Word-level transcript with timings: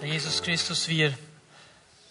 Herr 0.00 0.06
Jesus 0.06 0.40
Christus, 0.42 0.86
wir 0.86 1.12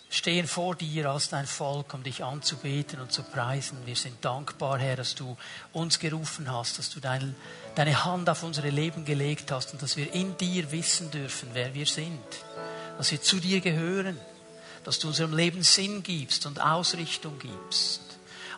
stehen 0.10 0.46
vor 0.46 0.76
dir 0.76 1.10
als 1.10 1.30
dein 1.30 1.48
Volk, 1.48 1.94
um 1.94 2.04
dich 2.04 2.22
anzubeten 2.22 3.00
und 3.00 3.14
zu 3.14 3.24
preisen. 3.24 3.78
Wir 3.86 3.96
sind 3.96 4.24
dankbar, 4.26 4.78
Herr, 4.78 4.98
dass 4.98 5.16
du 5.16 5.38
uns 5.72 5.98
gerufen 5.98 6.52
hast, 6.52 6.80
dass 6.80 6.90
du 6.90 7.00
dein, 7.00 7.34
deine 7.76 8.04
Hand 8.04 8.30
auf 8.30 8.44
unsere 8.44 8.72
Leben 8.72 9.06
gelegt 9.06 9.54
hast 9.54 9.72
und 9.72 9.82
dass 9.82 9.96
wir 9.96 10.14
in 10.14 10.36
dir 10.36 10.70
wissen 10.74 11.12
dürfen, 11.12 11.48
wer 11.54 11.74
wir 11.74 11.86
sind, 11.86 12.20
dass 12.98 13.12
wir 13.12 13.22
zu 13.22 13.40
dir 13.40 13.62
gehören, 13.62 14.20
dass 14.84 15.00
du 15.00 15.08
unserem 15.08 15.34
Leben 15.34 15.64
Sinn 15.64 16.04
gibst 16.04 16.46
und 16.46 16.60
Ausrichtung 16.60 17.40
gibst. 17.40 18.02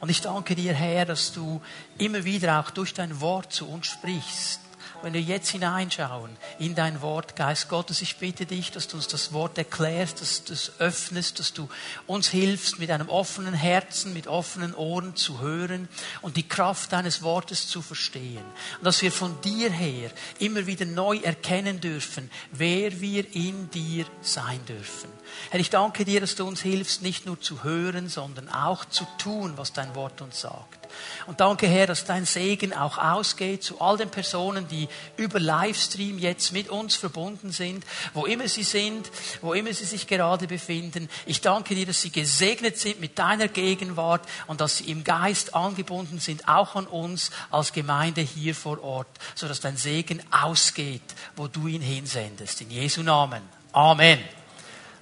Und 0.02 0.10
ich 0.10 0.22
danke 0.22 0.56
dir, 0.56 0.74
Herr, 0.74 1.06
dass 1.06 1.34
du 1.34 1.62
immer 2.00 2.24
wieder 2.24 2.60
auch 2.60 2.72
durch 2.72 2.96
dein 2.96 3.22
Wort 3.22 3.54
zu 3.54 3.70
uns 3.70 3.86
sprichst 3.86 4.62
wenn 5.02 5.14
wir 5.14 5.22
jetzt 5.22 5.50
hineinschauen 5.50 6.36
in 6.60 6.76
dein 6.76 7.02
Wort, 7.02 7.36
Geist 7.36 7.70
Gottes, 7.70 8.02
ich 8.02 8.18
bitte 8.18 8.46
dich, 8.46 8.72
dass 8.72 8.88
du 8.88 8.98
uns 8.98 9.08
das 9.08 9.34
Wort 9.34 9.58
erklärst, 9.58 10.22
dass 10.22 10.44
du 10.44 10.54
es 10.54 10.74
öffnest, 10.80 11.40
dass 11.40 11.54
du 11.54 11.70
uns 12.08 12.30
hilfst, 12.30 12.80
mit 12.80 12.92
einem 12.92 13.10
offenen 13.10 13.54
Herzen, 13.54 14.14
mit 14.14 14.28
offenen 14.28 14.74
Ohren 14.74 15.16
zu 15.16 15.40
hören 15.40 15.88
und 16.22 16.38
die 16.38 16.48
Kraft 16.48 16.92
deines 16.94 17.22
Wortes 17.22 17.68
zu 17.68 17.82
verstehen. 17.82 18.44
Und 18.78 18.86
dass 18.86 19.02
wir 19.02 19.12
von 19.12 19.40
dir 19.42 19.72
her 19.72 20.12
immer 20.40 20.66
wieder 20.66 20.86
neu 20.86 21.18
erkennen 21.18 21.80
dürfen, 21.80 22.30
wer 22.52 23.00
wir 23.02 23.36
in 23.36 23.70
dir 23.72 24.06
sein 24.22 24.66
dürfen. 24.66 25.10
Herr, 25.50 25.60
ich 25.60 25.70
danke 25.70 26.06
dir, 26.06 26.22
dass 26.22 26.36
du 26.36 26.46
uns 26.46 26.62
hilfst, 26.62 27.02
nicht 27.02 27.26
nur 27.26 27.40
zu 27.40 27.64
hören, 27.64 28.10
sondern 28.10 28.50
auch 28.50 28.86
zu 28.86 29.06
tun, 29.18 29.54
was 29.56 29.74
dein 29.74 29.96
Wort 29.96 30.22
uns 30.22 30.42
sagt. 30.42 30.79
Und 31.28 31.40
danke, 31.40 31.68
Herr, 31.68 31.88
dass 31.88 32.06
dein 32.06 32.26
Segen 32.26 32.74
auch 32.74 32.98
ausgeht 32.98 33.64
zu 33.64 33.82
all 33.82 33.98
den 33.98 34.10
Personen, 34.10 34.68
die 34.68 34.88
über 35.18 35.40
Livestream 35.40 36.20
jetzt 36.20 36.52
mit 36.52 36.70
uns 36.70 36.96
verbunden 36.96 37.52
sind, 37.52 37.86
wo 38.14 38.26
immer 38.26 38.48
sie 38.48 38.64
sind, 38.64 39.10
wo 39.42 39.54
immer 39.54 39.74
sie 39.74 39.86
sich 39.86 40.08
gerade 40.08 40.48
befinden. 40.48 41.10
Ich 41.26 41.42
danke 41.42 41.76
dir, 41.76 41.86
dass 41.86 42.02
sie 42.02 42.12
gesegnet 42.12 42.78
sind 42.78 43.00
mit 43.00 43.18
deiner 43.20 43.48
Gegenwart 43.48 44.28
und 44.48 44.62
dass 44.62 44.78
sie 44.78 44.92
im 44.92 45.04
Geist 45.04 45.56
angebunden 45.56 46.20
sind, 46.20 46.48
auch 46.48 46.76
an 46.76 46.88
uns 46.88 47.32
als 47.52 47.74
Gemeinde 47.74 48.22
hier 48.22 48.56
vor 48.56 48.84
Ort, 48.84 49.08
sodass 49.36 49.60
dein 49.60 49.78
Segen 49.78 50.22
ausgeht, 50.32 51.02
wo 51.36 51.48
du 51.48 51.68
ihn 51.68 51.82
hinsendest. 51.82 52.62
In 52.62 52.72
Jesu 52.72 53.04
Namen. 53.04 53.42
Amen. 53.72 54.20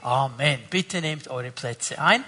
Amen. 0.01 0.59
Bitte 0.69 1.01
nehmt 1.01 1.27
eure 1.27 1.51
Plätze 1.51 1.99
ein. 1.99 2.23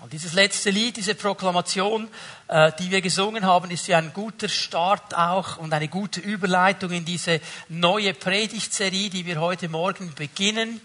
Und 0.00 0.12
dieses 0.12 0.32
letzte 0.32 0.70
Lied, 0.70 0.96
diese 0.96 1.16
Proklamation, 1.16 2.08
äh, 2.46 2.70
die 2.78 2.90
wir 2.92 3.00
gesungen 3.00 3.44
haben, 3.44 3.70
ist 3.72 3.88
ja 3.88 3.98
ein 3.98 4.12
guter 4.12 4.48
Start 4.48 5.16
auch 5.16 5.58
und 5.58 5.72
eine 5.72 5.88
gute 5.88 6.20
Überleitung 6.20 6.92
in 6.92 7.04
diese 7.04 7.40
neue 7.68 8.14
Predigtserie, 8.14 9.10
die 9.10 9.26
wir 9.26 9.40
heute 9.40 9.68
Morgen 9.68 10.14
beginnen 10.14 10.80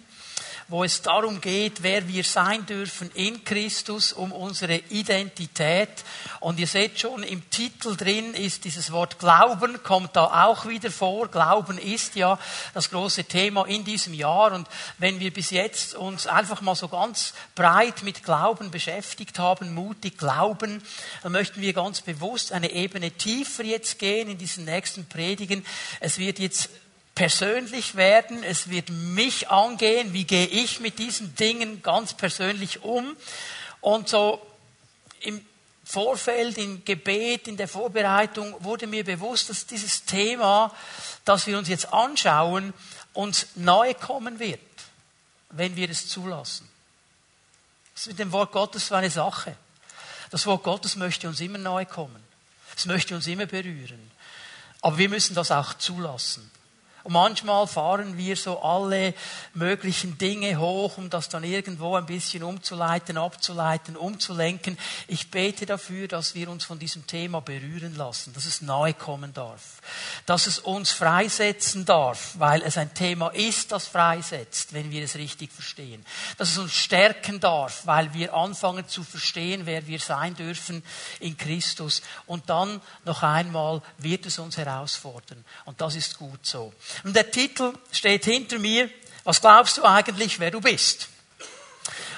wo 0.74 0.84
es 0.84 1.04
darum 1.04 1.40
geht, 1.40 1.84
wer 1.84 2.08
wir 2.08 2.24
sein 2.24 2.66
dürfen 2.66 3.12
in 3.14 3.44
Christus, 3.44 4.12
um 4.12 4.32
unsere 4.32 4.78
Identität. 4.90 6.04
Und 6.40 6.60
ihr 6.60 6.66
seht 6.66 7.00
schon, 7.00 7.22
im 7.22 7.48
Titel 7.52 7.96
drin 7.96 8.34
ist 8.34 8.66
dieses 8.66 8.92
Wort 8.92 9.20
Glauben, 9.20 9.84
kommt 9.84 10.16
da 10.16 10.46
auch 10.46 10.66
wieder 10.66 10.90
vor. 10.90 11.28
Glauben 11.28 11.78
ist 11.78 12.16
ja 12.16 12.40
das 12.74 12.90
große 12.90 13.26
Thema 13.26 13.68
in 13.68 13.86
diesem 13.86 14.16
Jahr. 14.16 14.52
Und 14.52 14.68
wenn 14.98 15.20
wir 15.20 15.32
bis 15.32 15.52
jetzt 15.52 15.94
uns 15.94 16.26
einfach 16.26 16.62
mal 16.62 16.74
so 16.74 16.88
ganz 16.88 17.36
breit 17.54 18.02
mit 18.02 18.24
Glauben 18.24 18.72
beschäftigt 18.72 19.38
haben, 19.38 19.76
mutig 19.76 20.18
glauben, 20.18 20.82
dann 21.22 21.34
möchten 21.34 21.62
wir 21.62 21.74
ganz 21.74 22.02
bewusst 22.02 22.52
eine 22.52 22.72
Ebene 22.72 23.12
tiefer 23.12 23.64
jetzt 23.64 24.00
gehen 24.00 24.28
in 24.28 24.40
diesen 24.40 24.66
nächsten 24.66 25.06
Predigen. 25.06 25.64
Es 26.00 26.18
wird 26.18 26.40
jetzt 26.40 26.72
persönlich 27.16 27.96
werden, 27.96 28.44
es 28.44 28.70
wird 28.70 28.90
mich 28.90 29.50
angehen, 29.50 30.14
wie 30.14 30.24
gehe 30.24 30.48
ich 30.48 30.80
mit 30.80 31.00
diesen 31.00 31.36
Dingen 31.36 31.82
ganz 31.84 32.14
persönlich 32.14 32.84
um. 32.84 33.16
Und 33.82 34.10
so 34.10 34.42
im 35.22 35.46
Vorfeld, 35.84 36.58
im 36.58 36.84
Gebet, 36.86 37.48
in 37.48 37.58
der 37.58 37.68
Vorbereitung 37.68 38.56
wurde 38.64 38.88
mir 38.88 39.04
bewusst, 39.04 39.50
dass 39.50 39.68
dieses 39.68 40.06
Thema, 40.06 40.74
das 41.26 41.46
wir 41.46 41.58
uns 41.58 41.68
jetzt 41.68 41.94
anschauen, 41.94 42.74
uns 43.14 43.48
nahe 43.56 43.94
kommen 43.94 44.40
wird, 44.40 44.60
wenn 45.52 45.76
wir 45.76 45.90
es 45.90 46.08
zulassen. 46.08 46.68
Das 47.94 48.04
ist 48.04 48.08
mit 48.08 48.20
dem 48.20 48.32
Wort 48.32 48.52
Gottes 48.52 48.88
so 48.88 48.96
eine 48.96 49.12
Sache. 49.12 49.56
Das 50.32 50.48
Wort 50.48 50.64
Gottes 50.64 50.96
möchte 50.96 51.28
uns 51.28 51.40
immer 51.42 51.60
nahe 51.60 51.86
kommen. 51.86 52.24
Es 52.76 52.88
möchte 52.88 53.14
uns 53.14 53.28
immer 53.28 53.46
berühren. 53.46 54.12
Aber 54.82 54.98
wir 54.98 55.10
müssen 55.10 55.36
das 55.36 55.52
auch 55.52 55.76
zulassen. 55.76 56.50
Und 57.04 57.14
manchmal 57.14 57.68
fahren 57.68 58.18
wir 58.18 58.38
so 58.38 58.62
alle 58.62 59.14
möglichen 59.54 60.18
Dinge 60.18 60.58
hoch, 60.58 60.98
um 60.98 61.10
das 61.10 61.28
dann 61.28 61.44
irgendwo 61.44 61.96
ein 61.96 62.06
bisschen 62.06 62.44
umzuleiten, 62.44 63.18
abzuleiten, 63.18 63.98
umzulenken. 63.98 64.78
Ich 65.08 65.30
bete 65.30 65.66
dafür, 65.66 66.08
dass 66.08 66.34
wir 66.34 66.50
uns 66.50 66.64
von 66.64 66.80
diesem 66.80 67.06
Thema 67.06 67.42
berühren 67.42 67.96
lassen, 67.96 68.34
dass 68.34 68.46
es 68.46 68.62
nahe 68.62 68.94
kommen 68.94 69.34
darf, 69.34 69.82
dass 70.26 70.48
es 70.48 70.60
uns 70.60 70.92
freisetzen 70.92 71.84
darf, 71.84 72.36
weil 72.38 72.62
es 72.62 72.78
ein 72.78 72.94
Thema 72.94 73.30
ist, 73.30 73.74
das 73.74 73.88
freisetzt, 73.88 74.74
wenn 74.74 74.90
wir 74.90 75.04
es 75.04 75.16
richtig 75.16 75.52
verstehen, 75.52 76.06
dass 76.38 76.52
es 76.52 76.58
uns 76.58 76.74
stärken 76.74 77.42
darf, 77.42 77.86
weil 77.86 78.14
wir 78.14 78.34
anfangen 78.34 78.88
zu 78.88 79.04
verstehen, 79.04 79.66
wer 79.66 79.88
wir 79.88 80.00
sein 80.00 80.36
dürfen 80.36 80.84
in 81.20 81.38
Christus. 81.38 82.02
Und 82.28 82.50
dann 82.50 82.82
noch 83.04 83.24
einmal 83.24 83.82
wird 83.98 84.26
es 84.26 84.40
uns 84.40 84.56
herausfordern. 84.56 85.44
Und 85.66 85.82
das 85.82 85.96
ist 85.96 86.18
gut 86.18 86.46
so. 86.46 86.72
Und 87.04 87.16
der 87.16 87.32
Titel 87.32 87.74
steht 87.92 88.26
hinter 88.26 88.60
mir, 88.60 88.90
was 89.24 89.42
glaubst 89.42 89.78
du 89.78 89.84
eigentlich, 89.84 90.40
wer 90.40 90.52
du 90.52 90.62
bist? 90.62 91.10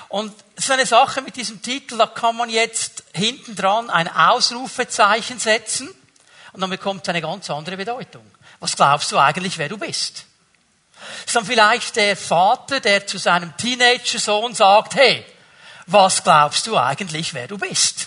Und 0.09 0.33
so 0.57 0.73
eine 0.73 0.85
Sache 0.85 1.21
mit 1.21 1.35
diesem 1.35 1.61
Titel, 1.61 1.97
da 1.97 2.07
kann 2.07 2.35
man 2.35 2.49
jetzt 2.49 3.03
hinten 3.13 3.55
dran 3.55 3.89
ein 3.89 4.07
Ausrufezeichen 4.07 5.39
setzen 5.39 5.89
und 6.53 6.61
dann 6.61 6.69
bekommt 6.69 7.03
es 7.03 7.09
eine 7.09 7.21
ganz 7.21 7.49
andere 7.49 7.77
Bedeutung. 7.77 8.25
Was 8.59 8.75
glaubst 8.75 9.11
du 9.11 9.17
eigentlich, 9.17 9.57
wer 9.57 9.69
du 9.69 9.77
bist? 9.77 10.25
Das 10.95 11.25
ist 11.27 11.35
dann 11.35 11.45
vielleicht 11.45 11.95
der 11.97 12.15
Vater, 12.15 12.79
der 12.79 13.05
zu 13.05 13.17
seinem 13.17 13.55
Teenager-Sohn 13.57 14.55
sagt, 14.55 14.95
hey, 14.95 15.25
was 15.87 16.23
glaubst 16.23 16.65
du 16.67 16.77
eigentlich, 16.77 17.33
wer 17.33 17.47
du 17.47 17.57
bist? 17.57 18.04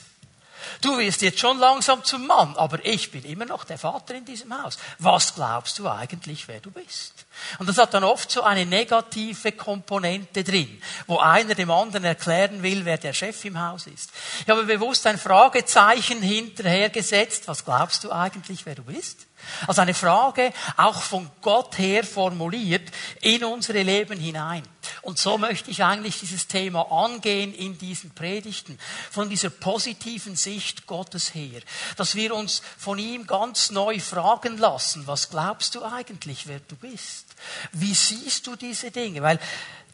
Du 0.81 0.99
wirst 0.99 1.23
jetzt 1.23 1.41
schon 1.41 1.59
langsam 1.59 2.05
zum 2.05 2.27
Mann, 2.27 2.57
aber 2.57 2.85
ich 2.85 3.11
bin 3.11 3.25
immer 3.25 3.45
noch 3.45 3.65
der 3.65 3.79
Vater 3.79 4.15
in 4.15 4.25
diesem 4.25 4.63
Haus. 4.63 4.79
Was 4.99 5.35
glaubst 5.35 5.79
du 5.79 5.89
eigentlich, 5.89 6.49
wer 6.49 6.61
du 6.61 6.71
bist? 6.71 7.27
Und 7.59 7.69
das 7.69 7.79
hat 7.79 7.95
dann 7.95 8.05
oft 8.05 8.31
so 8.31 8.43
eine 8.43 8.67
negative 8.67 9.53
Komponente 9.53 10.45
drin, 10.45 10.81
wo 11.07 11.19
einer 11.19 11.55
dem 11.55 11.71
anderen 11.71 12.05
erklären 12.05 12.63
will, 12.63 12.85
wer 12.85 12.99
der 12.99 13.13
Chef 13.13 13.45
im 13.45 13.61
Haus 13.61 13.87
ist. 13.87 14.11
Ich 14.43 14.49
habe 14.49 14.65
bewusst 14.65 15.07
ein 15.07 15.19
Fragezeichen 15.19 16.23
hinterhergesetzt. 16.23 17.49
Was 17.49 17.65
glaubst 17.65 18.05
du 18.05 18.13
eigentlich, 18.13 18.67
wer 18.67 18.75
du 18.75 18.83
bist? 18.83 19.28
Also 19.67 19.83
eine 19.83 19.95
Frage, 19.95 20.53
auch 20.77 21.03
von 21.03 21.31
Gott 21.41 21.79
her 21.79 22.05
formuliert, 22.05 22.91
in 23.21 23.45
unsere 23.45 23.83
Leben 23.83 24.19
hinein. 24.19 24.63
Und 25.03 25.19
so 25.19 25.39
möchte 25.39 25.71
ich 25.71 25.83
eigentlich 25.83 26.21
dieses 26.21 26.47
Thema 26.47 26.91
angehen 26.91 27.55
in 27.55 27.79
diesen 27.79 28.11
Predigten, 28.11 28.79
von 29.11 29.29
dieser 29.29 29.51
positiven 29.51 30.37
Sicht 30.37 30.87
Gottes 30.87 31.35
her, 31.35 31.61
dass 31.97 32.15
wir 32.15 32.35
uns 32.35 32.63
von 32.77 32.99
ihm 32.99 33.27
ganz 33.27 33.71
neu 33.71 34.01
fragen 34.01 34.59
lassen, 34.59 35.07
was 35.07 35.31
glaubst 35.31 35.75
du 35.75 35.85
eigentlich, 35.85 36.47
wer 36.47 36.61
du 36.61 36.77
bist? 36.77 37.27
Wie 37.73 37.95
siehst 37.95 38.47
du 38.47 38.57
diese 38.57 38.91
Dinge? 38.91 39.23
Weil 39.23 39.39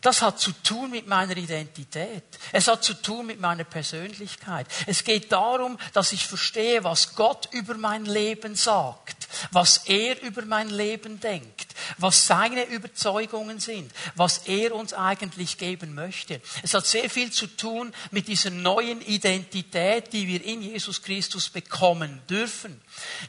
das 0.05 0.21
hat 0.21 0.39
zu 0.39 0.53
tun 0.53 0.91
mit 0.91 1.07
meiner 1.07 1.35
Identität. 1.35 2.25
Es 2.53 2.69
hat 2.69 2.85
zu 2.85 2.93
tun 2.93 3.25
mit 3.25 3.41
meiner 3.41 3.65
Persönlichkeit. 3.65 4.67
Es 4.87 5.03
geht 5.03 5.33
darum, 5.33 5.79
dass 5.95 6.13
ich 6.13 6.27
verstehe, 6.27 6.85
was 6.85 7.15
Gott 7.15 7.49
über 7.53 7.75
mein 7.79 8.05
Leben 8.05 8.55
sagt, 8.55 9.24
was 9.51 9.79
er 9.87 10.21
über 10.23 10.45
mein 10.45 10.71
Leben 10.71 11.21
denkt, 11.21 11.75
was 11.99 12.27
seine 12.27 12.65
Überzeugungen 12.65 13.61
sind, 13.61 13.93
was 14.15 14.39
er 14.47 14.75
uns 14.75 14.93
eigentlich 14.93 15.59
geben 15.59 15.95
möchte. 15.95 16.41
Es 16.63 16.75
hat 16.75 16.87
sehr 16.87 17.11
viel 17.11 17.31
zu 17.31 17.47
tun 17.47 17.93
mit 18.11 18.29
dieser 18.29 18.51
neuen 18.51 19.01
Identität, 19.03 20.13
die 20.13 20.27
wir 20.27 20.45
in 20.45 20.63
Jesus 20.63 21.03
Christus 21.03 21.49
bekommen 21.49 22.21
dürfen. 22.29 22.81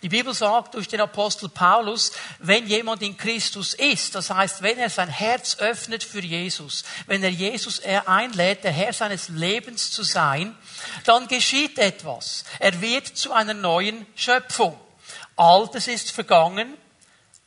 Die 0.02 0.10
Bibel 0.10 0.34
sagt 0.34 0.76
durch 0.76 0.88
den 0.88 1.02
Apostel 1.02 1.50
Paulus, 1.50 2.12
wenn 2.40 2.68
jemand 2.68 3.02
in 3.02 3.18
Christus 3.18 3.74
ist, 3.74 4.16
das 4.16 4.30
heißt, 4.30 4.62
wenn 4.62 4.78
er 4.78 4.90
sein 4.90 5.10
Herz 5.10 5.58
öffnet 5.60 6.04
für 6.04 6.22
Jesus, 6.22 6.84
wenn 7.08 7.24
er 7.24 7.30
Jesus 7.30 7.82
einlädt, 8.06 8.64
der 8.64 8.72
Herr 8.72 8.94
seines 8.94 9.30
Lebens 9.30 9.92
zu 9.92 10.04
sein, 10.04 10.56
dann 11.06 11.28
geschieht 11.28 11.78
etwas. 11.78 12.44
Er 12.60 12.82
wird 12.82 13.08
zu 13.08 13.32
einer 13.34 13.54
neuen 13.54 14.06
Schöpfung. 14.16 14.80
Altes 15.36 15.88
ist 15.88 16.12
vergangen, 16.12 16.78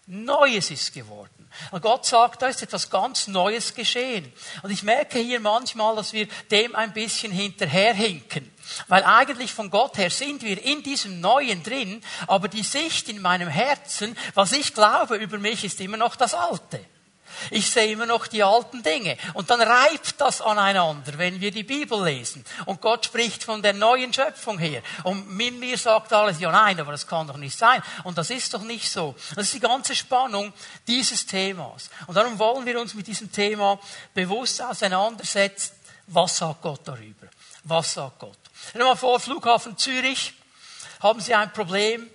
Neues 0.06 0.70
ist 0.70 0.92
geworden. 0.94 1.38
Und 1.70 1.82
Gott 1.82 2.06
sagt, 2.06 2.42
da 2.42 2.46
ist 2.46 2.62
etwas 2.62 2.88
ganz 2.88 3.26
Neues 3.26 3.74
geschehen. 3.74 4.32
Und 4.62 4.70
ich 4.70 4.82
merke 4.82 5.18
hier 5.18 5.40
manchmal, 5.40 5.96
dass 5.96 6.12
wir 6.12 6.26
dem 6.50 6.74
ein 6.74 6.92
bisschen 6.92 7.32
hinterherhinken. 7.32 8.50
Weil 8.86 9.04
eigentlich 9.04 9.52
von 9.52 9.70
Gott 9.70 9.98
her 9.98 10.10
sind 10.10 10.42
wir 10.42 10.62
in 10.62 10.82
diesem 10.82 11.20
Neuen 11.20 11.62
drin, 11.62 12.02
aber 12.26 12.48
die 12.48 12.62
Sicht 12.62 13.08
in 13.08 13.20
meinem 13.20 13.48
Herzen, 13.48 14.16
was 14.34 14.52
ich 14.52 14.74
glaube 14.74 15.16
über 15.16 15.38
mich, 15.38 15.64
ist 15.64 15.80
immer 15.80 15.96
noch 15.96 16.16
das 16.16 16.34
Alte. 16.34 16.84
Ich 17.50 17.70
sehe 17.70 17.92
immer 17.92 18.06
noch 18.06 18.26
die 18.26 18.42
alten 18.42 18.82
Dinge. 18.82 19.16
Und 19.34 19.50
dann 19.50 19.60
reibt 19.60 20.20
das 20.20 20.40
aneinander, 20.40 21.18
wenn 21.18 21.40
wir 21.40 21.50
die 21.50 21.62
Bibel 21.62 22.04
lesen. 22.04 22.44
Und 22.66 22.80
Gott 22.80 23.06
spricht 23.06 23.44
von 23.44 23.62
der 23.62 23.72
neuen 23.72 24.12
Schöpfung 24.12 24.58
her. 24.58 24.82
Und 25.04 25.30
mit 25.30 25.58
mir 25.58 25.78
sagt 25.78 26.12
alles, 26.12 26.40
ja 26.40 26.50
nein, 26.50 26.78
aber 26.80 26.92
das 26.92 27.06
kann 27.06 27.26
doch 27.26 27.36
nicht 27.36 27.56
sein. 27.56 27.82
Und 28.04 28.18
das 28.18 28.30
ist 28.30 28.52
doch 28.54 28.62
nicht 28.62 28.90
so. 28.90 29.14
Das 29.34 29.46
ist 29.46 29.54
die 29.54 29.60
ganze 29.60 29.94
Spannung 29.94 30.52
dieses 30.86 31.26
Themas. 31.26 31.90
Und 32.06 32.14
darum 32.14 32.38
wollen 32.38 32.66
wir 32.66 32.80
uns 32.80 32.94
mit 32.94 33.06
diesem 33.06 33.30
Thema 33.30 33.78
bewusst 34.14 34.62
auseinandersetzen. 34.62 35.74
Was 36.08 36.38
sagt 36.38 36.62
Gott 36.62 36.80
darüber? 36.84 37.26
Was 37.64 37.94
sagt 37.94 38.18
Gott? 38.18 38.38
Stell 38.68 38.80
dir 38.80 38.88
mal 38.88 38.96
vor, 38.96 39.20
Flughafen 39.20 39.76
Zürich, 39.76 40.34
haben 41.00 41.20
Sie 41.20 41.34
ein 41.34 41.52
Problem, 41.52 42.08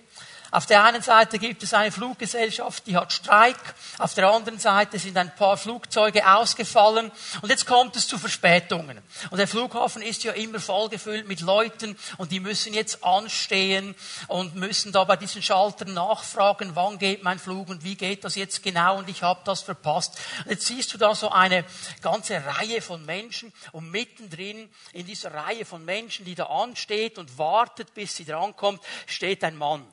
auf 0.54 0.66
der 0.66 0.84
einen 0.84 1.02
Seite 1.02 1.40
gibt 1.40 1.64
es 1.64 1.74
eine 1.74 1.90
Fluggesellschaft, 1.90 2.86
die 2.86 2.96
hat 2.96 3.12
Streik. 3.12 3.56
Auf 3.98 4.14
der 4.14 4.30
anderen 4.30 4.60
Seite 4.60 5.00
sind 5.00 5.16
ein 5.16 5.34
paar 5.34 5.56
Flugzeuge 5.56 6.32
ausgefallen. 6.32 7.10
Und 7.42 7.50
jetzt 7.50 7.66
kommt 7.66 7.96
es 7.96 8.06
zu 8.06 8.18
Verspätungen. 8.18 9.02
Und 9.32 9.38
der 9.38 9.48
Flughafen 9.48 10.00
ist 10.00 10.22
ja 10.22 10.30
immer 10.30 10.60
vollgefüllt 10.60 11.26
mit 11.26 11.40
Leuten 11.40 11.98
und 12.18 12.30
die 12.30 12.38
müssen 12.38 12.72
jetzt 12.72 13.02
anstehen 13.02 13.96
und 14.28 14.54
müssen 14.54 14.92
da 14.92 15.02
bei 15.02 15.16
diesen 15.16 15.42
Schaltern 15.42 15.92
nachfragen, 15.92 16.76
wann 16.76 17.00
geht 17.00 17.24
mein 17.24 17.40
Flug 17.40 17.68
und 17.68 17.82
wie 17.82 17.96
geht 17.96 18.22
das 18.22 18.36
jetzt 18.36 18.62
genau 18.62 18.98
und 18.98 19.08
ich 19.08 19.24
habe 19.24 19.40
das 19.44 19.62
verpasst. 19.62 20.16
Und 20.44 20.52
jetzt 20.52 20.66
siehst 20.66 20.94
du 20.94 20.98
da 20.98 21.16
so 21.16 21.30
eine 21.30 21.64
ganze 22.00 22.40
Reihe 22.46 22.80
von 22.80 23.04
Menschen 23.04 23.52
und 23.72 23.90
mittendrin 23.90 24.70
in 24.92 25.04
dieser 25.04 25.34
Reihe 25.34 25.64
von 25.64 25.84
Menschen, 25.84 26.24
die 26.24 26.36
da 26.36 26.44
ansteht 26.44 27.18
und 27.18 27.38
wartet, 27.38 27.92
bis 27.92 28.14
sie 28.14 28.24
drankommt, 28.24 28.80
steht 29.08 29.42
ein 29.42 29.56
Mann. 29.56 29.84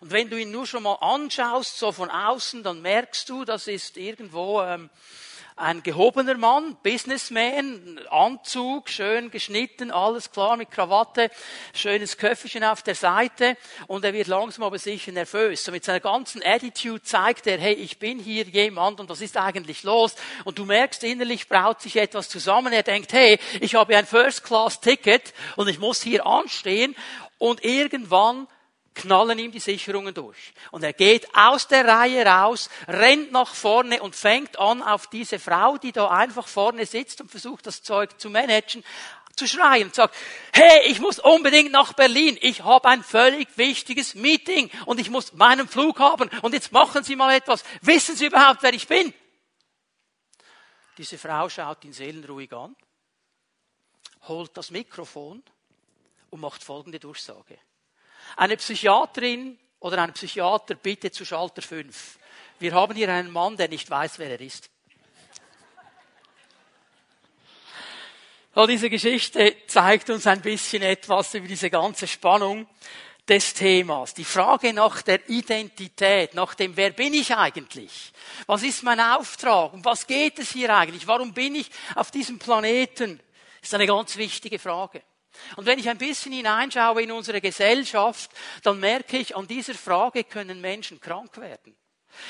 Und 0.00 0.10
wenn 0.10 0.30
du 0.30 0.38
ihn 0.38 0.50
nur 0.50 0.66
schon 0.66 0.82
mal 0.82 0.94
anschaust, 1.00 1.78
so 1.78 1.92
von 1.92 2.10
außen, 2.10 2.62
dann 2.62 2.82
merkst 2.82 3.28
du, 3.28 3.44
das 3.44 3.66
ist 3.66 3.96
irgendwo 3.96 4.62
ähm, 4.62 4.90
ein 5.56 5.82
gehobener 5.82 6.36
Mann, 6.36 6.76
Businessman, 6.82 8.00
Anzug, 8.10 8.88
schön 8.88 9.30
geschnitten, 9.30 9.90
alles 9.90 10.30
klar 10.30 10.56
mit 10.56 10.70
Krawatte, 10.70 11.30
schönes 11.74 12.16
Köfferchen 12.16 12.64
auf 12.64 12.82
der 12.82 12.94
Seite 12.94 13.56
und 13.86 14.04
er 14.04 14.14
wird 14.14 14.28
langsam 14.28 14.64
aber 14.64 14.78
sicher 14.78 15.12
nervös. 15.12 15.64
So 15.64 15.70
mit 15.70 15.84
seiner 15.84 16.00
ganzen 16.00 16.42
Attitude 16.42 17.02
zeigt 17.02 17.46
er, 17.46 17.58
hey, 17.58 17.74
ich 17.74 17.98
bin 17.98 18.18
hier 18.18 18.44
jemand 18.44 18.98
und 18.98 19.08
was 19.10 19.20
ist 19.20 19.36
eigentlich 19.36 19.82
los? 19.82 20.14
Und 20.44 20.58
du 20.58 20.64
merkst 20.64 21.04
innerlich 21.04 21.48
braut 21.48 21.82
sich 21.82 21.96
etwas 21.96 22.28
zusammen. 22.28 22.72
Er 22.72 22.82
denkt, 22.82 23.12
hey, 23.12 23.38
ich 23.60 23.74
habe 23.74 23.96
ein 23.96 24.06
First-Class-Ticket 24.06 25.34
und 25.56 25.68
ich 25.68 25.78
muss 25.78 26.02
hier 26.02 26.24
anstehen 26.26 26.96
und 27.38 27.62
irgendwann 27.64 28.48
knallen 28.94 29.38
ihm 29.38 29.52
die 29.52 29.60
Sicherungen 29.60 30.14
durch. 30.14 30.52
Und 30.70 30.82
er 30.82 30.92
geht 30.92 31.26
aus 31.34 31.68
der 31.68 31.86
Reihe 31.86 32.24
raus, 32.26 32.68
rennt 32.88 33.32
nach 33.32 33.54
vorne 33.54 34.02
und 34.02 34.14
fängt 34.14 34.58
an, 34.58 34.82
auf 34.82 35.06
diese 35.06 35.38
Frau, 35.38 35.78
die 35.78 35.92
da 35.92 36.08
einfach 36.08 36.46
vorne 36.46 36.86
sitzt 36.86 37.20
und 37.20 37.30
versucht, 37.30 37.66
das 37.66 37.82
Zeug 37.82 38.20
zu 38.20 38.30
managen, 38.30 38.84
zu 39.36 39.46
schreien 39.46 39.84
und 39.84 39.94
sagt, 39.94 40.14
hey, 40.52 40.86
ich 40.86 41.00
muss 41.00 41.18
unbedingt 41.18 41.72
nach 41.72 41.94
Berlin. 41.94 42.38
Ich 42.40 42.64
habe 42.64 42.88
ein 42.88 43.02
völlig 43.02 43.48
wichtiges 43.56 44.14
Meeting 44.14 44.70
und 44.86 45.00
ich 45.00 45.10
muss 45.10 45.32
meinen 45.32 45.68
Flug 45.68 45.98
haben 45.98 46.30
und 46.42 46.52
jetzt 46.52 46.72
machen 46.72 47.02
Sie 47.02 47.16
mal 47.16 47.34
etwas. 47.34 47.64
Wissen 47.80 48.16
Sie 48.16 48.26
überhaupt, 48.26 48.62
wer 48.62 48.74
ich 48.74 48.86
bin? 48.86 49.14
Diese 50.98 51.16
Frau 51.16 51.48
schaut 51.48 51.84
ihn 51.84 51.92
seelenruhig 51.92 52.52
an, 52.52 52.76
holt 54.28 54.56
das 54.56 54.70
Mikrofon 54.70 55.42
und 56.30 56.40
macht 56.40 56.62
folgende 56.62 57.00
Durchsage. 57.00 57.58
Eine 58.36 58.56
Psychiaterin 58.56 59.58
oder 59.80 60.02
ein 60.02 60.12
Psychiater 60.12 60.74
bitte 60.74 61.10
zu 61.10 61.24
Schalter 61.24 61.62
5. 61.62 62.18
Wir 62.58 62.72
haben 62.74 62.94
hier 62.94 63.12
einen 63.12 63.30
Mann, 63.30 63.56
der 63.56 63.68
nicht 63.68 63.90
weiß, 63.90 64.18
wer 64.18 64.30
er 64.30 64.40
ist. 64.40 64.70
Und 68.54 68.68
diese 68.68 68.90
Geschichte 68.90 69.56
zeigt 69.66 70.10
uns 70.10 70.26
ein 70.26 70.42
bisschen 70.42 70.82
etwas 70.82 71.32
über 71.34 71.48
diese 71.48 71.70
ganze 71.70 72.06
Spannung 72.06 72.66
des 73.26 73.54
Themas. 73.54 74.12
Die 74.14 74.24
Frage 74.24 74.72
nach 74.72 75.00
der 75.02 75.28
Identität, 75.28 76.34
nach 76.34 76.54
dem, 76.54 76.76
wer 76.76 76.90
bin 76.90 77.14
ich 77.14 77.34
eigentlich? 77.34 78.12
Was 78.46 78.62
ist 78.62 78.82
mein 78.82 79.00
Auftrag? 79.00 79.72
Um 79.72 79.84
was 79.84 80.06
geht 80.06 80.38
es 80.38 80.50
hier 80.50 80.74
eigentlich? 80.76 81.06
Warum 81.06 81.32
bin 81.32 81.54
ich 81.54 81.70
auf 81.94 82.10
diesem 82.10 82.38
Planeten? 82.38 83.20
ist 83.62 83.74
eine 83.74 83.86
ganz 83.86 84.16
wichtige 84.16 84.58
Frage. 84.58 85.02
Und 85.56 85.66
wenn 85.66 85.78
ich 85.78 85.88
ein 85.88 85.98
bisschen 85.98 86.32
hineinschaue 86.32 87.02
in 87.02 87.12
unsere 87.12 87.40
Gesellschaft, 87.40 88.30
dann 88.62 88.80
merke 88.80 89.18
ich, 89.18 89.36
an 89.36 89.46
dieser 89.46 89.74
Frage 89.74 90.24
können 90.24 90.60
Menschen 90.60 91.00
krank 91.00 91.36
werden. 91.38 91.76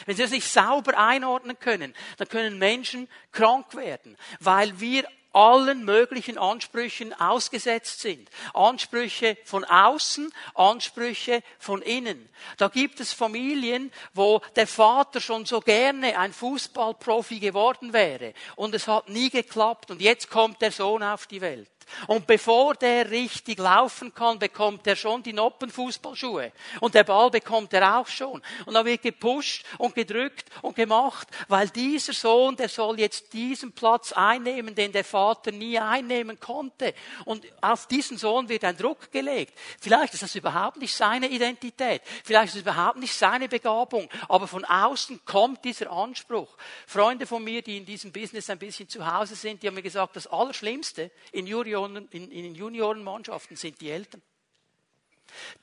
Wenn 0.07 0.17
sie 0.17 0.23
das 0.23 0.31
nicht 0.31 0.49
sauber 0.49 0.97
einordnen 0.97 1.59
können, 1.59 1.95
dann 2.19 2.29
können 2.29 2.59
Menschen 2.59 3.09
krank 3.33 3.75
werden, 3.75 4.17
weil 4.41 4.79
wir 4.81 5.07
allen 5.33 5.85
möglichen 5.85 6.39
Ansprüchen 6.39 7.13
ausgesetzt 7.15 8.01
sind. 8.01 8.29
Ansprüche 8.55 9.39
von 9.45 9.65
außen, 9.65 10.33
Ansprüche 10.55 11.43
von 11.59 11.83
innen. 11.83 12.29
Da 12.59 12.69
gibt 12.69 13.01
es 13.01 13.13
Familien, 13.13 13.93
wo 14.13 14.41
der 14.57 14.67
Vater 14.67 15.21
schon 15.21 15.47
so 15.47 15.61
gerne 15.61 16.19
ein 16.19 16.33
Fußballprofi 16.33 17.41
geworden 17.41 17.93
wäre 17.93 18.35
und 18.57 18.75
es 18.75 18.89
hat 18.89 19.09
nie 19.09 19.31
geklappt 19.31 19.91
und 19.91 20.01
jetzt 20.01 20.31
kommt 20.31 20.61
der 20.61 20.73
Sohn 20.73 21.03
auf 21.03 21.27
die 21.27 21.41
Welt. 21.41 21.71
Und 22.07 22.27
bevor 22.27 22.75
der 22.75 23.11
richtig 23.11 23.59
laufen 23.59 24.15
kann, 24.15 24.39
bekommt 24.39 24.87
er 24.87 24.97
schon 24.97 25.23
die 25.23 25.33
Noppenfußballschuhe. 25.33 26.53
Und 26.81 26.95
der 26.95 27.05
Ball 27.05 27.31
bekommt 27.31 27.73
er 27.73 27.99
auch 27.99 28.07
schon. 28.07 28.43
Und 28.67 28.75
da 28.75 28.85
wird 28.85 29.03
gepusht 29.03 29.65
und 29.79 29.95
gedrückt 29.95 30.47
und 30.63 30.77
gemacht, 30.77 31.29
weil 31.49 31.69
dieser 31.69 32.13
Sohn, 32.13 32.57
der 32.57 32.69
soll 32.69 33.01
jetzt 33.01 33.33
diesen 33.33 33.73
Platz 33.73 34.13
einnehmen, 34.13 34.75
den 34.75 34.93
der 34.93 35.05
Vater 35.05 35.53
nie 35.53 35.79
einnehmen 35.79 36.39
konnte. 36.39 36.95
Und 37.25 37.45
auf 37.61 37.87
diesen 37.87 38.19
Sohn 38.19 38.49
wird 38.49 38.65
ein 38.65 38.77
Druck 38.77 39.11
gelegt. 39.11 39.59
Vielleicht 39.81 40.15
ist 40.15 40.23
das 40.23 40.35
überhaupt 40.35 40.77
nicht 40.77 40.95
seine 40.95 41.29
Identität. 41.29 42.03
Vielleicht 42.25 42.49
ist 42.49 42.57
es 42.57 42.63
überhaupt 42.63 42.99
nicht 42.99 43.15
seine 43.15 43.49
Begabung. 43.49 44.09
Aber 44.29 44.47
von 44.47 44.65
außen 44.65 45.25
kommt 45.25 45.65
dieser 45.65 45.91
Anspruch. 45.91 46.57
Freunde 46.87 47.27
von 47.27 47.43
mir, 47.43 47.63
die 47.63 47.79
in 47.79 47.87
diesem 47.87 48.13
Business 48.13 48.51
ein 48.51 48.59
bisschen 48.59 48.89
zu 48.89 49.07
Hause 49.07 49.35
sind, 49.35 49.63
die 49.63 49.67
haben 49.67 49.75
mir 49.75 49.83
gesagt, 49.83 50.17
das 50.17 50.27
Allerschlimmste 50.27 51.11
in 51.33 51.47
Jurior 51.47 51.72
Junioren, 51.73 52.09
in, 52.11 52.31
in 52.31 52.43
den 52.45 52.55
Juniorenmannschaften 52.55 53.57
sind 53.57 53.81
die 53.81 53.91
Eltern. 53.91 54.23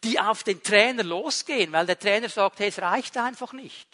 Die 0.04 0.20
auf 0.20 0.44
den 0.44 0.62
Trainer 0.64 1.04
losgehen, 1.04 1.72
weil 1.72 1.86
der 1.86 2.00
Trainer 2.00 2.30
sagt, 2.30 2.60
hey, 2.60 2.70
es 2.70 2.80
reicht 2.80 3.18
einfach 3.18 3.54
nicht. 3.54 3.88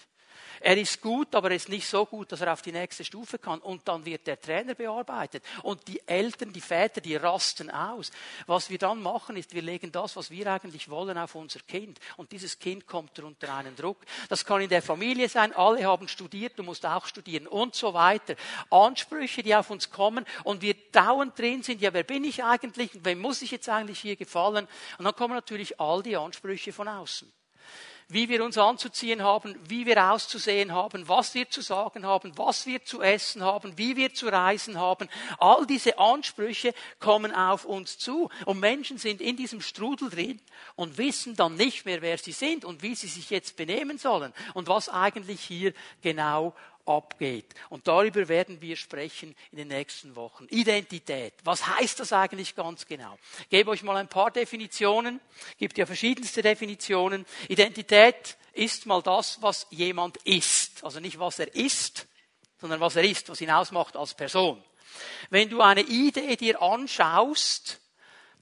Er 0.65 0.77
ist 0.77 0.99
gut, 0.99 1.35
aber 1.35 1.51
er 1.51 1.57
ist 1.57 1.69
nicht 1.69 1.87
so 1.87 2.07
gut, 2.07 2.31
dass 2.31 2.41
er 2.41 2.51
auf 2.51 2.63
die 2.63 2.71
nächste 2.71 3.05
Stufe 3.05 3.37
kann. 3.37 3.59
Und 3.59 3.87
dann 3.87 4.03
wird 4.03 4.25
der 4.25 4.41
Trainer 4.41 4.73
bearbeitet. 4.73 5.43
Und 5.61 5.87
die 5.87 6.01
Eltern, 6.07 6.51
die 6.51 6.59
Väter, 6.59 7.01
die 7.01 7.15
rasten 7.17 7.69
aus. 7.69 8.09
Was 8.47 8.71
wir 8.71 8.79
dann 8.79 8.99
machen, 8.99 9.37
ist, 9.37 9.53
wir 9.53 9.61
legen 9.61 9.91
das, 9.91 10.15
was 10.15 10.31
wir 10.31 10.51
eigentlich 10.51 10.89
wollen, 10.89 11.19
auf 11.19 11.35
unser 11.35 11.59
Kind. 11.59 11.99
Und 12.17 12.31
dieses 12.31 12.57
Kind 12.57 12.87
kommt 12.87 13.19
unter 13.19 13.53
einen 13.53 13.75
Druck. 13.75 13.99
Das 14.27 14.43
kann 14.43 14.59
in 14.59 14.69
der 14.69 14.81
Familie 14.81 15.29
sein. 15.29 15.53
Alle 15.53 15.85
haben 15.85 16.07
studiert, 16.07 16.57
du 16.57 16.63
musst 16.63 16.83
auch 16.83 17.05
studieren 17.05 17.45
und 17.45 17.75
so 17.75 17.93
weiter. 17.93 18.33
Ansprüche, 18.71 19.43
die 19.43 19.55
auf 19.55 19.69
uns 19.69 19.91
kommen 19.91 20.25
und 20.45 20.63
wir 20.63 20.73
dauernd 20.91 21.37
drin 21.37 21.61
sind. 21.61 21.79
Ja, 21.79 21.93
wer 21.93 22.01
bin 22.01 22.23
ich 22.23 22.43
eigentlich? 22.43 22.89
Wem 23.03 23.19
muss 23.19 23.43
ich 23.43 23.51
jetzt 23.51 23.69
eigentlich 23.69 23.99
hier 23.99 24.15
gefallen? 24.15 24.67
Und 24.97 25.05
dann 25.05 25.15
kommen 25.15 25.35
natürlich 25.35 25.79
all 25.79 26.01
die 26.01 26.17
Ansprüche 26.17 26.73
von 26.73 26.87
außen 26.87 27.31
wie 28.07 28.29
wir 28.29 28.43
uns 28.43 28.57
anzuziehen 28.57 29.23
haben, 29.23 29.57
wie 29.67 29.85
wir 29.85 30.11
auszusehen 30.11 30.71
haben, 30.71 31.07
was 31.07 31.33
wir 31.33 31.49
zu 31.49 31.61
sagen 31.61 32.05
haben, 32.05 32.37
was 32.37 32.65
wir 32.65 32.83
zu 32.83 33.01
essen 33.01 33.43
haben, 33.43 33.77
wie 33.77 33.95
wir 33.95 34.13
zu 34.13 34.27
reisen 34.27 34.79
haben. 34.79 35.09
All 35.39 35.65
diese 35.65 35.97
Ansprüche 35.97 36.73
kommen 36.99 37.33
auf 37.33 37.65
uns 37.65 37.97
zu. 37.97 38.29
Und 38.45 38.59
Menschen 38.59 38.97
sind 38.97 39.21
in 39.21 39.37
diesem 39.37 39.61
Strudel 39.61 40.09
drin 40.09 40.39
und 40.75 40.97
wissen 40.97 41.35
dann 41.35 41.55
nicht 41.55 41.85
mehr, 41.85 42.01
wer 42.01 42.17
sie 42.17 42.31
sind 42.31 42.63
und 42.63 42.83
wie 42.83 42.95
sie 42.95 43.07
sich 43.07 43.29
jetzt 43.29 43.57
benehmen 43.57 43.97
sollen 43.97 44.33
und 44.53 44.67
was 44.67 44.89
eigentlich 44.89 45.41
hier 45.41 45.73
genau 46.01 46.53
abgeht. 46.85 47.53
Und 47.69 47.87
darüber 47.87 48.27
werden 48.27 48.61
wir 48.61 48.75
sprechen 48.75 49.35
in 49.51 49.57
den 49.57 49.67
nächsten 49.69 50.15
Wochen. 50.15 50.47
Identität. 50.49 51.33
Was 51.43 51.65
heißt 51.67 51.99
das 51.99 52.13
eigentlich 52.13 52.55
ganz 52.55 52.85
genau? 52.85 53.17
Ich 53.41 53.49
gebe 53.49 53.71
euch 53.71 53.83
mal 53.83 53.97
ein 53.97 54.07
paar 54.07 54.31
Definitionen. 54.31 55.19
Es 55.51 55.57
gibt 55.57 55.77
ja 55.77 55.85
verschiedenste 55.85 56.41
Definitionen. 56.41 57.25
Identität 57.47 58.37
ist 58.53 58.85
mal 58.85 59.01
das, 59.01 59.41
was 59.41 59.67
jemand 59.69 60.17
ist. 60.17 60.83
Also 60.83 60.99
nicht 60.99 61.19
was 61.19 61.39
er 61.39 61.53
ist, 61.55 62.07
sondern 62.59 62.79
was 62.79 62.95
er 62.95 63.03
ist, 63.03 63.29
was 63.29 63.41
ihn 63.41 63.51
ausmacht 63.51 63.95
als 63.95 64.13
Person. 64.13 64.63
Wenn 65.29 65.49
du 65.49 65.61
eine 65.61 65.81
Idee 65.81 66.35
dir 66.35 66.61
anschaust, 66.61 67.81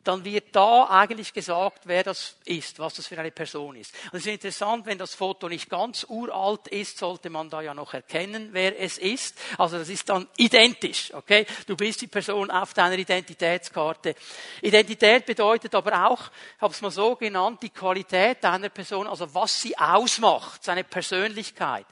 dann 0.03 0.25
wird 0.25 0.55
da 0.55 0.85
eigentlich 0.89 1.33
gesagt, 1.33 1.81
wer 1.85 2.03
das 2.03 2.35
ist, 2.45 2.79
was 2.79 2.95
das 2.95 3.07
für 3.07 3.17
eine 3.17 3.31
Person 3.31 3.75
ist. 3.75 3.93
Und 4.11 4.19
es 4.19 4.25
ist 4.25 4.33
interessant, 4.33 4.85
wenn 4.85 4.97
das 4.97 5.13
Foto 5.13 5.47
nicht 5.47 5.69
ganz 5.69 6.05
uralt 6.09 6.67
ist, 6.67 6.97
sollte 6.97 7.29
man 7.29 7.49
da 7.49 7.61
ja 7.61 7.73
noch 7.73 7.93
erkennen, 7.93 8.49
wer 8.51 8.79
es 8.79 8.97
ist. 8.97 9.37
Also 9.57 9.77
das 9.77 9.89
ist 9.89 10.09
dann 10.09 10.27
identisch, 10.37 11.13
okay? 11.13 11.45
Du 11.67 11.75
bist 11.75 12.01
die 12.01 12.07
Person 12.07 12.51
auf 12.51 12.73
deiner 12.73 12.97
Identitätskarte. 12.97 14.15
Identität 14.61 15.25
bedeutet 15.25 15.73
aber 15.75 16.07
auch, 16.07 16.29
ich 16.55 16.61
habe 16.61 16.73
es 16.73 16.81
mal 16.81 16.91
so 16.91 17.15
genannt, 17.15 17.63
die 17.63 17.69
Qualität 17.69 18.43
deiner 18.43 18.69
Person, 18.69 19.07
also 19.07 19.33
was 19.33 19.61
sie 19.61 19.77
ausmacht, 19.77 20.63
seine 20.63 20.83
Persönlichkeit. 20.83 21.85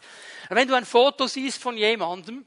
Wenn 0.49 0.67
du 0.67 0.75
ein 0.75 0.85
Foto 0.85 1.27
siehst 1.27 1.61
von 1.61 1.77
jemandem, 1.77 2.45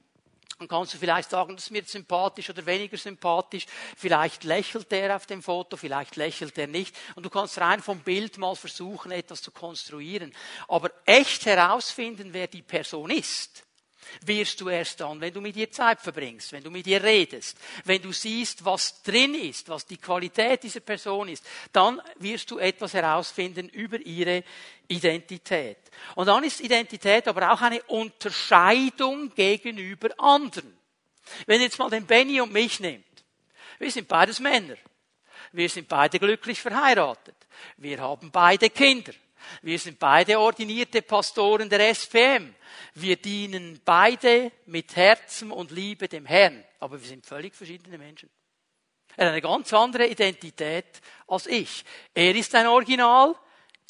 dann 0.59 0.69
kannst 0.69 0.95
du 0.95 0.99
vielleicht 0.99 1.31
sagen, 1.31 1.57
das 1.57 1.65
ist 1.65 1.71
mir 1.71 1.85
sympathisch 1.85 2.49
oder 2.49 2.65
weniger 2.65 2.97
sympathisch. 2.97 3.67
Vielleicht 3.97 4.45
lächelt 4.45 4.93
er 4.93 5.17
auf 5.17 5.27
dem 5.27 5.43
Foto, 5.43 5.77
vielleicht 5.77 6.17
lächelt 6.17 6.57
er 6.59 6.69
nicht. 6.69 6.97
Und 7.17 7.25
du 7.27 7.31
kannst 7.31 7.59
rein 7.59 7.83
vom 7.83 8.01
Bild 8.01 8.39
mal 8.39 8.55
versuchen, 8.55 9.11
etwas 9.11 9.43
zu 9.43 9.51
konstruieren. 9.51 10.33
Aber 10.69 10.91
echt 11.07 11.47
herausfinden, 11.47 12.33
wer 12.33 12.47
die 12.47 12.63
Person 12.63 13.11
ist, 13.11 13.65
wirst 14.25 14.61
du 14.61 14.69
erst 14.69 15.01
dann, 15.01 15.21
wenn 15.21 15.33
du 15.33 15.41
mit 15.41 15.57
ihr 15.57 15.71
Zeit 15.71 16.01
verbringst, 16.01 16.53
wenn 16.53 16.63
du 16.63 16.71
mit 16.71 16.87
ihr 16.87 17.03
redest, 17.03 17.57
wenn 17.85 18.03
du 18.03 18.13
siehst, 18.13 18.65
was 18.65 19.03
drin 19.03 19.35
ist, 19.35 19.69
was 19.69 19.87
die 19.87 19.97
Qualität 19.97 20.63
dieser 20.63 20.81
Person 20.81 21.29
ist, 21.29 21.45
dann 21.73 22.01
wirst 22.19 22.51
du 22.51 22.59
etwas 22.59 22.95
herausfinden 22.95 23.69
über 23.69 23.99
ihre 24.01 24.45
Identität. 24.89 25.79
Und 26.15 26.27
dann 26.27 26.45
ist 26.45 26.61
Identität 26.61 27.29
aber 27.29 27.53
auch 27.53 27.63
eine 27.63 27.83
Unterscheidung 27.85 29.35
gegenüber 29.35 30.11
anderen. 30.19 30.77
Wenn 31.47 31.61
ihr 31.61 31.67
jetzt 31.67 31.79
mal 31.79 31.91
den 31.91 32.07
Benny 32.07 32.41
und 32.41 32.53
mich 32.53 32.81
nehmt, 32.81 33.05
wir 33.79 33.91
sind 33.91 34.09
beides 34.09 34.41
Männer. 34.41 34.77
Wir 35.53 35.69
sind 35.69 35.89
beide 35.89 36.19
glücklich 36.19 36.61
verheiratet. 36.61 37.37
Wir 37.77 38.01
haben 38.01 38.31
beide 38.31 38.71
Kinder. 38.71 39.13
Wir 39.63 39.79
sind 39.79 39.99
beide 39.99 40.39
ordinierte 40.39 41.03
Pastoren 41.03 41.69
der 41.69 41.91
SPM. 41.91 42.55
Wir 42.95 43.17
dienen 43.17 43.81
beide 43.85 44.53
mit 44.67 44.97
Herzen 44.97 45.51
und 45.51 45.71
Liebe 45.71 46.09
dem 46.09 46.27
Herrn. 46.27 46.65
Aber 46.81 47.01
wir 47.01 47.09
sind 47.09 47.27
völlig 47.27 47.55
verschiedene 47.55 47.99
Menschen. 47.99 48.31
Er 49.17 49.27
hat 49.27 49.33
eine 49.33 49.43
ganz 49.43 49.73
andere 49.73 50.07
Identität 50.07 51.01
als 51.27 51.47
ich. 51.47 51.85
Er 52.15 52.35
ist 52.35 52.55
ein 52.55 52.67
Original, 52.67 53.35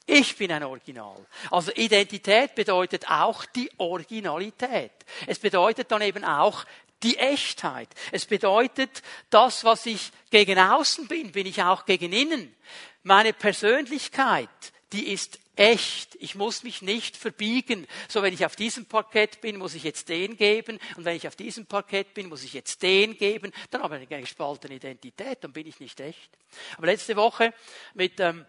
ich 0.06 0.36
bin 0.36 0.52
ein 0.52 0.62
Original. 0.62 1.16
Also 1.50 1.72
Identität 1.72 2.54
bedeutet 2.54 3.08
auch 3.08 3.44
die 3.46 3.70
Originalität. 3.78 4.92
Es 5.26 5.38
bedeutet 5.38 5.90
dann 5.90 6.02
eben 6.02 6.24
auch 6.24 6.64
die 7.02 7.16
Echtheit. 7.16 7.88
Es 8.12 8.26
bedeutet, 8.26 9.02
das, 9.30 9.64
was 9.64 9.86
ich 9.86 10.10
gegen 10.30 10.58
außen 10.58 11.06
bin, 11.08 11.32
bin 11.32 11.46
ich 11.46 11.62
auch 11.62 11.86
gegen 11.86 12.12
innen. 12.12 12.54
Meine 13.02 13.32
Persönlichkeit, 13.32 14.48
die 14.92 15.08
ist 15.12 15.38
echt. 15.56 16.16
Ich 16.20 16.34
muss 16.34 16.62
mich 16.62 16.82
nicht 16.82 17.16
verbiegen. 17.16 17.86
So, 18.08 18.22
wenn 18.22 18.34
ich 18.34 18.44
auf 18.44 18.56
diesem 18.56 18.86
Parkett 18.86 19.40
bin, 19.40 19.56
muss 19.56 19.74
ich 19.74 19.84
jetzt 19.84 20.08
den 20.08 20.36
geben. 20.36 20.78
Und 20.96 21.04
wenn 21.04 21.16
ich 21.16 21.28
auf 21.28 21.36
diesem 21.36 21.66
Parkett 21.66 22.14
bin, 22.14 22.28
muss 22.28 22.44
ich 22.44 22.52
jetzt 22.52 22.82
den 22.82 23.16
geben. 23.16 23.52
Dann 23.70 23.82
habe 23.82 23.98
ich 23.98 24.10
eine 24.10 24.20
gespaltene 24.22 24.74
Identität. 24.74 25.38
Dann 25.42 25.52
bin 25.52 25.66
ich 25.66 25.80
nicht 25.80 26.00
echt. 26.00 26.30
Aber 26.76 26.86
letzte 26.86 27.16
Woche 27.16 27.52
mit 27.94 28.20
ähm, 28.20 28.44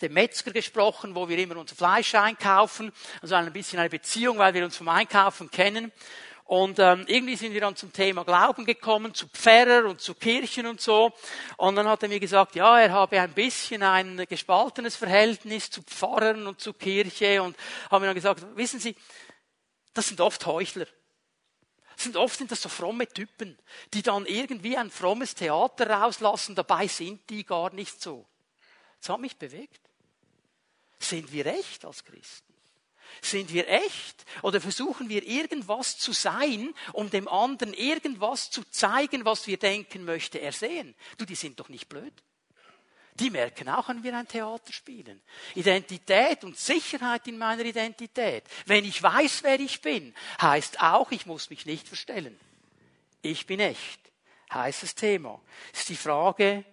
dem 0.00 0.12
Metzger 0.12 0.52
gesprochen, 0.52 1.14
wo 1.14 1.28
wir 1.28 1.38
immer 1.38 1.56
unser 1.56 1.76
Fleisch 1.76 2.14
einkaufen. 2.14 2.92
Also 3.20 3.34
ein 3.34 3.52
bisschen 3.52 3.78
eine 3.78 3.90
Beziehung, 3.90 4.38
weil 4.38 4.54
wir 4.54 4.64
uns 4.64 4.76
vom 4.76 4.88
Einkaufen 4.88 5.50
kennen. 5.50 5.92
Und 6.52 6.78
ähm, 6.80 7.06
irgendwie 7.08 7.36
sind 7.36 7.54
wir 7.54 7.62
dann 7.62 7.76
zum 7.76 7.94
Thema 7.94 8.26
Glauben 8.26 8.66
gekommen, 8.66 9.14
zu 9.14 9.26
Pfarrer 9.26 9.86
und 9.86 10.02
zu 10.02 10.14
Kirchen 10.14 10.66
und 10.66 10.82
so. 10.82 11.10
Und 11.56 11.76
dann 11.76 11.88
hat 11.88 12.02
er 12.02 12.10
mir 12.10 12.20
gesagt, 12.20 12.56
ja, 12.56 12.78
er 12.78 12.92
habe 12.92 13.18
ein 13.18 13.32
bisschen 13.32 13.82
ein 13.82 14.26
gespaltenes 14.28 14.94
Verhältnis 14.94 15.70
zu 15.70 15.82
Pfarrern 15.82 16.46
und 16.46 16.60
zu 16.60 16.74
Kirche. 16.74 17.42
Und 17.42 17.56
haben 17.90 18.02
mir 18.02 18.08
dann 18.08 18.16
gesagt, 18.16 18.44
wissen 18.54 18.80
Sie, 18.80 18.94
das 19.94 20.08
sind 20.08 20.20
oft 20.20 20.44
Heuchler. 20.44 20.84
Sind 21.96 22.18
oft 22.18 22.36
sind 22.36 22.52
das 22.52 22.60
so 22.60 22.68
fromme 22.68 23.08
Typen, 23.08 23.58
die 23.94 24.02
dann 24.02 24.26
irgendwie 24.26 24.76
ein 24.76 24.90
frommes 24.90 25.34
Theater 25.34 25.88
rauslassen, 25.88 26.54
dabei 26.54 26.86
sind 26.86 27.30
die 27.30 27.46
gar 27.46 27.72
nicht 27.72 28.02
so. 28.02 28.26
Das 29.00 29.08
hat 29.08 29.20
mich 29.20 29.38
bewegt. 29.38 29.80
Sind 30.98 31.32
wir 31.32 31.46
echt 31.46 31.86
als 31.86 32.04
Christen? 32.04 32.51
Sind 33.20 33.52
wir 33.52 33.68
echt? 33.68 34.24
Oder 34.42 34.60
versuchen 34.60 35.08
wir 35.08 35.26
irgendwas 35.26 35.98
zu 35.98 36.12
sein, 36.12 36.74
um 36.92 37.10
dem 37.10 37.28
anderen 37.28 37.74
irgendwas 37.74 38.50
zu 38.50 38.64
zeigen, 38.70 39.24
was 39.24 39.46
wir 39.46 39.58
denken, 39.58 40.04
möchte 40.04 40.38
er 40.38 40.52
sehen? 40.52 40.94
Du, 41.18 41.24
die 41.24 41.34
sind 41.34 41.60
doch 41.60 41.68
nicht 41.68 41.88
blöd. 41.88 42.12
Die 43.14 43.30
merken 43.30 43.68
auch, 43.68 43.88
wenn 43.88 44.02
wir 44.02 44.16
ein 44.16 44.26
Theater 44.26 44.72
spielen. 44.72 45.20
Identität 45.54 46.44
und 46.44 46.58
Sicherheit 46.58 47.26
in 47.28 47.36
meiner 47.36 47.64
Identität. 47.64 48.44
Wenn 48.64 48.86
ich 48.86 49.02
weiß, 49.02 49.42
wer 49.42 49.60
ich 49.60 49.82
bin, 49.82 50.14
heißt 50.40 50.80
auch, 50.80 51.10
ich 51.12 51.26
muss 51.26 51.50
mich 51.50 51.66
nicht 51.66 51.86
verstellen. 51.86 52.38
Ich 53.20 53.46
bin 53.46 53.60
echt. 53.60 54.00
Heißes 54.52 54.94
Thema. 54.94 55.40
Ist 55.72 55.90
die 55.90 55.96
Frage, 55.96 56.64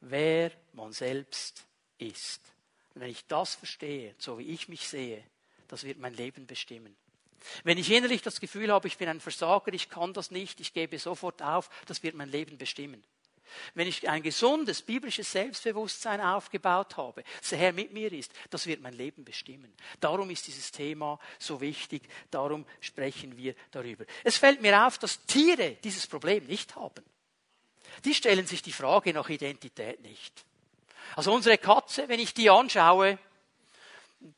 wer 0.00 0.52
man 0.74 0.92
selbst 0.92 1.64
ist. 1.98 2.40
Und 2.94 3.02
wenn 3.02 3.10
ich 3.10 3.26
das 3.26 3.54
verstehe, 3.54 4.14
so 4.18 4.38
wie 4.38 4.48
ich 4.48 4.68
mich 4.68 4.86
sehe, 4.86 5.24
das 5.72 5.84
wird 5.84 5.98
mein 5.98 6.12
Leben 6.12 6.46
bestimmen. 6.46 6.94
Wenn 7.64 7.78
ich 7.78 7.90
innerlich 7.90 8.20
das 8.20 8.40
Gefühl 8.40 8.70
habe, 8.70 8.88
ich 8.88 8.98
bin 8.98 9.08
ein 9.08 9.20
Versager, 9.20 9.72
ich 9.72 9.88
kann 9.88 10.12
das 10.12 10.30
nicht, 10.30 10.60
ich 10.60 10.74
gebe 10.74 10.98
sofort 10.98 11.40
auf, 11.40 11.70
das 11.86 12.02
wird 12.02 12.14
mein 12.14 12.28
Leben 12.28 12.58
bestimmen. 12.58 13.02
Wenn 13.72 13.88
ich 13.88 14.06
ein 14.06 14.22
gesundes 14.22 14.82
biblisches 14.82 15.32
Selbstbewusstsein 15.32 16.20
aufgebaut 16.20 16.98
habe, 16.98 17.24
dass 17.40 17.48
der 17.48 17.58
Herr 17.58 17.72
mit 17.72 17.90
mir 17.94 18.12
ist, 18.12 18.32
das 18.50 18.66
wird 18.66 18.82
mein 18.82 18.92
Leben 18.92 19.24
bestimmen. 19.24 19.72
Darum 19.98 20.28
ist 20.28 20.46
dieses 20.46 20.72
Thema 20.72 21.18
so 21.38 21.62
wichtig, 21.62 22.02
darum 22.30 22.66
sprechen 22.80 23.38
wir 23.38 23.54
darüber. 23.70 24.04
Es 24.24 24.36
fällt 24.36 24.60
mir 24.60 24.86
auf, 24.86 24.98
dass 24.98 25.24
Tiere 25.24 25.78
dieses 25.82 26.06
Problem 26.06 26.44
nicht 26.44 26.76
haben. 26.76 27.04
Die 28.04 28.14
stellen 28.14 28.46
sich 28.46 28.60
die 28.60 28.72
Frage 28.72 29.14
nach 29.14 29.30
Identität 29.30 30.02
nicht. 30.02 30.44
Also 31.16 31.32
unsere 31.32 31.56
Katze, 31.56 32.10
wenn 32.10 32.20
ich 32.20 32.34
die 32.34 32.50
anschaue, 32.50 33.18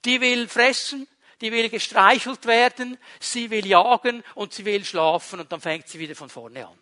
die 0.05 0.21
will 0.21 0.49
fressen, 0.49 1.07
die 1.45 1.53
will 1.53 1.69
gestreichelt 1.69 2.47
werden, 2.47 2.97
sie 3.21 3.51
will 3.51 3.67
jagen 3.67 4.25
und 4.35 4.55
sie 4.55 4.65
will 4.65 4.83
schlafen 4.83 5.41
und 5.41 5.53
dann 5.53 5.61
fängt 5.61 5.87
sie 5.89 5.99
wieder 5.99 6.15
von 6.15 6.31
vorne 6.31 6.67
an. 6.67 6.79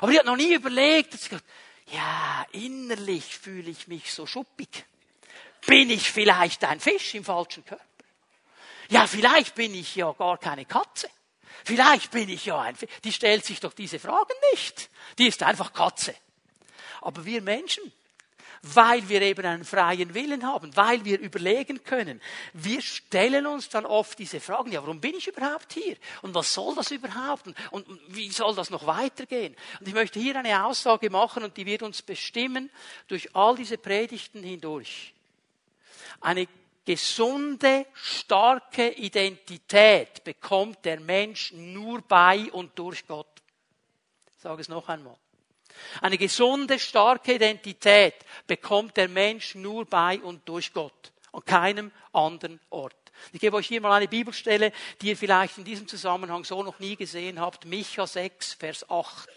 Aber 0.00 0.12
die 0.12 0.18
hat 0.18 0.26
noch 0.26 0.36
nie 0.36 0.54
überlegt, 0.54 1.12
dass 1.12 1.24
sie 1.24 1.30
gesagt, 1.30 1.48
ja, 1.92 2.46
innerlich 2.52 3.36
fühle 3.36 3.68
ich 3.68 3.88
mich 3.88 4.14
so 4.14 4.26
schuppig. 4.26 4.86
Bin 5.66 5.90
ich 5.90 6.08
vielleicht 6.12 6.62
ein 6.64 6.78
Fisch 6.78 7.16
im 7.16 7.24
falschen 7.24 7.64
Körper? 7.64 7.84
Ja, 8.90 9.08
vielleicht 9.08 9.56
bin 9.56 9.74
ich 9.74 9.96
ja 9.96 10.12
gar 10.12 10.38
keine 10.38 10.66
Katze. 10.66 11.10
Vielleicht 11.64 12.12
bin 12.12 12.28
ich 12.28 12.46
ja 12.46 12.60
ein 12.60 12.76
Fisch. 12.76 12.90
Die 13.02 13.12
stellt 13.12 13.44
sich 13.44 13.58
doch 13.58 13.72
diese 13.72 13.98
Fragen 13.98 14.34
nicht. 14.52 14.88
Die 15.18 15.26
ist 15.26 15.42
einfach 15.42 15.72
Katze. 15.72 16.14
Aber 17.00 17.24
wir 17.24 17.42
Menschen, 17.42 17.92
weil 18.62 19.08
wir 19.08 19.22
eben 19.22 19.44
einen 19.46 19.64
freien 19.64 20.12
Willen 20.12 20.46
haben, 20.46 20.76
weil 20.76 21.04
wir 21.04 21.18
überlegen 21.18 21.82
können. 21.82 22.20
Wir 22.52 22.82
stellen 22.82 23.46
uns 23.46 23.68
dann 23.70 23.86
oft 23.86 24.18
diese 24.18 24.40
Fragen, 24.40 24.70
ja, 24.70 24.82
warum 24.82 25.00
bin 25.00 25.14
ich 25.14 25.28
überhaupt 25.28 25.72
hier? 25.72 25.96
Und 26.22 26.34
was 26.34 26.52
soll 26.52 26.74
das 26.74 26.90
überhaupt? 26.90 27.46
Und, 27.46 27.56
und 27.70 28.00
wie 28.08 28.30
soll 28.30 28.54
das 28.54 28.70
noch 28.70 28.86
weitergehen? 28.86 29.56
Und 29.80 29.88
ich 29.88 29.94
möchte 29.94 30.20
hier 30.20 30.36
eine 30.36 30.64
Aussage 30.64 31.08
machen 31.08 31.42
und 31.42 31.56
die 31.56 31.64
wird 31.64 31.82
uns 31.82 32.02
bestimmen 32.02 32.70
durch 33.08 33.34
all 33.34 33.56
diese 33.56 33.78
Predigten 33.78 34.42
hindurch. 34.42 35.14
Eine 36.20 36.46
gesunde, 36.84 37.86
starke 37.94 38.90
Identität 38.90 40.22
bekommt 40.22 40.84
der 40.84 41.00
Mensch 41.00 41.52
nur 41.52 42.02
bei 42.02 42.50
und 42.52 42.78
durch 42.78 43.06
Gott. 43.06 43.26
Ich 44.36 44.42
sage 44.42 44.60
es 44.60 44.68
noch 44.68 44.88
einmal. 44.88 45.16
Eine 46.00 46.18
gesunde, 46.18 46.78
starke 46.78 47.34
Identität 47.34 48.14
bekommt 48.46 48.96
der 48.96 49.08
Mensch 49.08 49.54
nur 49.54 49.84
bei 49.84 50.20
und 50.20 50.48
durch 50.48 50.72
Gott, 50.72 51.12
an 51.32 51.44
keinem 51.44 51.92
anderen 52.12 52.60
Ort. 52.70 52.94
Ich 53.32 53.40
gebe 53.40 53.56
euch 53.56 53.66
hier 53.66 53.80
mal 53.80 53.96
eine 53.96 54.08
Bibelstelle, 54.08 54.72
die 55.00 55.08
ihr 55.08 55.16
vielleicht 55.16 55.58
in 55.58 55.64
diesem 55.64 55.86
Zusammenhang 55.86 56.44
so 56.44 56.62
noch 56.62 56.78
nie 56.78 56.96
gesehen 56.96 57.40
habt. 57.40 57.66
Micha 57.66 58.06
6, 58.06 58.54
Vers 58.54 58.88
8. 58.88 59.28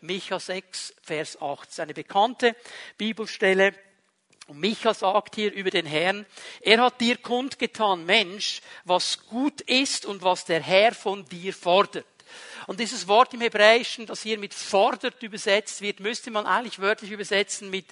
Micha 0.00 0.38
6, 0.38 0.94
Vers 1.02 1.40
8. 1.40 1.62
Das 1.62 1.72
ist 1.72 1.80
eine 1.80 1.94
bekannte 1.94 2.54
Bibelstelle. 2.98 3.74
Und 4.46 4.60
Micha 4.60 4.92
sagt 4.92 5.36
hier 5.36 5.52
über 5.52 5.70
den 5.70 5.86
Herrn, 5.86 6.26
er 6.60 6.82
hat 6.82 7.00
dir 7.00 7.16
kundgetan, 7.16 8.04
Mensch, 8.04 8.60
was 8.84 9.26
gut 9.26 9.62
ist 9.62 10.04
und 10.04 10.22
was 10.22 10.44
der 10.44 10.60
Herr 10.60 10.92
von 10.92 11.24
dir 11.24 11.54
fordert. 11.54 12.04
Und 12.66 12.80
dieses 12.80 13.08
Wort 13.08 13.34
im 13.34 13.40
Hebräischen, 13.40 14.06
das 14.06 14.22
hier 14.22 14.38
mit 14.38 14.54
fordert 14.54 15.22
übersetzt 15.22 15.80
wird, 15.80 16.00
müsste 16.00 16.30
man 16.30 16.46
eigentlich 16.46 16.78
wörtlich 16.78 17.10
übersetzen 17.10 17.70
mit 17.70 17.86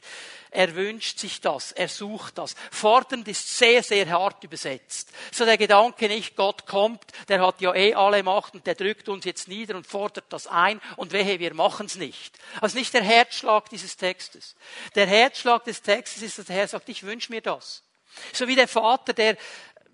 er 0.54 0.74
wünscht 0.74 1.18
sich 1.18 1.40
das, 1.40 1.72
er 1.72 1.88
sucht 1.88 2.36
das. 2.36 2.54
Fordernd 2.70 3.26
ist 3.26 3.56
sehr, 3.56 3.82
sehr 3.82 4.06
hart 4.10 4.44
übersetzt. 4.44 5.10
So 5.30 5.46
der 5.46 5.56
Gedanke 5.56 6.08
nicht, 6.08 6.36
Gott 6.36 6.66
kommt, 6.66 7.02
der 7.28 7.40
hat 7.40 7.62
ja 7.62 7.74
eh 7.74 7.94
alle 7.94 8.22
Macht 8.22 8.52
und 8.52 8.66
der 8.66 8.74
drückt 8.74 9.08
uns 9.08 9.24
jetzt 9.24 9.48
nieder 9.48 9.74
und 9.76 9.86
fordert 9.86 10.26
das 10.28 10.46
ein 10.46 10.78
und 10.96 11.12
wehe, 11.12 11.38
wir 11.38 11.54
machen's 11.54 11.96
nicht. 11.96 12.38
Also 12.60 12.76
nicht 12.76 12.92
der 12.92 13.02
Herzschlag 13.02 13.70
dieses 13.70 13.96
Textes. 13.96 14.54
Der 14.94 15.06
Herzschlag 15.06 15.64
des 15.64 15.80
Textes 15.80 16.22
ist, 16.22 16.38
dass 16.38 16.46
der 16.46 16.56
Herr 16.56 16.68
sagt, 16.68 16.90
ich 16.90 17.02
wünsche 17.02 17.32
mir 17.32 17.40
das. 17.40 17.82
So 18.34 18.46
wie 18.46 18.56
der 18.56 18.68
Vater, 18.68 19.14
der 19.14 19.38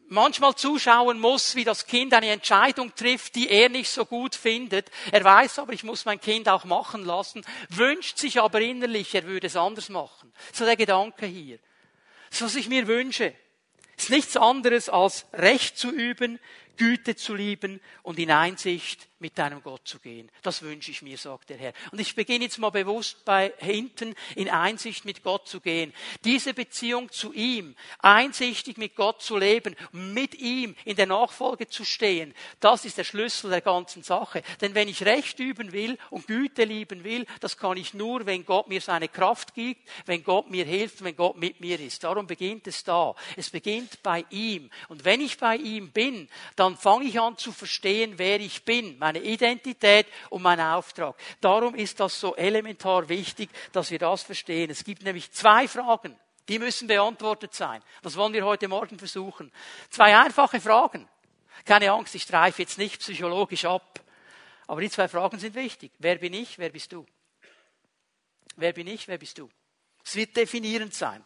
manchmal 0.08 0.54
zuschauen 0.54 1.20
muss, 1.20 1.54
wie 1.54 1.64
das 1.64 1.86
Kind 1.86 2.14
eine 2.14 2.30
Entscheidung 2.30 2.94
trifft, 2.94 3.34
die 3.34 3.48
er 3.48 3.68
nicht 3.68 3.90
so 3.90 4.04
gut 4.04 4.34
findet. 4.34 4.90
Er 5.12 5.22
weiß 5.22 5.58
aber, 5.58 5.72
ich 5.72 5.84
muss 5.84 6.04
mein 6.04 6.20
Kind 6.20 6.48
auch 6.48 6.64
machen 6.64 7.04
lassen, 7.04 7.44
wünscht 7.68 8.18
sich 8.18 8.40
aber 8.40 8.60
innerlich, 8.60 9.14
er 9.14 9.24
würde 9.24 9.46
es 9.46 9.56
anders 9.56 9.88
machen. 9.88 10.32
So 10.52 10.64
der 10.64 10.76
Gedanke 10.76 11.26
hier. 11.26 11.58
So 12.30 12.46
was 12.46 12.56
ich 12.56 12.68
mir 12.68 12.86
wünsche, 12.86 13.34
ist 13.96 14.10
nichts 14.10 14.36
anderes 14.36 14.88
als 14.88 15.26
Recht 15.32 15.76
zu 15.76 15.90
üben, 15.90 16.38
Güte 16.78 17.16
zu 17.16 17.34
lieben 17.34 17.80
und 18.02 18.18
in 18.18 18.30
Einsicht 18.30 19.08
mit 19.20 19.36
deinem 19.36 19.62
Gott 19.62 19.86
zu 19.86 19.98
gehen. 19.98 20.30
Das 20.42 20.62
wünsche 20.62 20.90
ich 20.90 21.02
mir, 21.02 21.18
sagt 21.18 21.50
der 21.50 21.56
Herr. 21.56 21.72
Und 21.90 22.00
ich 22.00 22.14
beginne 22.14 22.44
jetzt 22.44 22.58
mal 22.58 22.70
bewusst 22.70 23.24
bei 23.24 23.52
hinten 23.58 24.14
in 24.36 24.48
Einsicht 24.48 25.04
mit 25.04 25.22
Gott 25.22 25.48
zu 25.48 25.60
gehen. 25.60 25.92
Diese 26.24 26.54
Beziehung 26.54 27.10
zu 27.10 27.32
ihm, 27.32 27.74
einsichtig 27.98 28.76
mit 28.78 28.94
Gott 28.94 29.20
zu 29.22 29.36
leben, 29.36 29.74
mit 29.92 30.36
ihm 30.36 30.76
in 30.84 30.96
der 30.96 31.06
Nachfolge 31.06 31.68
zu 31.68 31.84
stehen, 31.84 32.34
das 32.60 32.84
ist 32.84 32.98
der 32.98 33.04
Schlüssel 33.04 33.50
der 33.50 33.60
ganzen 33.60 34.02
Sache. 34.02 34.42
Denn 34.60 34.74
wenn 34.74 34.88
ich 34.88 35.04
Recht 35.04 35.38
üben 35.40 35.72
will 35.72 35.98
und 36.10 36.26
Güte 36.26 36.64
lieben 36.64 37.02
will, 37.02 37.26
das 37.40 37.56
kann 37.56 37.76
ich 37.76 37.94
nur, 37.94 38.26
wenn 38.26 38.46
Gott 38.46 38.68
mir 38.68 38.80
seine 38.80 39.08
Kraft 39.08 39.54
gibt, 39.54 39.88
wenn 40.06 40.22
Gott 40.22 40.48
mir 40.50 40.64
hilft, 40.64 41.02
wenn 41.02 41.16
Gott 41.16 41.36
mit 41.36 41.60
mir 41.60 41.80
ist. 41.80 42.04
Darum 42.04 42.26
beginnt 42.26 42.66
es 42.68 42.84
da. 42.84 43.14
Es 43.36 43.50
beginnt 43.50 44.02
bei 44.02 44.24
ihm. 44.30 44.70
Und 44.88 45.04
wenn 45.04 45.20
ich 45.20 45.38
bei 45.38 45.56
ihm 45.56 45.90
bin, 45.90 46.28
dann 46.54 46.67
fange 46.76 47.04
ich 47.04 47.20
an 47.20 47.36
zu 47.36 47.52
verstehen, 47.52 48.14
wer 48.16 48.40
ich 48.40 48.64
bin 48.64 48.98
meine 48.98 49.20
Identität 49.20 50.06
und 50.30 50.42
mein 50.42 50.60
Auftrag. 50.60 51.16
Darum 51.40 51.74
ist 51.74 52.00
das 52.00 52.18
so 52.18 52.34
elementar 52.36 53.08
wichtig, 53.08 53.50
dass 53.72 53.90
wir 53.90 53.98
das 53.98 54.22
verstehen. 54.22 54.70
Es 54.70 54.84
gibt 54.84 55.02
nämlich 55.02 55.32
zwei 55.32 55.68
Fragen, 55.68 56.18
die 56.48 56.58
müssen 56.58 56.88
beantwortet 56.88 57.54
sein. 57.54 57.82
Das 58.02 58.16
wollen 58.16 58.32
wir 58.32 58.44
heute 58.44 58.68
Morgen 58.68 58.98
versuchen. 58.98 59.52
Zwei 59.90 60.16
einfache 60.16 60.60
Fragen. 60.60 61.08
Keine 61.64 61.90
Angst, 61.92 62.14
ich 62.14 62.22
streife 62.22 62.62
jetzt 62.62 62.78
nicht 62.78 63.00
psychologisch 63.00 63.64
ab. 63.64 64.00
Aber 64.66 64.80
die 64.80 64.90
zwei 64.90 65.08
Fragen 65.08 65.38
sind 65.38 65.54
wichtig. 65.54 65.92
Wer 65.98 66.16
bin 66.16 66.34
ich? 66.34 66.58
Wer 66.58 66.70
bist 66.70 66.92
du? 66.92 67.06
Wer 68.56 68.72
bin 68.72 68.86
ich? 68.86 69.08
Wer 69.08 69.18
bist 69.18 69.38
du? 69.38 69.48
Es 70.04 70.14
wird 70.16 70.36
definierend 70.36 70.94
sein. 70.94 71.24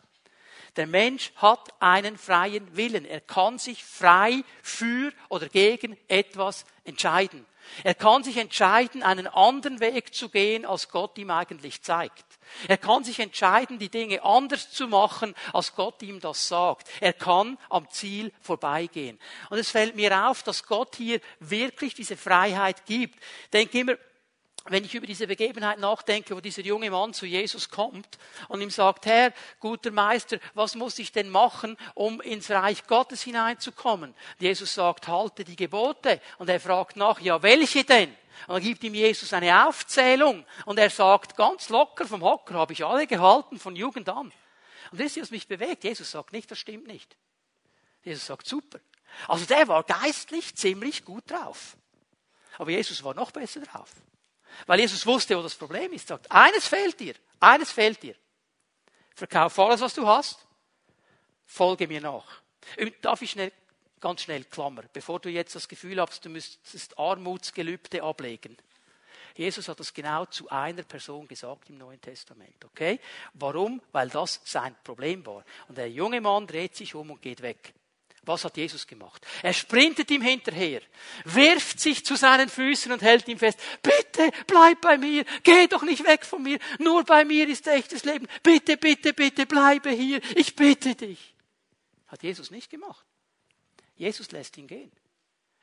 Der 0.76 0.86
Mensch 0.86 1.32
hat 1.36 1.68
einen 1.80 2.16
freien 2.16 2.76
Willen. 2.76 3.04
Er 3.04 3.20
kann 3.20 3.58
sich 3.58 3.84
frei 3.84 4.42
für 4.62 5.12
oder 5.28 5.48
gegen 5.48 5.98
etwas 6.08 6.64
entscheiden. 6.84 7.46
Er 7.84 7.94
kann 7.94 8.24
sich 8.24 8.36
entscheiden, 8.36 9.02
einen 9.02 9.26
anderen 9.26 9.80
Weg 9.80 10.14
zu 10.14 10.28
gehen, 10.28 10.66
als 10.66 10.88
Gott 10.88 11.16
ihm 11.18 11.30
eigentlich 11.30 11.82
zeigt. 11.82 12.24
Er 12.68 12.76
kann 12.76 13.04
sich 13.04 13.18
entscheiden, 13.18 13.78
die 13.78 13.88
Dinge 13.88 14.22
anders 14.22 14.70
zu 14.70 14.88
machen, 14.88 15.34
als 15.52 15.74
Gott 15.74 16.02
ihm 16.02 16.20
das 16.20 16.48
sagt. 16.48 16.88
Er 17.00 17.12
kann 17.12 17.58
am 17.70 17.88
Ziel 17.90 18.32
vorbeigehen. 18.40 19.18
Und 19.48 19.58
es 19.58 19.70
fällt 19.70 19.96
mir 19.96 20.28
auf, 20.28 20.42
dass 20.42 20.64
Gott 20.64 20.96
hier 20.96 21.20
wirklich 21.40 21.94
diese 21.94 22.16
Freiheit 22.16 22.84
gibt. 22.84 23.18
Denk 23.52 23.72
immer, 23.74 23.96
wenn 24.66 24.84
ich 24.84 24.94
über 24.94 25.06
diese 25.06 25.26
Begebenheit 25.26 25.78
nachdenke, 25.78 26.36
wo 26.36 26.40
dieser 26.40 26.62
junge 26.62 26.90
Mann 26.90 27.12
zu 27.12 27.26
Jesus 27.26 27.68
kommt 27.68 28.18
und 28.48 28.60
ihm 28.60 28.70
sagt, 28.70 29.06
Herr, 29.06 29.32
guter 29.60 29.90
Meister, 29.90 30.38
was 30.54 30.74
muss 30.74 30.98
ich 30.98 31.12
denn 31.12 31.28
machen, 31.28 31.76
um 31.94 32.20
ins 32.20 32.50
Reich 32.50 32.86
Gottes 32.86 33.22
hineinzukommen? 33.22 34.14
Jesus 34.38 34.74
sagt, 34.74 35.08
halte 35.08 35.44
die 35.44 35.56
Gebote. 35.56 36.20
Und 36.38 36.48
er 36.48 36.60
fragt 36.60 36.96
nach, 36.96 37.20
ja, 37.20 37.42
welche 37.42 37.84
denn? 37.84 38.10
Und 38.46 38.54
dann 38.54 38.62
gibt 38.62 38.84
ihm 38.84 38.94
Jesus 38.94 39.32
eine 39.32 39.66
Aufzählung 39.68 40.44
und 40.64 40.78
er 40.78 40.90
sagt 40.90 41.36
ganz 41.36 41.68
locker 41.68 42.06
vom 42.06 42.22
Hocker, 42.22 42.54
habe 42.54 42.72
ich 42.72 42.84
alle 42.84 43.06
gehalten 43.06 43.58
von 43.58 43.76
Jugend 43.76 44.08
an. 44.08 44.32
Und 44.90 45.00
das 45.00 45.16
ist, 45.16 45.22
was 45.22 45.30
mich 45.30 45.46
bewegt. 45.46 45.84
Jesus 45.84 46.10
sagt 46.10 46.32
nicht, 46.32 46.50
das 46.50 46.58
stimmt 46.58 46.86
nicht. 46.86 47.16
Jesus 48.02 48.26
sagt, 48.26 48.46
super. 48.46 48.80
Also 49.28 49.44
der 49.44 49.68
war 49.68 49.84
geistlich 49.84 50.54
ziemlich 50.54 51.04
gut 51.04 51.30
drauf. 51.30 51.76
Aber 52.58 52.70
Jesus 52.70 53.02
war 53.04 53.14
noch 53.14 53.30
besser 53.30 53.60
drauf. 53.60 53.90
Weil 54.66 54.80
Jesus 54.80 55.06
wusste, 55.06 55.36
wo 55.36 55.42
das 55.42 55.54
Problem 55.54 55.92
ist. 55.92 56.08
Sagt, 56.08 56.30
eines 56.30 56.66
fehlt 56.66 56.98
dir, 57.00 57.14
eines 57.40 57.70
fehlt 57.70 58.02
dir. 58.02 58.14
Verkauf 59.14 59.58
alles, 59.58 59.80
was 59.80 59.94
du 59.94 60.06
hast, 60.06 60.46
folge 61.44 61.86
mir 61.86 62.00
nach. 62.00 62.26
Darf 63.00 63.22
ich 63.22 63.32
schnell, 63.32 63.52
ganz 64.00 64.22
schnell, 64.22 64.44
Klammer, 64.44 64.82
bevor 64.92 65.20
du 65.20 65.28
jetzt 65.28 65.54
das 65.54 65.68
Gefühl 65.68 66.00
hast, 66.00 66.24
du 66.24 66.30
müsstest 66.30 66.98
Armutsgelübde 66.98 68.02
ablegen. 68.02 68.56
Jesus 69.34 69.68
hat 69.68 69.80
das 69.80 69.94
genau 69.94 70.26
zu 70.26 70.48
einer 70.50 70.82
Person 70.82 71.26
gesagt 71.26 71.70
im 71.70 71.78
Neuen 71.78 72.00
Testament, 72.00 72.64
okay? 72.64 73.00
Warum? 73.34 73.80
Weil 73.92 74.10
das 74.10 74.40
sein 74.44 74.76
Problem 74.84 75.24
war. 75.24 75.44
Und 75.68 75.78
der 75.78 75.90
junge 75.90 76.20
Mann 76.20 76.46
dreht 76.46 76.76
sich 76.76 76.94
um 76.94 77.10
und 77.10 77.22
geht 77.22 77.40
weg. 77.40 77.72
Was 78.24 78.44
hat 78.44 78.56
Jesus 78.56 78.86
gemacht? 78.86 79.26
Er 79.42 79.52
sprintet 79.52 80.08
ihm 80.12 80.22
hinterher, 80.22 80.80
wirft 81.24 81.80
sich 81.80 82.04
zu 82.04 82.14
seinen 82.14 82.48
Füßen 82.48 82.92
und 82.92 83.02
hält 83.02 83.26
ihm 83.26 83.38
fest. 83.38 83.58
Bitte 83.82 84.30
bleib 84.46 84.80
bei 84.80 84.96
mir, 84.96 85.24
geh 85.42 85.66
doch 85.66 85.82
nicht 85.82 86.06
weg 86.06 86.24
von 86.24 86.42
mir. 86.42 86.58
Nur 86.78 87.02
bei 87.02 87.24
mir 87.24 87.48
ist 87.48 87.66
echtes 87.66 88.04
Leben. 88.04 88.28
Bitte, 88.44 88.76
bitte, 88.76 89.12
bitte 89.12 89.44
bleibe 89.44 89.90
hier. 89.90 90.20
Ich 90.36 90.54
bitte 90.54 90.94
dich. 90.94 91.34
Hat 92.06 92.22
Jesus 92.22 92.52
nicht 92.52 92.70
gemacht. 92.70 93.04
Jesus 93.96 94.30
lässt 94.30 94.56
ihn 94.56 94.68
gehen. 94.68 94.92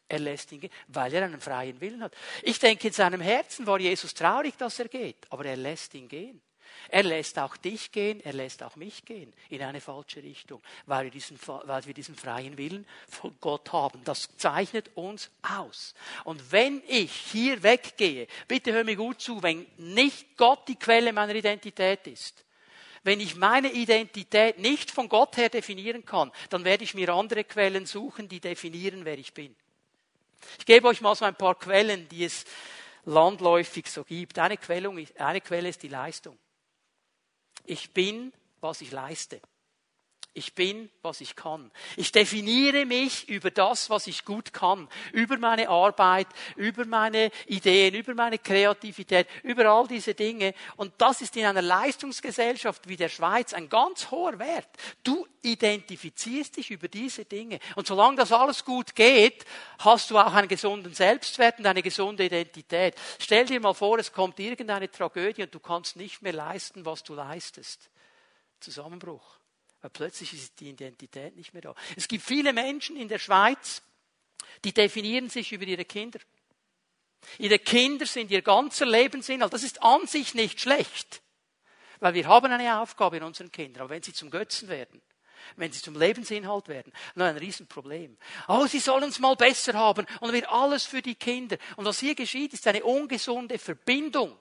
Er 0.10 0.20
lässt 0.20 0.52
ihn 0.52 0.60
gehen, 0.60 0.72
weil 0.88 1.14
er 1.14 1.24
einen 1.24 1.40
freien 1.40 1.80
Willen 1.80 2.04
hat. 2.04 2.14
Ich 2.42 2.60
denke, 2.60 2.88
in 2.88 2.94
seinem 2.94 3.22
Herzen 3.22 3.68
war 3.68 3.80
Jesus 3.80 4.14
traurig, 4.14 4.58
dass 4.58 4.80
er 4.80 4.90
geht, 4.90 5.28
aber 5.30 5.46
er 5.46 5.56
lässt 5.56 5.94
ihn 5.94 6.10
gehen. 6.10 6.42
Er 6.88 7.04
lässt 7.04 7.38
auch 7.38 7.58
dich 7.58 7.92
gehen, 7.92 8.22
er 8.24 8.34
lässt 8.34 8.64
auch 8.64 8.76
mich 8.76 9.06
gehen 9.06 9.34
in 9.50 9.62
eine 9.62 9.82
falsche 9.82 10.24
Richtung, 10.24 10.62
weil 10.86 11.06
wir 11.06 11.12
diesen, 11.12 11.38
weil 11.46 11.86
wir 11.86 11.94
diesen 11.94 12.16
freien 12.16 12.58
Willen 12.58 12.88
von 13.08 13.36
Gott 13.42 13.72
haben. 13.74 14.02
Das 14.06 14.30
zeichnet 14.38 14.90
uns 14.96 15.30
aus. 15.42 15.94
Und 16.24 16.52
wenn 16.52 16.82
ich 16.88 17.12
hier 17.12 17.62
weggehe, 17.62 18.28
bitte 18.48 18.72
hör 18.72 18.84
mir 18.84 18.96
gut 18.96 19.22
zu, 19.22 19.44
wenn 19.44 19.66
nicht 19.78 20.38
Gott 20.38 20.68
die 20.68 20.78
Quelle 20.78 21.14
meiner 21.14 21.36
Identität 21.36 22.08
ist, 22.08 22.46
wenn 23.04 23.20
ich 23.20 23.36
meine 23.36 23.72
Identität 23.72 24.60
nicht 24.60 24.92
von 24.92 25.08
Gott 25.08 25.38
her 25.38 25.50
definieren 25.50 26.06
kann, 26.06 26.32
dann 26.50 26.66
werde 26.66 26.84
ich 26.84 26.94
mir 26.94 27.10
andere 27.10 27.44
Quellen 27.44 27.86
suchen, 27.86 28.28
die 28.28 28.40
definieren, 28.40 29.06
wer 29.06 29.18
ich 29.18 29.34
bin. 29.34 29.56
Ich 30.58 30.66
gebe 30.66 30.88
euch 30.88 31.02
mal 31.02 31.16
so 31.16 31.26
ein 31.26 31.36
paar 31.36 31.56
Quellen, 31.56 32.08
die 32.10 32.26
es 32.26 32.46
landläufig 33.06 33.88
so 33.88 34.04
gibt. 34.04 34.38
Eine, 34.40 34.58
Quellung, 34.58 35.06
eine 35.18 35.42
Quelle 35.42 35.70
ist 35.70 35.84
die 35.84 35.88
Leistung. 35.88 36.38
Ich 37.66 37.92
bin, 37.92 38.34
was 38.62 38.82
ich 38.82 38.92
leiste. 38.92 39.42
Ich 40.40 40.54
bin, 40.54 40.90
was 41.02 41.20
ich 41.20 41.36
kann. 41.36 41.70
Ich 41.98 42.14
definiere 42.14 42.86
mich 42.86 43.28
über 43.28 43.52
das, 43.52 43.90
was 43.90 44.08
ich 44.08 44.24
gut 44.24 44.54
kann, 44.54 44.88
über 45.12 45.38
meine 45.38 45.68
Arbeit, 45.68 46.28
über 46.56 46.86
meine 46.86 47.30
Ideen, 47.48 47.94
über 47.94 48.14
meine 48.14 48.40
Kreativität, 48.40 49.28
über 49.44 49.66
all 49.66 49.86
diese 49.86 50.14
Dinge. 50.14 50.54
Und 50.78 50.94
das 50.98 51.20
ist 51.20 51.36
in 51.36 51.46
einer 51.46 51.62
Leistungsgesellschaft 51.62 52.88
wie 52.88 52.96
der 52.96 53.10
Schweiz 53.10 53.54
ein 53.54 53.68
ganz 53.68 54.12
hoher 54.12 54.40
Wert. 54.40 54.70
Du 55.04 55.28
identifizierst 55.42 56.56
dich 56.56 56.72
über 56.72 56.88
diese 56.88 57.26
Dinge. 57.26 57.60
Und 57.76 57.86
solange 57.86 58.16
das 58.16 58.32
alles 58.32 58.64
gut 58.64 58.96
geht, 58.96 59.44
hast 59.80 60.10
du 60.10 60.18
auch 60.18 60.34
einen 60.34 60.48
gesunden 60.48 60.94
Selbstwert 60.94 61.60
und 61.60 61.66
eine 61.66 61.84
gesunde 61.84 62.24
Identität. 62.24 62.96
Stell 63.20 63.46
dir 63.46 63.60
mal 63.60 63.74
vor, 63.74 64.00
es 64.00 64.14
kommt 64.14 64.40
irgendeine 64.40 64.90
Tragödie 64.90 65.44
und 65.44 65.54
du 65.54 65.60
kannst 65.60 65.98
nicht 65.98 66.22
mehr 66.22 66.32
leisten, 66.32 66.86
was 66.86 67.04
du 67.04 67.14
leistest. 67.14 67.90
Zusammenbruch. 68.62 69.39
Weil 69.82 69.92
plötzlich 69.92 70.34
ist 70.34 70.60
die 70.60 70.70
Identität 70.70 71.36
nicht 71.36 71.54
mehr 71.54 71.62
da. 71.62 71.76
Es 71.96 72.08
gibt 72.08 72.24
viele 72.24 72.54
Menschen 72.54 72.98
in 72.98 73.08
der 73.08 73.20
Schweiz, 73.20 73.82
die 74.64 74.74
definieren 74.74 75.30
sich 75.30 75.52
über 75.52 75.66
ihre 75.66 75.86
Kinder. 75.86 76.20
Ihre 77.38 77.60
Kinder 77.60 78.06
sind 78.06 78.32
ihr 78.32 78.42
ganzer 78.42 78.86
Lebensinhalt. 78.86 79.54
Das 79.54 79.64
ist 79.64 79.82
an 79.82 80.08
sich 80.08 80.34
nicht 80.34 80.60
schlecht. 80.60 81.22
Weil 82.00 82.14
wir 82.14 82.28
haben 82.28 82.52
eine 82.52 82.80
Aufgabe 82.80 83.18
in 83.18 83.24
unseren 83.24 83.52
Kindern. 83.52 83.84
Aber 83.84 83.92
wenn 83.92 84.04
sie 84.04 84.14
zum 84.14 84.30
Götzen 84.30 84.70
werden, 84.70 85.02
wenn 85.56 85.72
sie 85.72 85.82
zum 85.82 85.98
Lebensinhalt 85.98 86.68
werden, 86.68 86.94
dann 87.16 87.28
ein 87.28 87.38
Riesenproblem. 87.38 88.18
Oh, 88.48 88.66
sie 88.68 88.80
sollen 88.80 89.10
es 89.10 89.20
mal 89.20 89.36
besser 89.36 89.74
haben 89.74 90.06
und 90.20 90.34
wird 90.34 90.50
alles 90.50 90.86
für 90.86 91.02
die 91.02 91.16
Kinder. 91.16 91.58
Und 91.78 91.86
was 91.86 92.00
hier 92.00 92.16
geschieht, 92.16 92.54
ist 92.54 92.68
eine 92.68 92.84
ungesunde 92.84 93.58
Verbindung 93.58 94.38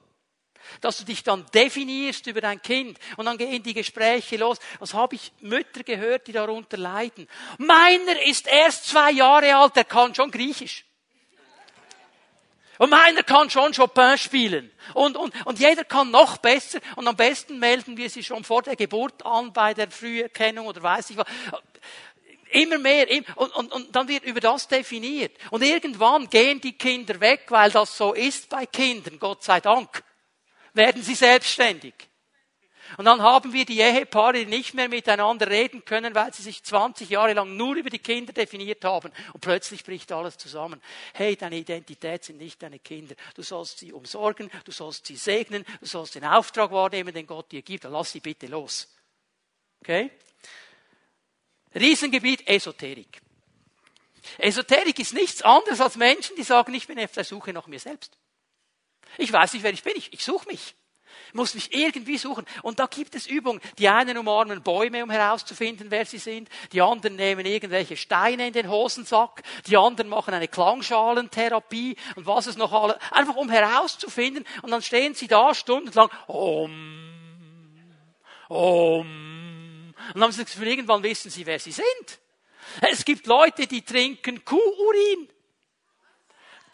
dass 0.80 0.98
du 0.98 1.04
dich 1.04 1.22
dann 1.22 1.46
definierst 1.54 2.26
über 2.26 2.40
dein 2.40 2.60
Kind 2.62 2.98
und 3.16 3.26
dann 3.26 3.38
gehen 3.38 3.62
die 3.62 3.74
Gespräche 3.74 4.36
los. 4.36 4.58
Was 4.78 4.94
habe 4.94 5.14
ich 5.14 5.32
Mütter 5.40 5.82
gehört, 5.82 6.26
die 6.26 6.32
darunter 6.32 6.76
leiden? 6.76 7.28
Meiner 7.58 8.22
ist 8.24 8.46
erst 8.46 8.86
zwei 8.86 9.10
Jahre 9.12 9.56
alt, 9.56 9.76
der 9.76 9.84
kann 9.84 10.14
schon 10.14 10.30
Griechisch. 10.30 10.84
Und 12.78 12.90
meiner 12.90 13.24
kann 13.24 13.50
schon 13.50 13.72
Chopin 13.72 14.16
spielen. 14.16 14.70
Und, 14.94 15.16
und, 15.16 15.34
und 15.44 15.58
jeder 15.58 15.84
kann 15.84 16.12
noch 16.12 16.38
besser. 16.38 16.78
Und 16.94 17.08
am 17.08 17.16
besten 17.16 17.58
melden 17.58 17.96
wir 17.96 18.08
sie 18.08 18.22
schon 18.22 18.44
vor 18.44 18.62
der 18.62 18.76
Geburt 18.76 19.26
an 19.26 19.52
bei 19.52 19.74
der 19.74 19.90
Früherkennung 19.90 20.66
oder 20.66 20.80
weiß 20.80 21.10
ich 21.10 21.16
was. 21.16 21.26
Immer 22.50 22.78
mehr. 22.78 23.08
Und, 23.34 23.54
und, 23.54 23.72
und 23.72 23.96
dann 23.96 24.06
wird 24.06 24.24
über 24.24 24.40
das 24.40 24.68
definiert. 24.68 25.36
Und 25.50 25.62
irgendwann 25.62 26.30
gehen 26.30 26.60
die 26.60 26.78
Kinder 26.78 27.20
weg, 27.20 27.46
weil 27.48 27.70
das 27.72 27.96
so 27.96 28.14
ist 28.14 28.48
bei 28.48 28.64
Kindern, 28.64 29.18
Gott 29.18 29.42
sei 29.42 29.60
Dank. 29.60 30.04
Werden 30.78 31.02
sie 31.02 31.16
selbstständig. 31.16 31.92
Und 32.98 33.06
dann 33.06 33.20
haben 33.20 33.52
wir 33.52 33.64
die 33.64 33.80
Ehepaare, 33.80 34.34
die 34.34 34.46
nicht 34.46 34.74
mehr 34.74 34.88
miteinander 34.88 35.48
reden 35.48 35.84
können, 35.84 36.14
weil 36.14 36.32
sie 36.32 36.42
sich 36.42 36.62
20 36.62 37.10
Jahre 37.10 37.32
lang 37.32 37.56
nur 37.56 37.74
über 37.74 37.90
die 37.90 37.98
Kinder 37.98 38.32
definiert 38.32 38.84
haben. 38.84 39.12
Und 39.32 39.40
plötzlich 39.40 39.82
bricht 39.82 40.12
alles 40.12 40.38
zusammen. 40.38 40.80
Hey, 41.14 41.34
deine 41.34 41.56
Identität 41.56 42.22
sind 42.22 42.38
nicht 42.38 42.62
deine 42.62 42.78
Kinder. 42.78 43.16
Du 43.34 43.42
sollst 43.42 43.80
sie 43.80 43.92
umsorgen, 43.92 44.52
du 44.64 44.70
sollst 44.70 45.06
sie 45.06 45.16
segnen, 45.16 45.64
du 45.80 45.86
sollst 45.86 46.14
den 46.14 46.24
Auftrag 46.24 46.70
wahrnehmen, 46.70 47.12
den 47.12 47.26
Gott 47.26 47.50
dir 47.50 47.62
gibt. 47.62 47.84
Dann 47.84 47.92
lass 47.92 48.12
sie 48.12 48.20
bitte 48.20 48.46
los. 48.46 48.86
Okay? 49.80 50.12
Riesengebiet 51.74 52.46
Esoterik. 52.46 53.20
Esoterik 54.38 55.00
ist 55.00 55.12
nichts 55.12 55.42
anderes 55.42 55.80
als 55.80 55.96
Menschen, 55.96 56.36
die 56.36 56.44
sagen, 56.44 56.72
ich 56.72 56.86
bin 56.86 57.00
auf 57.00 57.10
der 57.10 57.24
Suche 57.24 57.52
nach 57.52 57.66
mir 57.66 57.80
selbst. 57.80 58.16
Ich 59.16 59.32
weiß 59.32 59.52
nicht, 59.54 59.62
wer 59.62 59.72
ich 59.72 59.82
bin. 59.82 59.94
Ich, 59.96 60.12
ich 60.12 60.24
suche 60.24 60.48
mich. 60.48 60.74
Ich 61.28 61.34
muss 61.34 61.54
mich 61.54 61.74
irgendwie 61.74 62.16
suchen. 62.16 62.46
Und 62.62 62.78
da 62.78 62.86
gibt 62.86 63.14
es 63.14 63.26
Übungen. 63.26 63.60
Die 63.78 63.88
einen 63.88 64.16
umarmen 64.16 64.62
Bäume, 64.62 65.02
um 65.02 65.10
herauszufinden, 65.10 65.90
wer 65.90 66.06
sie 66.06 66.18
sind. 66.18 66.48
Die 66.72 66.80
anderen 66.80 67.16
nehmen 67.16 67.44
irgendwelche 67.44 67.96
Steine 67.98 68.46
in 68.46 68.52
den 68.54 68.70
Hosensack. 68.70 69.42
Die 69.66 69.76
anderen 69.76 70.08
machen 70.08 70.32
eine 70.32 70.48
Klangschalentherapie 70.48 71.96
und 72.16 72.26
was 72.26 72.46
es 72.46 72.56
noch 72.56 72.72
alle. 72.72 72.98
Einfach 73.10 73.36
um 73.36 73.50
herauszufinden. 73.50 74.46
Und 74.62 74.70
dann 74.70 74.80
stehen 74.80 75.14
sie 75.14 75.28
da 75.28 75.54
stundenlang. 75.54 76.10
Om, 76.28 77.12
om. 78.48 79.94
Und 80.08 80.14
dann 80.14 80.22
haben 80.22 80.32
sie 80.32 80.44
das 80.44 80.52
Gefühl, 80.52 80.68
irgendwann 80.68 81.02
wissen 81.02 81.30
sie, 81.30 81.44
wer 81.44 81.58
sie 81.58 81.72
sind. 81.72 82.20
Es 82.80 83.04
gibt 83.04 83.26
Leute, 83.26 83.66
die 83.66 83.82
trinken 83.82 84.44
Kuhurin. 84.44 85.28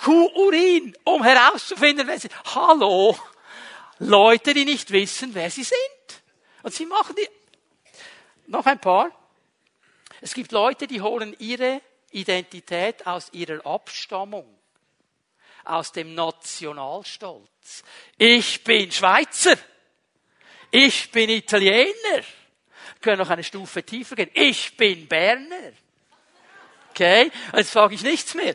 Kuhurin, 0.05 0.97
um 1.05 1.23
herauszufinden, 1.23 2.07
wer 2.07 2.19
sie 2.19 2.29
sind. 2.29 2.55
Hallo. 2.55 3.17
Leute, 3.99 4.53
die 4.53 4.65
nicht 4.65 4.91
wissen, 4.91 5.35
wer 5.35 5.51
sie 5.51 5.65
sind. 5.65 6.23
Und 6.63 6.75
sie 6.75 6.87
machen 6.87 7.17
die. 7.17 7.29
Noch 8.47 8.67
ein 8.67 8.81
paar. 8.81 9.11
Es 10.21 10.35
gibt 10.35 10.53
Leute, 10.53 10.87
die 10.87 11.01
holen 11.01 11.35
ihre 11.39 11.81
Identität 12.11 13.07
aus 13.07 13.29
ihrer 13.33 13.65
Abstammung, 13.67 14.47
aus 15.65 15.93
dem 15.93 16.15
Nationalstolz. 16.15 17.83
Ich 18.19 18.63
bin 18.63 18.93
Schweizer. 18.93 19.57
Ich 20.71 21.11
bin 21.11 21.31
Italiener 21.31 22.25
können 23.05 23.19
noch 23.19 23.31
eine 23.31 23.45
Stufe 23.45 23.83
tiefer 23.85 24.17
gehen. 24.17 24.31
Ich 24.33 24.77
bin 24.77 25.07
Berner. 25.07 25.73
Okay? 26.95 27.33
Jetzt 27.57 27.73
frage 27.73 27.97
ich 27.97 28.03
nichts 28.03 28.35
mehr. 28.35 28.55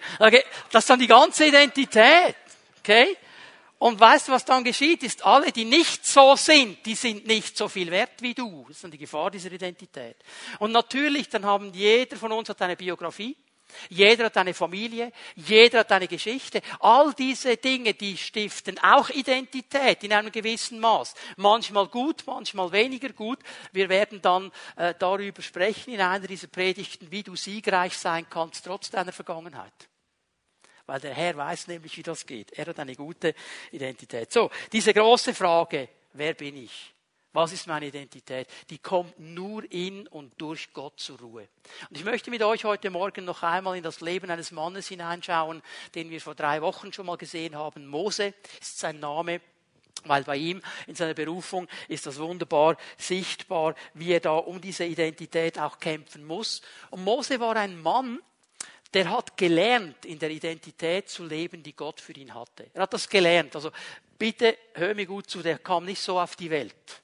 Das 0.71 0.83
ist 0.83 0.89
dann 0.89 0.99
die 0.99 1.07
ganze 1.07 1.45
Identität. 1.45 2.35
Okay? 2.79 3.17
Und 3.79 3.99
weißt 3.99 4.29
du, 4.29 4.31
was 4.31 4.45
dann 4.45 4.63
geschieht? 4.63 5.03
Ist 5.03 5.25
alle, 5.25 5.51
die 5.51 5.65
nicht 5.65 6.05
so 6.05 6.35
sind, 6.37 6.85
die 6.85 6.95
sind 6.95 7.27
nicht 7.27 7.57
so 7.57 7.67
viel 7.67 7.91
wert 7.91 8.21
wie 8.21 8.33
du. 8.33 8.63
Das 8.67 8.77
ist 8.77 8.83
dann 8.83 8.91
die 8.91 8.97
Gefahr 8.97 9.29
dieser 9.29 9.51
Identität. 9.51 10.15
Und 10.59 10.71
natürlich, 10.71 11.27
dann 11.27 11.45
haben 11.45 11.73
jeder 11.73 12.15
von 12.15 12.31
uns 12.31 12.47
hat 12.49 12.61
eine 12.61 12.77
Biografie. 12.77 13.35
Jeder 13.89 14.25
hat 14.25 14.37
eine 14.37 14.53
Familie, 14.53 15.11
jeder 15.35 15.79
hat 15.79 15.91
eine 15.91 16.07
Geschichte. 16.07 16.61
All 16.79 17.13
diese 17.13 17.57
Dinge, 17.57 17.93
die 17.93 18.17
stiften 18.17 18.79
auch 18.79 19.09
Identität 19.09 20.03
in 20.03 20.13
einem 20.13 20.31
gewissen 20.31 20.79
Maß. 20.79 21.13
Manchmal 21.37 21.87
gut, 21.87 22.23
manchmal 22.25 22.71
weniger 22.71 23.09
gut. 23.09 23.39
Wir 23.71 23.89
werden 23.89 24.21
dann 24.21 24.51
äh, 24.75 24.93
darüber 24.97 25.41
sprechen 25.41 25.93
in 25.93 26.01
einer 26.01 26.27
dieser 26.27 26.47
Predigten, 26.47 27.11
wie 27.11 27.23
du 27.23 27.35
siegreich 27.35 27.97
sein 27.97 28.27
kannst, 28.29 28.65
trotz 28.65 28.89
deiner 28.89 29.11
Vergangenheit. 29.11 29.73
Weil 30.85 30.99
der 30.99 31.13
Herr 31.13 31.37
weiß 31.37 31.67
nämlich, 31.67 31.95
wie 31.97 32.03
das 32.03 32.25
geht. 32.25 32.51
Er 32.53 32.65
hat 32.65 32.79
eine 32.79 32.95
gute 32.95 33.35
Identität. 33.71 34.31
So, 34.31 34.49
diese 34.71 34.93
große 34.93 35.33
Frage, 35.33 35.89
wer 36.13 36.33
bin 36.33 36.63
ich? 36.63 36.93
Was 37.31 37.51
ist 37.51 37.67
meine 37.67 37.85
Identität? 37.85 38.47
Die 38.71 38.79
kommt 38.79 39.19
nur 39.19 39.63
in 39.71 40.07
und 40.07 40.33
durch 40.41 40.73
Gott 40.73 40.99
zur 40.99 41.19
Ruhe. 41.19 41.47
Und 41.89 41.97
ich 41.97 42.03
möchte 42.03 42.31
mit 42.31 42.41
euch 42.41 42.63
heute 42.63 42.89
Morgen 42.89 43.23
noch 43.25 43.43
einmal 43.43 43.77
in 43.77 43.83
das 43.83 44.01
Leben 44.01 44.31
eines 44.31 44.51
Mannes 44.51 44.87
hineinschauen, 44.87 45.61
den 45.93 46.09
wir 46.09 46.21
vor 46.21 46.33
drei 46.33 46.61
Wochen 46.63 46.91
schon 46.91 47.05
mal 47.05 47.17
gesehen 47.17 47.55
haben. 47.55 47.85
Mose 47.85 48.33
ist 48.59 48.79
sein 48.79 48.99
Name. 48.99 49.41
Weil 50.05 50.23
bei 50.23 50.37
ihm 50.37 50.61
in 50.87 50.95
seiner 50.95 51.13
Berufung 51.13 51.67
ist 51.89 52.05
das 52.05 52.19
wunderbar 52.19 52.77
sichtbar, 52.97 53.75
wie 53.93 54.13
er 54.13 54.21
da 54.21 54.37
um 54.37 54.61
diese 54.61 54.85
Identität 54.85 55.59
auch 55.59 55.77
kämpfen 55.77 56.25
muss. 56.25 56.61
Und 56.89 57.03
Mose 57.03 57.37
war 57.41 57.57
ein 57.57 57.79
Mann, 57.81 58.19
der 58.93 59.09
hat 59.09 59.35
gelernt, 59.35 60.05
in 60.05 60.17
der 60.17 60.31
Identität 60.31 61.09
zu 61.09 61.25
leben, 61.25 61.61
die 61.61 61.75
Gott 61.75 61.99
für 61.99 62.13
ihn 62.13 62.33
hatte. 62.33 62.71
Er 62.73 62.83
hat 62.83 62.93
das 62.93 63.09
gelernt. 63.09 63.55
Also 63.57 63.71
bitte 64.17 64.57
hör 64.73 64.95
mir 64.95 65.05
gut 65.05 65.29
zu, 65.29 65.43
der 65.43 65.59
kam 65.59 65.83
nicht 65.83 66.01
so 66.01 66.17
auf 66.17 66.37
die 66.37 66.49
Welt 66.49 67.01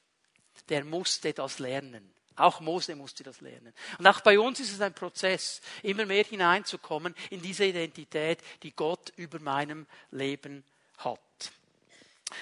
der 0.70 0.84
musste 0.84 1.34
das 1.34 1.60
lernen. 1.60 2.12
Auch 2.38 2.60
Mose 2.60 2.96
musste 2.96 3.24
das 3.24 3.40
lernen. 3.40 3.74
Und 3.98 4.08
auch 4.08 4.20
bei 4.20 4.38
uns 4.38 4.60
ist 4.60 4.74
es 4.74 4.82
ein 4.82 4.94
Prozess, 4.94 5.62
immer 5.84 6.06
mehr 6.06 6.26
hineinzukommen 6.26 7.16
in 7.30 7.42
diese 7.42 7.66
Identität, 7.66 8.40
die 8.62 8.76
Gott 8.76 9.14
über 9.16 9.40
meinem 9.40 9.86
Leben 10.12 10.64
hat. 10.98 11.20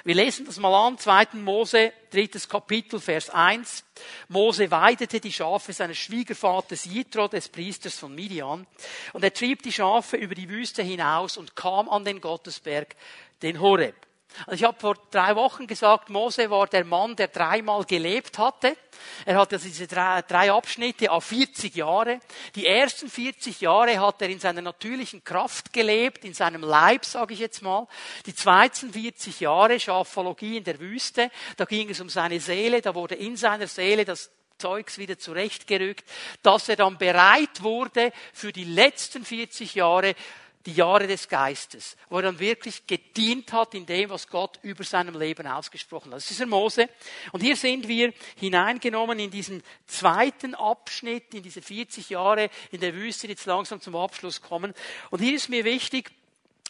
Wir 0.04 0.16
lesen 0.16 0.46
das 0.46 0.58
mal 0.58 0.88
an, 0.88 0.98
2. 0.98 1.28
Mose, 1.34 1.94
drittes 2.10 2.50
Kapitel, 2.50 3.00
Vers 3.00 3.30
1. 3.30 3.84
Mose 4.30 4.72
weidete 4.72 5.20
die 5.20 5.32
Schafe 5.32 5.74
seines 5.74 5.98
Schwiegervaters 5.98 6.86
Jitro, 6.86 7.28
des 7.28 7.50
Priesters 7.50 8.00
von 8.00 8.16
Midian, 8.16 8.66
und 9.12 9.24
er 9.24 9.34
trieb 9.34 9.62
die 9.62 9.72
Schafe 9.72 10.18
über 10.18 10.34
die 10.34 10.50
Wüste 10.50 10.82
hinaus 10.82 11.38
und 11.38 11.56
kam 11.56 11.90
an 11.90 12.06
den 12.06 12.22
Gottesberg, 12.22 12.96
den 13.42 13.60
Horeb. 13.60 13.96
Also 14.46 14.54
ich 14.54 14.64
habe 14.64 14.80
vor 14.80 14.96
drei 15.12 15.36
Wochen 15.36 15.68
gesagt, 15.68 16.10
Mose 16.10 16.50
war 16.50 16.68
der 16.68 16.86
Mann, 16.86 17.16
der 17.16 17.28
dreimal 17.28 17.84
gelebt 17.86 18.38
hatte. 18.38 18.76
Er 19.26 19.38
hatte 19.38 19.56
also 19.56 19.68
diese 19.68 19.88
drei, 19.88 20.22
drei 20.24 20.52
Abschnitte 20.52 21.12
auf 21.12 21.26
40 21.26 21.76
Jahre. 21.76 22.20
Die 22.56 22.68
ersten 22.68 23.10
40 23.10 23.62
Jahre 23.62 24.00
hat 24.00 24.22
er 24.22 24.30
in 24.30 24.40
seiner 24.40 24.62
natürlichen 24.62 25.24
Kraft 25.24 25.74
gelebt, 25.74 26.26
in 26.26 26.34
seinem 26.34 26.62
Leib, 26.62 27.06
sage 27.06 27.34
ich 27.34 27.40
jetzt 27.40 27.62
mal. 27.62 27.88
Die 28.26 28.36
zweiten 28.36 28.92
40 28.92 29.40
Jahre 29.40 29.80
Schafologie 29.80 30.58
in 30.58 30.64
der 30.64 30.80
Wüste, 30.80 31.30
da 31.58 31.66
ging 31.66 31.90
es 31.90 32.00
um 32.00 32.10
seine 32.10 32.40
Seele, 32.40 32.82
da 32.82 32.96
wurde 32.96 33.16
in 33.16 33.38
seiner 33.38 33.68
Seele 33.68 34.06
das 34.06 34.32
Zeugs 34.58 34.98
wieder 34.98 35.18
zurechtgerückt, 35.18 36.06
dass 36.42 36.70
er 36.70 36.76
dann 36.76 36.98
bereit 36.98 37.62
wurde 37.62 38.14
für 38.32 38.54
die 38.54 38.64
letzten 38.64 39.26
40 39.26 39.76
Jahre 39.76 40.16
die 40.66 40.74
Jahre 40.74 41.08
des 41.08 41.28
Geistes, 41.28 41.98
wo 42.10 42.18
er 42.18 42.24
dann 42.24 42.40
wirklich 42.40 42.88
gedient 42.88 43.52
hat 43.52 43.74
in 43.74 43.86
dem, 43.86 44.10
was 44.10 44.28
Gott 44.28 44.60
über 44.62 44.84
seinem 44.84 45.18
Leben 45.20 45.46
ausgesprochen 45.46 46.12
hat. 46.12 46.18
Das 46.18 46.24
ist 46.24 46.32
dieser 46.32 46.46
Mose. 46.46 46.90
Und 47.32 47.42
hier 47.42 47.56
sind 47.56 47.88
wir 47.88 48.14
hineingenommen 48.38 49.20
in 49.20 49.30
diesen 49.32 49.62
zweiten 49.88 50.56
Abschnitt, 50.56 51.34
in 51.34 51.44
diese 51.44 51.62
40 51.62 52.10
Jahre 52.10 52.50
in 52.72 52.80
der 52.80 52.94
Wüste, 52.94 53.28
die 53.28 53.34
jetzt 53.34 53.46
langsam 53.46 53.82
zum 53.82 53.96
Abschluss 53.96 54.42
kommen. 54.42 54.74
Und 55.10 55.20
hier 55.20 55.36
ist 55.36 55.50
mir 55.50 55.66
wichtig, 55.66 56.12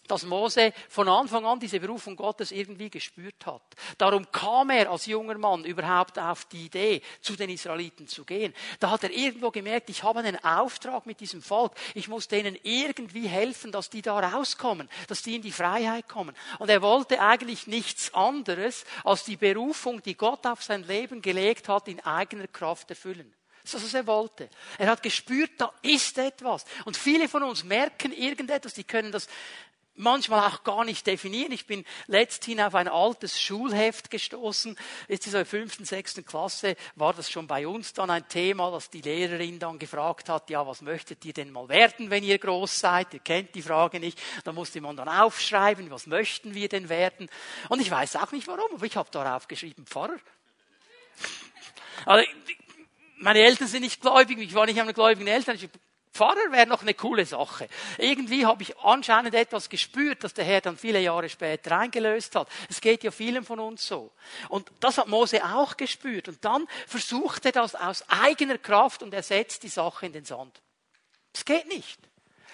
dass 0.08 0.26
Mose 0.26 0.74
von 0.90 1.08
Anfang 1.08 1.46
an 1.46 1.60
diese 1.60 1.80
Berufung 1.80 2.16
Gottes 2.16 2.52
irgendwie 2.52 2.90
gespürt 2.90 3.46
hat. 3.46 3.62
Darum 3.98 4.30
kam 4.32 4.70
er 4.70 4.92
als 4.92 5.06
junger 5.06 5.38
Mann 5.38 5.64
überhaupt 5.64 6.20
auf 6.20 6.46
die 6.46 6.66
Idee, 6.66 7.02
zu 7.22 7.36
den 7.36 7.50
Israeliten 7.50 8.08
zu 8.08 8.26
gehen. 8.26 8.54
Da 8.80 8.90
hat 8.90 9.04
er 9.04 9.12
irgendwo 9.12 9.52
gemerkt, 9.52 9.90
ich 9.90 10.04
habe 10.04 10.20
einen 10.20 10.44
Auftrag 10.44 11.06
mit 11.06 11.20
diesem 11.20 11.42
Volk. 11.42 11.74
Ich 11.94 12.08
muss 12.08 12.28
denen 12.28 12.58
irgendwie 12.64 13.28
helfen, 13.28 13.72
dass 13.72 13.90
die 13.90 14.02
da 14.02 14.20
rauskommen, 14.20 14.90
dass 15.08 15.22
die 15.22 15.36
in 15.36 15.42
die 15.42 15.52
Freiheit 15.52 16.08
kommen. 16.10 16.36
Und 16.60 16.70
er 16.70 16.82
wollte 16.82 17.22
eigentlich 17.22 17.68
nichts 17.68 18.14
anderes, 18.14 18.86
als 19.04 19.24
die 19.24 19.38
Berufung, 19.38 20.02
die 20.04 20.16
Gott 20.16 20.46
auf 20.46 20.64
sein 20.64 20.84
Leben 20.84 21.22
gelegt 21.22 21.70
hat, 21.70 21.88
in 21.88 22.00
eigener 22.02 22.48
Kraft 22.48 22.90
erfüllen. 22.90 23.34
Das 23.64 23.76
ist, 23.76 23.86
was 23.86 23.94
er 23.94 24.08
wollte. 24.08 24.50
Er 24.78 24.88
hat 24.88 25.02
gespürt, 25.02 25.52
da 25.58 25.72
ist 25.82 26.18
etwas. 26.18 26.66
Und 26.84 26.98
viele 26.98 27.30
von 27.30 27.44
uns 27.44 27.64
merken 27.64 28.12
irgendetwas, 28.12 28.74
die 28.74 28.84
können 28.84 29.12
das 29.12 29.28
manchmal 29.96 30.50
auch 30.50 30.64
gar 30.64 30.84
nicht 30.86 31.06
definieren. 31.06 31.52
Ich 31.52 31.68
bin 31.68 31.86
letzthin 32.08 32.60
auf 32.60 32.76
ein 32.76 32.88
altes 32.88 33.40
Schulheft 33.40 34.10
gestoßen. 34.10 34.78
Jetzt 35.08 35.28
in 35.28 35.34
der 35.34 35.46
fünften, 35.46 35.86
sechsten 35.86 36.26
Klasse 36.26 36.76
war 36.96 37.14
das 37.14 37.30
schon 37.30 37.48
bei 37.48 37.68
uns 37.68 37.94
dann 37.94 38.10
ein 38.10 38.28
Thema, 38.28 38.72
dass 38.72 38.90
die 38.90 39.02
Lehrerin 39.02 39.60
dann 39.60 39.80
gefragt 39.80 40.30
hat, 40.30 40.50
ja, 40.50 40.66
was 40.66 40.82
möchtet 40.82 41.24
ihr 41.26 41.34
denn 41.34 41.52
mal 41.52 41.70
werden, 41.70 42.10
wenn 42.10 42.24
ihr 42.24 42.40
groß 42.40 42.80
seid? 42.80 43.14
Ihr 43.14 43.20
kennt 43.20 43.54
die 43.56 43.62
Frage 43.62 44.00
nicht. 44.00 44.20
Da 44.44 44.52
musste 44.52 44.82
man 44.82 44.96
dann 44.96 45.10
aufschreiben, 45.10 45.90
was 45.92 46.08
möchten 46.08 46.54
wir 46.54 46.70
denn 46.70 46.90
werden? 46.90 47.30
Und 47.70 47.82
ich 47.82 47.92
weiß 47.92 48.16
auch 48.18 48.32
nicht 48.32 48.48
warum, 48.48 48.74
aber 48.74 48.86
ich 48.86 48.98
habe 48.98 49.10
darauf 49.12 49.48
geschrieben, 49.48 49.86
Pfarrer. 49.86 50.18
Also, 52.06 52.28
meine 53.18 53.40
Eltern 53.40 53.68
sind 53.68 53.84
nicht 53.84 54.02
gläubig, 54.02 54.38
ich 54.40 54.54
war 54.54 54.66
nicht 54.66 54.82
an 54.82 54.92
gläubigen 54.94 55.28
Eltern. 55.28 55.56
Ich 55.56 55.70
Pfarrer 56.14 56.52
wäre 56.52 56.68
noch 56.68 56.84
eine 56.84 56.94
coole 56.94 57.26
Sache. 57.26 57.68
Irgendwie 57.98 58.46
habe 58.46 58.62
ich 58.62 58.78
anscheinend 58.78 59.34
etwas 59.34 59.68
gespürt, 59.68 60.24
das 60.24 60.36
der 60.36 60.46
Herr 60.46 60.62
dann 60.62 60.78
viele 60.78 61.00
Jahre 61.00 61.28
später 61.28 61.78
eingelöst 61.78 62.36
hat. 62.36 62.48
Es 62.70 62.82
geht 62.82 63.04
ja 63.04 63.10
vielen 63.10 63.44
von 63.44 63.60
uns 63.60 63.88
so. 63.88 64.12
Und 64.50 64.72
das 64.80 65.00
hat 65.00 65.08
Mose 65.08 65.44
auch 65.44 65.76
gespürt. 65.76 66.28
Und 66.28 66.46
dann 66.46 66.68
versucht 66.86 67.46
er 67.48 67.52
das 67.52 67.74
aus 67.74 68.08
eigener 68.10 68.60
Kraft 68.60 69.02
und 69.02 69.12
er 69.14 69.24
setzt 69.24 69.64
die 69.64 69.70
Sache 69.70 70.06
in 70.06 70.14
den 70.14 70.26
Sand. 70.26 70.62
Es 71.34 71.46
geht 71.46 71.68
nicht, 71.68 72.00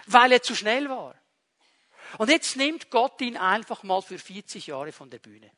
weil 0.06 0.32
er 0.32 0.42
zu 0.42 0.56
schnell 0.56 0.90
war. 0.90 1.16
Und 2.18 2.30
jetzt 2.30 2.56
nimmt 2.56 2.90
Gott 2.90 3.20
ihn 3.20 3.36
einfach 3.36 3.84
mal 3.84 4.02
für 4.02 4.18
40 4.18 4.68
Jahre 4.68 4.94
von 4.94 5.10
der 5.10 5.20
Bühne. 5.20 5.52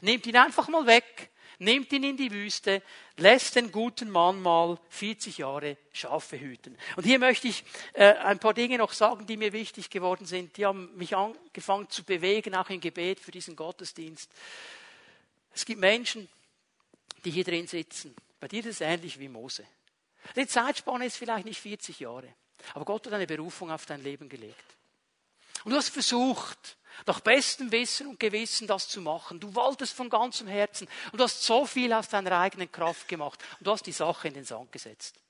Nimmt 0.00 0.24
ihn 0.26 0.36
einfach 0.36 0.68
mal 0.68 0.86
weg 0.86 1.32
nimmt 1.58 1.92
ihn 1.92 2.04
in 2.04 2.16
die 2.16 2.30
Wüste, 2.30 2.82
lässt 3.16 3.56
den 3.56 3.72
guten 3.72 4.10
Mann 4.10 4.40
mal 4.42 4.78
40 4.88 5.38
Jahre 5.38 5.76
Schafe 5.92 6.38
hüten. 6.38 6.76
Und 6.96 7.04
hier 7.04 7.18
möchte 7.18 7.48
ich 7.48 7.64
äh, 7.92 8.12
ein 8.14 8.38
paar 8.38 8.54
Dinge 8.54 8.78
noch 8.78 8.92
sagen, 8.92 9.26
die 9.26 9.36
mir 9.36 9.52
wichtig 9.52 9.90
geworden 9.90 10.26
sind. 10.26 10.56
Die 10.56 10.66
haben 10.66 10.96
mich 10.96 11.16
angefangen 11.16 11.88
zu 11.90 12.04
bewegen, 12.04 12.54
auch 12.54 12.70
im 12.70 12.80
Gebet 12.80 13.20
für 13.20 13.30
diesen 13.30 13.56
Gottesdienst. 13.56 14.30
Es 15.52 15.64
gibt 15.64 15.80
Menschen, 15.80 16.28
die 17.24 17.30
hier 17.30 17.44
drin 17.44 17.66
sitzen. 17.66 18.14
Bei 18.40 18.48
dir 18.48 18.60
ist 18.60 18.66
es 18.66 18.80
ähnlich 18.80 19.18
wie 19.18 19.28
Mose. 19.28 19.64
Die 20.36 20.46
Zeitspanne 20.46 21.06
ist 21.06 21.16
vielleicht 21.16 21.44
nicht 21.44 21.60
40 21.60 22.00
Jahre, 22.00 22.28
aber 22.72 22.84
Gott 22.84 23.06
hat 23.06 23.12
eine 23.12 23.26
Berufung 23.26 23.70
auf 23.70 23.86
dein 23.86 24.02
Leben 24.02 24.28
gelegt. 24.28 24.64
Und 25.64 25.70
du 25.70 25.76
hast 25.76 25.88
versucht, 25.88 26.76
nach 27.06 27.20
bestem 27.20 27.70
Wissen 27.72 28.08
und 28.08 28.20
Gewissen 28.20 28.66
das 28.66 28.88
zu 28.88 29.00
machen. 29.00 29.40
Du 29.40 29.54
wolltest 29.54 29.94
von 29.94 30.10
ganzem 30.10 30.46
Herzen 30.46 30.88
und 31.12 31.18
du 31.18 31.24
hast 31.24 31.42
so 31.42 31.66
viel 31.66 31.92
aus 31.92 32.08
deiner 32.08 32.38
eigenen 32.38 32.70
Kraft 32.70 33.08
gemacht 33.08 33.42
und 33.58 33.66
du 33.66 33.72
hast 33.72 33.86
die 33.86 33.92
Sache 33.92 34.28
in 34.28 34.34
den 34.34 34.44
Sand 34.44 34.72
gesetzt. 34.72 35.20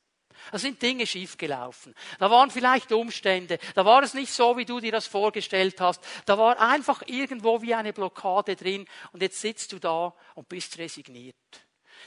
Da 0.50 0.58
sind 0.58 0.82
Dinge 0.82 1.06
schiefgelaufen. 1.06 1.94
Da 2.18 2.30
waren 2.30 2.50
vielleicht 2.50 2.92
Umstände. 2.92 3.58
Da 3.74 3.84
war 3.84 4.02
es 4.02 4.14
nicht 4.14 4.32
so, 4.32 4.56
wie 4.56 4.64
du 4.64 4.80
dir 4.80 4.92
das 4.92 5.06
vorgestellt 5.06 5.80
hast. 5.80 6.02
Da 6.26 6.36
war 6.36 6.60
einfach 6.60 7.02
irgendwo 7.06 7.62
wie 7.62 7.74
eine 7.74 7.92
Blockade 7.92 8.56
drin 8.56 8.86
und 9.12 9.22
jetzt 9.22 9.40
sitzt 9.40 9.72
du 9.72 9.78
da 9.78 10.14
und 10.34 10.48
bist 10.48 10.78
resigniert. 10.78 11.36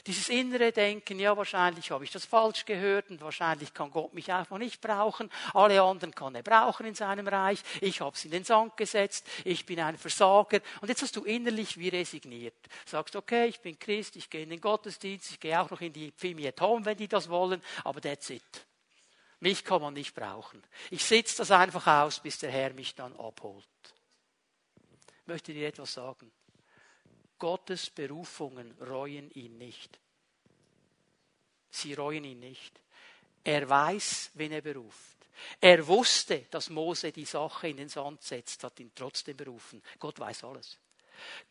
Dieses 0.06 0.28
innere 0.28 0.72
Denken, 0.72 1.18
ja, 1.18 1.36
wahrscheinlich 1.36 1.90
habe 1.90 2.04
ich 2.04 2.10
das 2.10 2.24
falsch 2.24 2.64
gehört 2.64 3.10
und 3.10 3.20
wahrscheinlich 3.20 3.74
kann 3.74 3.90
Gott 3.90 4.14
mich 4.14 4.32
einfach 4.32 4.58
nicht 4.58 4.80
brauchen. 4.80 5.30
Alle 5.54 5.82
anderen 5.82 6.14
kann 6.14 6.34
er 6.34 6.42
brauchen 6.42 6.86
in 6.86 6.94
seinem 6.94 7.26
Reich. 7.28 7.60
Ich 7.80 8.00
habe 8.00 8.16
es 8.16 8.24
in 8.24 8.30
den 8.30 8.44
Sand 8.44 8.76
gesetzt. 8.76 9.26
Ich 9.44 9.66
bin 9.66 9.80
ein 9.80 9.98
Versager. 9.98 10.60
Und 10.80 10.88
jetzt 10.88 11.02
hast 11.02 11.16
du 11.16 11.24
innerlich 11.24 11.78
wie 11.78 11.88
resigniert. 11.88 12.56
Sagst, 12.86 13.16
okay, 13.16 13.46
ich 13.46 13.60
bin 13.60 13.78
Christ, 13.78 14.16
ich 14.16 14.30
gehe 14.30 14.42
in 14.42 14.50
den 14.50 14.60
Gottesdienst, 14.60 15.30
ich 15.32 15.40
gehe 15.40 15.60
auch 15.60 15.70
noch 15.70 15.80
in 15.80 15.92
die 15.92 16.12
Pfimi 16.12 16.46
at 16.46 16.60
Home, 16.60 16.84
wenn 16.84 16.96
die 16.96 17.08
das 17.08 17.28
wollen, 17.28 17.62
aber 17.84 18.00
that's 18.00 18.30
it. 18.30 18.66
Mich 19.40 19.64
kann 19.64 19.80
man 19.80 19.94
nicht 19.94 20.14
brauchen. 20.14 20.62
Ich 20.90 21.04
sitze 21.04 21.38
das 21.38 21.50
einfach 21.50 21.86
aus, 21.86 22.20
bis 22.20 22.38
der 22.38 22.50
Herr 22.50 22.72
mich 22.72 22.94
dann 22.94 23.14
abholt. 23.16 23.66
Ich 25.20 25.26
möchte 25.26 25.52
dir 25.52 25.68
etwas 25.68 25.92
sagen. 25.92 26.32
Gottes 27.38 27.90
Berufungen 27.90 28.72
reuen 28.80 29.30
ihn 29.32 29.58
nicht. 29.58 29.98
Sie 31.70 31.94
reuen 31.94 32.24
ihn 32.24 32.40
nicht. 32.40 32.80
Er 33.44 33.68
weiß, 33.68 34.32
wen 34.34 34.52
er 34.52 34.62
beruft. 34.62 35.18
Er 35.60 35.86
wusste, 35.86 36.46
dass 36.50 36.70
Mose 36.70 37.12
die 37.12 37.24
Sache 37.24 37.68
in 37.68 37.76
den 37.76 37.88
Sand 37.88 38.22
setzt, 38.22 38.64
hat 38.64 38.80
ihn 38.80 38.90
trotzdem 38.94 39.36
berufen. 39.36 39.82
Gott 39.98 40.18
weiß 40.18 40.44
alles. 40.44 40.78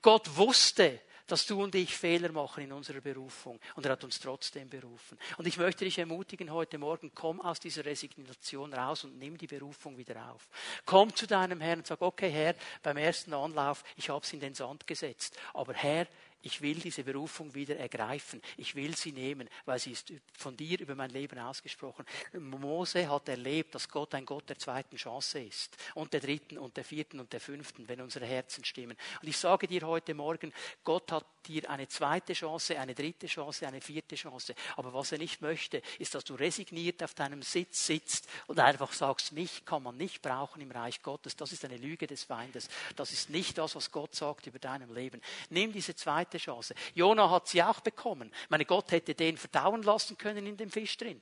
Gott 0.01 0.35
wusste, 0.35 1.01
dass 1.27 1.45
du 1.45 1.61
und 1.61 1.75
ich 1.75 1.95
Fehler 1.95 2.31
machen 2.31 2.63
in 2.63 2.71
unserer 2.71 3.01
Berufung. 3.01 3.59
Und 3.75 3.85
er 3.85 3.91
hat 3.91 4.03
uns 4.03 4.19
trotzdem 4.19 4.69
berufen. 4.69 5.17
Und 5.37 5.45
ich 5.45 5.57
möchte 5.57 5.83
dich 5.85 5.99
ermutigen 5.99 6.51
heute 6.51 6.77
Morgen, 6.77 7.11
komm 7.13 7.41
aus 7.41 7.59
dieser 7.59 7.85
Resignation 7.85 8.73
raus 8.73 9.03
und 9.03 9.17
nimm 9.19 9.37
die 9.37 9.47
Berufung 9.47 9.97
wieder 9.97 10.31
auf. 10.31 10.47
Komm 10.85 11.13
zu 11.13 11.27
deinem 11.27 11.59
Herrn 11.59 11.79
und 11.79 11.87
sag, 11.87 12.01
okay 12.01 12.29
Herr, 12.29 12.55
beim 12.81 12.97
ersten 12.97 13.33
Anlauf, 13.33 13.83
ich 13.97 14.09
habe 14.09 14.23
es 14.23 14.33
in 14.33 14.39
den 14.39 14.55
Sand 14.55 14.87
gesetzt. 14.87 15.37
Aber 15.53 15.73
Herr, 15.73 16.07
ich 16.41 16.61
will 16.61 16.75
diese 16.75 17.03
Berufung 17.03 17.53
wieder 17.53 17.77
ergreifen. 17.77 18.41
Ich 18.57 18.75
will 18.75 18.95
sie 18.95 19.11
nehmen, 19.11 19.49
weil 19.65 19.79
sie 19.79 19.91
ist 19.91 20.13
von 20.37 20.55
dir 20.55 20.79
über 20.79 20.95
mein 20.95 21.09
Leben 21.09 21.39
ausgesprochen. 21.39 22.05
Mose 22.33 23.09
hat 23.09 23.27
erlebt, 23.29 23.75
dass 23.75 23.89
Gott 23.89 24.13
ein 24.15 24.25
Gott 24.25 24.49
der 24.49 24.57
zweiten 24.57 24.97
Chance 24.97 25.39
ist. 25.39 25.75
Und 25.95 26.13
der 26.13 26.21
dritten 26.21 26.57
und 26.57 26.77
der 26.77 26.83
vierten 26.83 27.19
und 27.19 27.33
der 27.33 27.39
fünften, 27.39 27.87
wenn 27.87 28.01
unsere 28.01 28.25
Herzen 28.25 28.63
stimmen. 28.63 28.95
Und 29.21 29.27
ich 29.27 29.37
sage 29.37 29.67
dir 29.67 29.81
heute 29.81 30.13
Morgen, 30.13 30.53
Gott 30.83 31.11
hat 31.11 31.25
dir 31.47 31.69
eine 31.69 31.87
zweite 31.87 32.33
Chance, 32.33 32.79
eine 32.79 32.93
dritte 32.93 33.27
Chance, 33.27 33.67
eine 33.67 33.81
vierte 33.81 34.15
Chance. 34.15 34.53
Aber 34.75 34.93
was 34.93 35.11
er 35.11 35.17
nicht 35.17 35.41
möchte, 35.41 35.81
ist, 35.97 36.13
dass 36.13 36.23
du 36.23 36.35
resigniert 36.35 37.01
auf 37.03 37.13
deinem 37.13 37.41
Sitz 37.41 37.85
sitzt 37.87 38.27
und 38.47 38.59
einfach 38.59 38.93
sagst, 38.93 39.31
mich 39.31 39.65
kann 39.65 39.83
man 39.83 39.97
nicht 39.97 40.21
brauchen 40.21 40.61
im 40.61 40.71
Reich 40.71 41.01
Gottes. 41.01 41.35
Das 41.35 41.51
ist 41.51 41.65
eine 41.65 41.77
Lüge 41.77 42.07
des 42.07 42.23
Feindes. 42.23 42.69
Das 42.95 43.11
ist 43.11 43.29
nicht 43.29 43.57
das, 43.57 43.75
was 43.75 43.91
Gott 43.91 44.15
sagt 44.15 44.47
über 44.47 44.59
deinem 44.59 44.93
Leben. 44.93 45.21
Nimm 45.49 45.71
diese 45.71 45.95
zweite 45.95 46.26
zweite 46.27 46.37
Chance. 46.37 46.75
Jona 46.93 47.29
hat 47.29 47.47
sie 47.47 47.63
auch 47.63 47.79
bekommen. 47.79 48.31
Meine 48.49 48.65
Gott 48.65 48.91
hätte 48.91 49.15
den 49.15 49.37
verdauen 49.37 49.83
lassen 49.83 50.17
können 50.17 50.45
in 50.45 50.57
dem 50.57 50.69
Fisch 50.69 50.97
drin. 50.97 51.21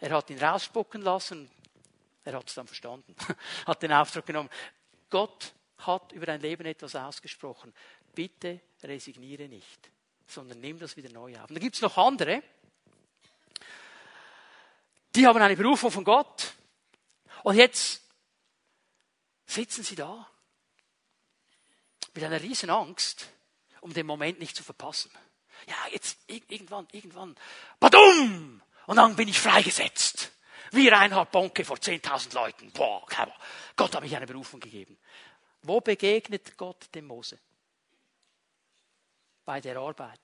Er 0.00 0.10
hat 0.10 0.30
ihn 0.30 0.38
rausspucken 0.38 1.02
lassen. 1.02 1.50
Er 2.24 2.34
hat 2.34 2.48
es 2.48 2.54
dann 2.54 2.66
verstanden. 2.66 3.14
hat 3.66 3.82
den 3.82 3.92
Auftrag 3.92 4.26
genommen. 4.26 4.50
Gott 5.10 5.54
hat 5.78 6.12
über 6.12 6.26
dein 6.26 6.40
Leben 6.40 6.64
etwas 6.66 6.94
ausgesprochen. 6.94 7.72
Bitte 8.14 8.60
resigniere 8.82 9.48
nicht, 9.48 9.90
sondern 10.26 10.60
nimm 10.60 10.78
das 10.78 10.96
wieder 10.96 11.10
neu 11.10 11.36
auf. 11.38 11.48
Und 11.48 11.56
da 11.56 11.60
gibt 11.60 11.74
es 11.74 11.82
noch 11.82 11.96
andere, 11.96 12.42
die 15.14 15.26
haben 15.26 15.42
eine 15.42 15.56
Berufung 15.56 15.90
von 15.90 16.04
Gott. 16.04 16.54
Und 17.42 17.56
jetzt 17.56 18.02
sitzen 19.46 19.82
sie 19.82 19.96
da 19.96 20.28
mit 22.14 22.24
einer 22.24 22.40
riesen 22.40 22.70
Angst 22.70 23.32
um 23.82 23.92
den 23.92 24.06
Moment 24.06 24.38
nicht 24.38 24.56
zu 24.56 24.62
verpassen. 24.62 25.10
Ja, 25.66 25.76
jetzt 25.90 26.18
irgendwann, 26.28 26.88
irgendwann, 26.92 27.36
badum! 27.78 28.62
Und 28.86 28.96
dann 28.96 29.14
bin 29.14 29.28
ich 29.28 29.38
freigesetzt. 29.38 30.32
Wie 30.70 30.88
Reinhard 30.88 31.30
Bonke 31.30 31.64
vor 31.64 31.76
10.000 31.76 32.34
Leuten. 32.34 32.72
Boah, 32.72 33.06
Gott 33.76 33.94
hat 33.94 34.02
mich 34.02 34.16
eine 34.16 34.26
Berufung 34.26 34.58
gegeben. 34.58 34.98
Wo 35.62 35.80
begegnet 35.80 36.56
Gott 36.56 36.88
dem 36.94 37.06
Mose? 37.06 37.38
Bei 39.44 39.60
der 39.60 39.76
Arbeit. 39.76 40.20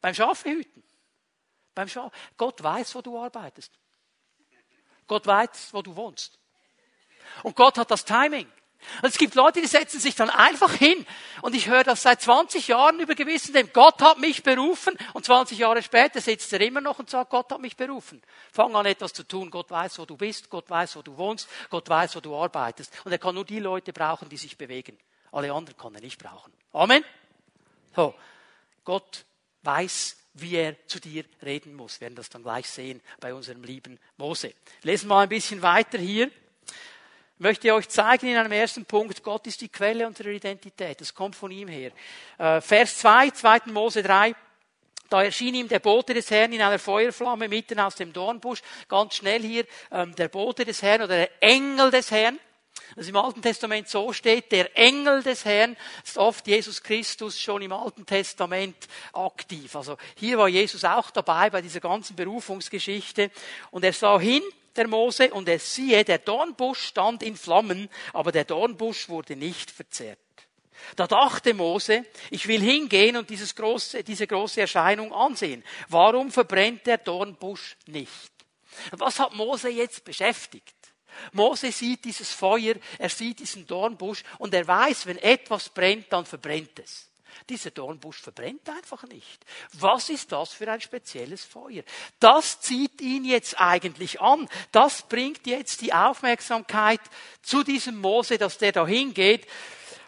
Beim 0.00 0.14
Schafehüten. 0.14 0.82
Beim 1.74 1.88
Schaf. 1.88 2.12
Gott 2.36 2.62
weiß, 2.62 2.94
wo 2.94 3.00
du 3.00 3.18
arbeitest. 3.18 3.72
Gott 5.06 5.26
weiß, 5.26 5.72
wo 5.72 5.82
du 5.82 5.96
wohnst. 5.96 6.38
Und 7.42 7.56
Gott 7.56 7.78
hat 7.78 7.90
das 7.90 8.04
Timing. 8.04 8.50
Und 9.02 9.08
es 9.08 9.18
gibt 9.18 9.34
Leute, 9.34 9.60
die 9.60 9.66
setzen 9.66 10.00
sich 10.00 10.14
dann 10.14 10.30
einfach 10.30 10.72
hin. 10.74 11.06
Und 11.40 11.54
ich 11.54 11.68
höre 11.68 11.84
das 11.84 12.02
seit 12.02 12.20
20 12.20 12.68
Jahren 12.68 13.00
über 13.00 13.14
gewissen 13.14 13.52
dem 13.52 13.72
Gott 13.72 14.00
hat 14.02 14.18
mich 14.18 14.42
berufen. 14.42 14.96
Und 15.12 15.24
20 15.24 15.58
Jahre 15.58 15.82
später 15.82 16.20
sitzt 16.20 16.52
er 16.52 16.60
immer 16.60 16.80
noch 16.80 16.98
und 16.98 17.10
sagt, 17.10 17.30
Gott 17.30 17.50
hat 17.52 17.60
mich 17.60 17.76
berufen. 17.76 18.22
Fang 18.50 18.74
an 18.76 18.86
etwas 18.86 19.12
zu 19.12 19.22
tun. 19.24 19.50
Gott 19.50 19.70
weiß, 19.70 19.98
wo 19.98 20.04
du 20.04 20.16
bist. 20.16 20.50
Gott 20.50 20.68
weiß, 20.68 20.96
wo 20.96 21.02
du 21.02 21.16
wohnst. 21.16 21.48
Gott 21.70 21.88
weiß, 21.88 22.16
wo 22.16 22.20
du 22.20 22.36
arbeitest. 22.36 22.92
Und 23.04 23.12
er 23.12 23.18
kann 23.18 23.34
nur 23.34 23.44
die 23.44 23.60
Leute 23.60 23.92
brauchen, 23.92 24.28
die 24.28 24.36
sich 24.36 24.56
bewegen. 24.58 24.98
Alle 25.30 25.52
anderen 25.52 25.78
kann 25.78 25.94
er 25.94 26.00
nicht 26.00 26.18
brauchen. 26.18 26.52
Amen. 26.72 27.04
So. 27.96 28.14
Gott 28.84 29.24
weiß, 29.62 30.16
wie 30.34 30.56
er 30.56 30.86
zu 30.86 31.00
dir 31.00 31.24
reden 31.42 31.74
muss. 31.74 32.00
Wir 32.00 32.06
werden 32.06 32.16
das 32.16 32.28
dann 32.28 32.42
gleich 32.42 32.68
sehen 32.68 33.00
bei 33.20 33.34
unserem 33.34 33.62
lieben 33.62 33.98
Mose. 34.16 34.54
Lesen 34.82 35.08
wir 35.08 35.14
mal 35.14 35.22
ein 35.22 35.28
bisschen 35.28 35.62
weiter 35.62 35.98
hier 35.98 36.30
möchte 37.42 37.74
euch 37.74 37.88
zeigen 37.88 38.28
in 38.28 38.36
einem 38.36 38.52
ersten 38.52 38.84
Punkt, 38.84 39.22
Gott 39.22 39.46
ist 39.46 39.60
die 39.60 39.68
Quelle 39.68 40.06
unserer 40.06 40.28
Identität. 40.28 41.00
Das 41.00 41.12
kommt 41.12 41.36
von 41.36 41.50
ihm 41.50 41.68
her. 41.68 41.90
Äh, 42.38 42.60
Vers 42.60 42.98
2, 42.98 43.30
2. 43.30 43.60
Mose 43.66 44.02
3. 44.02 44.34
Da 45.10 45.22
erschien 45.22 45.54
ihm 45.54 45.68
der 45.68 45.80
Bote 45.80 46.14
des 46.14 46.30
Herrn 46.30 46.52
in 46.52 46.62
einer 46.62 46.78
Feuerflamme 46.78 47.48
mitten 47.48 47.78
aus 47.80 47.96
dem 47.96 48.12
Dornbusch. 48.12 48.62
Ganz 48.88 49.16
schnell 49.16 49.42
hier 49.42 49.66
ähm, 49.90 50.14
der 50.14 50.28
Bote 50.28 50.64
des 50.64 50.80
Herrn 50.80 51.02
oder 51.02 51.16
der 51.16 51.42
Engel 51.42 51.90
des 51.90 52.10
Herrn. 52.10 52.38
Das 52.96 53.08
im 53.08 53.16
Alten 53.16 53.42
Testament 53.42 53.88
so 53.88 54.12
steht, 54.12 54.52
der 54.52 54.76
Engel 54.78 55.22
des 55.22 55.44
Herrn 55.44 55.76
ist 56.04 56.18
oft 56.18 56.46
Jesus 56.46 56.82
Christus 56.82 57.38
schon 57.38 57.60
im 57.60 57.72
Alten 57.72 58.06
Testament 58.06 58.76
aktiv. 59.12 59.74
Also 59.76 59.98
hier 60.14 60.38
war 60.38 60.48
Jesus 60.48 60.84
auch 60.84 61.10
dabei 61.10 61.50
bei 61.50 61.60
dieser 61.60 61.80
ganzen 61.80 62.16
Berufungsgeschichte 62.16 63.30
und 63.70 63.84
er 63.84 63.92
sah 63.92 64.18
hin 64.18 64.42
der 64.76 64.88
Mose, 64.88 65.32
und 65.32 65.48
er 65.48 65.58
siehe, 65.58 66.04
der 66.04 66.18
Dornbusch 66.18 66.86
stand 66.88 67.22
in 67.22 67.36
Flammen, 67.36 67.88
aber 68.12 68.32
der 68.32 68.44
Dornbusch 68.44 69.08
wurde 69.08 69.36
nicht 69.36 69.70
verzehrt. 69.70 70.18
Da 70.96 71.06
dachte 71.06 71.54
Mose, 71.54 72.04
ich 72.30 72.48
will 72.48 72.60
hingehen 72.60 73.16
und 73.16 73.30
dieses 73.30 73.54
große, 73.54 74.02
diese 74.02 74.26
große 74.26 74.62
Erscheinung 74.62 75.12
ansehen. 75.12 75.62
Warum 75.88 76.30
verbrennt 76.30 76.86
der 76.86 76.98
Dornbusch 76.98 77.76
nicht? 77.86 78.32
Was 78.92 79.18
hat 79.18 79.34
Mose 79.34 79.68
jetzt 79.68 80.04
beschäftigt? 80.04 80.74
Mose 81.32 81.70
sieht 81.70 82.04
dieses 82.04 82.32
Feuer, 82.32 82.74
er 82.98 83.08
sieht 83.08 83.40
diesen 83.40 83.66
Dornbusch 83.66 84.22
und 84.38 84.54
er 84.54 84.66
weiß, 84.66 85.06
wenn 85.06 85.18
etwas 85.18 85.68
brennt, 85.68 86.12
dann 86.12 86.24
verbrennt 86.24 86.78
es. 86.78 87.11
Dieser 87.48 87.70
Dornbusch 87.70 88.20
verbrennt 88.20 88.68
einfach 88.68 89.04
nicht. 89.04 89.44
Was 89.72 90.08
ist 90.08 90.32
das 90.32 90.52
für 90.52 90.70
ein 90.70 90.80
spezielles 90.80 91.44
Feuer? 91.44 91.82
Das 92.20 92.60
zieht 92.60 93.00
ihn 93.00 93.24
jetzt 93.24 93.60
eigentlich 93.60 94.20
an. 94.20 94.48
Das 94.70 95.02
bringt 95.02 95.46
jetzt 95.46 95.80
die 95.80 95.92
Aufmerksamkeit 95.92 97.00
zu 97.42 97.62
diesem 97.62 97.98
Mose, 97.98 98.38
dass 98.38 98.58
der 98.58 98.72
da 98.72 98.86
hingeht. 98.86 99.46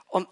Und 0.08 0.28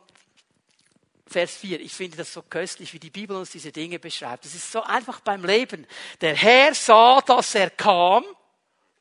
Vers 1.27 1.57
4, 1.57 1.81
ich 1.81 1.93
finde 1.93 2.19
das 2.19 2.33
so 2.33 2.43
köstlich, 2.43 2.93
wie 2.93 3.01
die 3.01 3.11
Bibel 3.11 3.37
uns 3.37 3.51
diese 3.51 3.73
Dinge 3.73 3.99
beschreibt. 3.99 4.45
Das 4.45 4.55
ist 4.55 4.71
so 4.71 4.83
einfach 4.83 5.21
beim 5.21 5.45
Leben. 5.45 5.87
Der 6.21 6.35
Herr 6.35 6.75
sah, 6.75 7.21
dass 7.21 7.55
er 7.55 7.71
kam, 7.71 8.25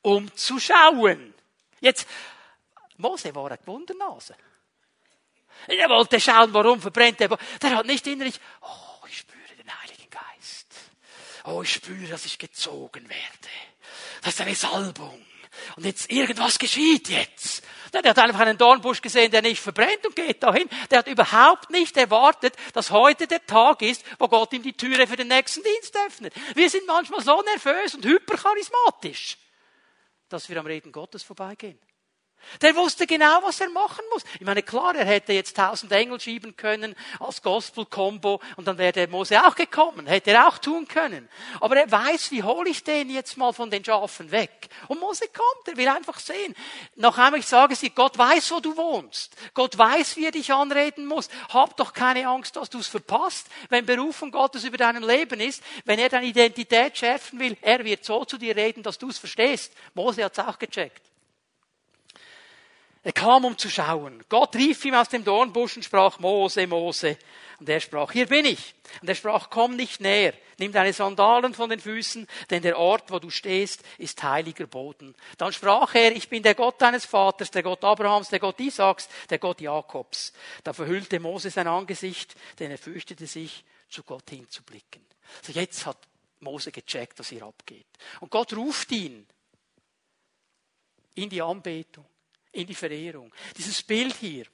um 0.01 0.35
zu 0.35 0.59
schauen. 0.59 1.33
Jetzt, 1.79 2.07
Mose 2.97 3.33
war 3.35 3.47
eine 3.47 3.59
Wundernase. 3.65 4.35
Er 5.67 5.89
wollte 5.89 6.19
schauen, 6.19 6.53
warum 6.53 6.81
verbrennt 6.81 7.21
er. 7.21 7.37
Der 7.61 7.77
hat 7.77 7.85
nicht 7.85 8.05
innerlich, 8.07 8.39
oh, 8.61 9.05
ich 9.07 9.19
spüre 9.19 9.55
den 9.57 9.81
Heiligen 9.81 10.09
Geist. 10.09 10.67
Oh, 11.45 11.61
ich 11.61 11.73
spüre, 11.73 12.07
dass 12.07 12.25
ich 12.25 12.37
gezogen 12.37 13.07
werde. 13.09 13.49
Das 14.21 14.35
ist 14.35 14.41
eine 14.41 14.55
Salbung. 14.55 15.25
Und 15.75 15.85
jetzt 15.85 16.11
irgendwas 16.11 16.59
geschieht 16.59 17.09
jetzt. 17.09 17.63
Der 17.93 18.03
hat 18.03 18.19
einfach 18.19 18.39
einen 18.39 18.57
Dornbusch 18.57 19.01
gesehen, 19.01 19.31
der 19.31 19.41
nicht 19.41 19.61
verbrennt 19.61 20.05
und 20.05 20.15
geht 20.15 20.41
dahin. 20.41 20.69
Der 20.89 20.99
hat 20.99 21.07
überhaupt 21.07 21.69
nicht 21.71 21.97
erwartet, 21.97 22.55
dass 22.73 22.91
heute 22.91 23.27
der 23.27 23.45
Tag 23.45 23.81
ist, 23.81 24.03
wo 24.17 24.27
Gott 24.29 24.53
ihm 24.53 24.63
die 24.63 24.73
Türe 24.73 25.07
für 25.07 25.17
den 25.17 25.27
nächsten 25.27 25.61
Dienst 25.61 25.95
öffnet. 26.07 26.33
Wir 26.55 26.69
sind 26.69 26.87
manchmal 26.87 27.21
so 27.21 27.41
nervös 27.41 27.95
und 27.95 28.05
hypercharismatisch, 28.05 29.37
dass 30.29 30.47
wir 30.47 30.57
am 30.57 30.65
Reden 30.65 30.91
Gottes 30.91 31.23
vorbeigehen. 31.23 31.77
Der 32.61 32.75
wusste 32.75 33.07
genau, 33.07 33.39
was 33.43 33.61
er 33.61 33.69
machen 33.69 34.03
muss. 34.11 34.23
Ich 34.35 34.45
meine, 34.45 34.61
klar, 34.61 34.95
er 34.95 35.05
hätte 35.05 35.33
jetzt 35.33 35.55
tausend 35.55 35.91
Engel 35.91 36.19
schieben 36.19 36.55
können 36.55 36.95
als 37.19 37.41
Gospel-Kombo 37.41 38.41
und 38.57 38.67
dann 38.67 38.77
wäre 38.77 38.91
der 38.91 39.07
Mose 39.07 39.41
auch 39.45 39.55
gekommen. 39.55 40.05
Hätte 40.05 40.31
er 40.31 40.47
auch 40.47 40.57
tun 40.57 40.87
können. 40.87 41.29
Aber 41.59 41.77
er 41.77 41.89
weiß, 41.89 42.31
wie 42.31 42.43
hole 42.43 42.69
ich 42.69 42.83
den 42.83 43.09
jetzt 43.09 43.37
mal 43.37 43.53
von 43.53 43.71
den 43.71 43.83
Schafen 43.83 44.31
weg? 44.31 44.69
Und 44.87 44.99
Mose 44.99 45.25
kommt, 45.27 45.67
er 45.67 45.77
will 45.77 45.87
einfach 45.87 46.19
sehen. 46.19 46.55
Noch 46.95 47.17
einmal, 47.17 47.39
ich 47.39 47.47
sage 47.47 47.75
sie, 47.75 47.89
Gott 47.89 48.17
weiß, 48.17 48.51
wo 48.51 48.59
du 48.59 48.75
wohnst. 48.75 49.35
Gott 49.53 49.77
weiß, 49.77 50.17
wie 50.17 50.25
er 50.25 50.31
dich 50.31 50.51
anreden 50.53 51.05
muss. 51.05 51.29
Hab 51.49 51.77
doch 51.77 51.93
keine 51.93 52.27
Angst, 52.27 52.55
dass 52.55 52.69
du 52.69 52.79
es 52.79 52.87
verpasst. 52.87 53.47
Wenn 53.69 53.85
Berufung 53.85 54.31
Gottes 54.31 54.63
über 54.63 54.77
deinem 54.77 55.03
Leben 55.03 55.39
ist, 55.39 55.63
wenn 55.85 55.99
er 55.99 56.09
deine 56.09 56.27
Identität 56.27 56.97
schärfen 56.97 57.39
will, 57.39 57.57
er 57.61 57.83
wird 57.85 58.03
so 58.03 58.25
zu 58.25 58.37
dir 58.37 58.55
reden, 58.55 58.83
dass 58.83 58.97
du 58.97 59.09
es 59.09 59.17
verstehst. 59.17 59.73
Mose 59.93 60.23
hat 60.23 60.33
es 60.33 60.39
auch 60.39 60.59
gecheckt. 60.59 61.10
Er 63.03 63.13
kam, 63.13 63.45
um 63.45 63.57
zu 63.57 63.67
schauen. 63.69 64.23
Gott 64.29 64.55
rief 64.55 64.85
ihm 64.85 64.93
aus 64.93 65.09
dem 65.09 65.23
Dornbusch 65.23 65.75
und 65.75 65.83
sprach, 65.83 66.19
Mose, 66.19 66.67
Mose. 66.67 67.17
Und 67.59 67.67
er 67.67 67.79
sprach, 67.79 68.11
hier 68.11 68.27
bin 68.27 68.45
ich. 68.45 68.75
Und 69.01 69.09
er 69.09 69.15
sprach, 69.15 69.49
komm 69.49 69.75
nicht 69.75 70.01
näher. 70.01 70.33
Nimm 70.59 70.71
deine 70.71 70.93
Sandalen 70.93 71.55
von 71.55 71.71
den 71.71 71.79
Füßen, 71.79 72.27
denn 72.51 72.61
der 72.61 72.77
Ort, 72.77 73.09
wo 73.09 73.17
du 73.17 73.31
stehst, 73.31 73.81
ist 73.97 74.21
heiliger 74.21 74.67
Boden. 74.67 75.15
Dann 75.39 75.51
sprach 75.51 75.95
er, 75.95 76.15
ich 76.15 76.29
bin 76.29 76.43
der 76.43 76.53
Gott 76.53 76.79
deines 76.79 77.05
Vaters, 77.05 77.49
der 77.49 77.63
Gott 77.63 77.83
Abrahams, 77.83 78.29
der 78.29 78.39
Gott 78.39 78.59
Isaaks, 78.59 79.09
der 79.31 79.39
Gott 79.39 79.61
Jakobs. 79.61 80.33
Da 80.63 80.71
verhüllte 80.71 81.19
Mose 81.19 81.49
sein 81.49 81.67
Angesicht, 81.67 82.35
denn 82.59 82.69
er 82.69 82.77
fürchtete 82.77 83.25
sich, 83.25 83.63
zu 83.89 84.03
Gott 84.03 84.29
hinzublicken. 84.29 85.03
Also 85.39 85.59
jetzt 85.59 85.87
hat 85.87 85.97
Mose 86.39 86.71
gecheckt, 86.71 87.17
was 87.17 87.29
hier 87.29 87.43
abgeht. 87.43 87.87
Und 88.19 88.29
Gott 88.29 88.53
ruft 88.53 88.91
ihn 88.91 89.25
in 91.15 91.29
die 91.29 91.41
Anbetung 91.41 92.05
in 92.51 92.67
die 92.67 92.75
Verehrung. 92.75 93.33
Dieses 93.57 93.81
Bild 93.81 94.15
hier, 94.15 94.45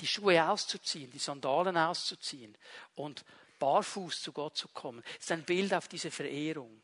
die 0.00 0.06
Schuhe 0.06 0.48
auszuziehen, 0.48 1.10
die 1.10 1.18
Sandalen 1.18 1.76
auszuziehen 1.76 2.56
und 2.96 3.24
barfuß 3.58 4.22
zu 4.22 4.32
Gott 4.32 4.56
zu 4.56 4.68
kommen, 4.68 5.02
ist 5.18 5.30
ein 5.32 5.44
Bild 5.44 5.72
auf 5.72 5.88
diese 5.88 6.10
Verehrung, 6.10 6.82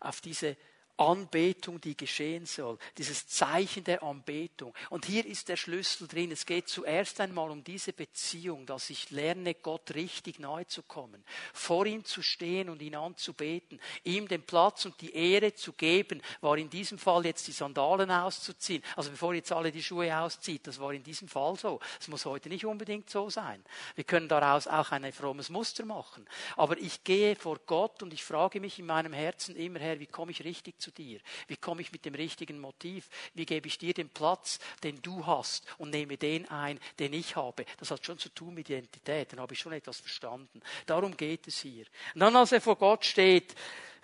auf 0.00 0.20
diese 0.20 0.56
Anbetung, 1.02 1.80
die 1.80 1.96
geschehen 1.96 2.46
soll. 2.46 2.78
Dieses 2.96 3.26
Zeichen 3.26 3.84
der 3.84 4.02
Anbetung. 4.02 4.74
Und 4.90 5.04
hier 5.04 5.26
ist 5.26 5.48
der 5.48 5.56
Schlüssel 5.56 6.08
drin. 6.08 6.32
Es 6.32 6.46
geht 6.46 6.68
zuerst 6.68 7.20
einmal 7.20 7.50
um 7.50 7.64
diese 7.64 7.92
Beziehung, 7.92 8.66
dass 8.66 8.90
ich 8.90 9.10
lerne, 9.10 9.54
Gott 9.54 9.94
richtig 9.94 10.38
nahe 10.38 10.66
zu 10.66 10.82
kommen, 10.82 11.24
vor 11.52 11.86
ihm 11.86 12.04
zu 12.04 12.22
stehen 12.22 12.68
und 12.68 12.80
ihn 12.82 12.94
anzubeten, 12.94 13.80
ihm 14.04 14.28
den 14.28 14.42
Platz 14.42 14.84
und 14.84 15.00
die 15.00 15.14
Ehre 15.14 15.54
zu 15.54 15.72
geben, 15.72 16.22
war 16.40 16.56
in 16.56 16.70
diesem 16.70 16.98
Fall 16.98 17.26
jetzt 17.26 17.46
die 17.48 17.52
Sandalen 17.52 18.10
auszuziehen. 18.10 18.82
Also 18.96 19.10
bevor 19.10 19.34
jetzt 19.34 19.52
alle 19.52 19.72
die 19.72 19.82
Schuhe 19.82 20.16
auszieht, 20.16 20.66
das 20.66 20.80
war 20.80 20.92
in 20.92 21.02
diesem 21.02 21.28
Fall 21.28 21.56
so. 21.56 21.80
Es 22.00 22.08
muss 22.08 22.24
heute 22.24 22.48
nicht 22.48 22.64
unbedingt 22.64 23.10
so 23.10 23.28
sein. 23.28 23.62
Wir 23.94 24.04
können 24.04 24.28
daraus 24.28 24.66
auch 24.66 24.92
ein 24.92 25.12
frommes 25.12 25.50
Muster 25.50 25.84
machen. 25.84 26.26
Aber 26.56 26.78
ich 26.78 27.04
gehe 27.04 27.36
vor 27.36 27.58
Gott 27.66 28.02
und 28.02 28.12
ich 28.12 28.24
frage 28.24 28.60
mich 28.60 28.78
in 28.78 28.86
meinem 28.86 29.12
Herzen 29.12 29.56
immer, 29.56 29.80
Herr, 29.80 29.98
wie 29.98 30.06
komme 30.06 30.30
ich 30.30 30.44
richtig 30.44 30.80
zu 30.80 30.91
dir? 30.98 31.20
Wie 31.46 31.56
komme 31.56 31.82
ich 31.82 31.92
mit 31.92 32.04
dem 32.04 32.14
richtigen 32.14 32.60
Motiv? 32.60 33.08
Wie 33.34 33.46
gebe 33.46 33.66
ich 33.66 33.78
dir 33.78 33.94
den 33.94 34.08
Platz, 34.08 34.58
den 34.82 35.00
du 35.02 35.26
hast 35.26 35.64
und 35.78 35.90
nehme 35.90 36.16
den 36.16 36.48
ein, 36.48 36.78
den 36.98 37.12
ich 37.12 37.36
habe? 37.36 37.64
Das 37.78 37.90
hat 37.90 38.04
schon 38.04 38.18
zu 38.18 38.28
tun 38.28 38.54
mit 38.54 38.68
Identität. 38.70 39.32
Dann 39.32 39.40
habe 39.40 39.54
ich 39.54 39.60
schon 39.60 39.72
etwas 39.72 40.00
verstanden. 40.00 40.60
Darum 40.86 41.16
geht 41.16 41.46
es 41.46 41.60
hier. 41.60 41.86
Und 42.14 42.20
dann, 42.20 42.36
als 42.36 42.52
er 42.52 42.60
vor 42.60 42.76
Gott 42.76 43.04
steht, 43.04 43.54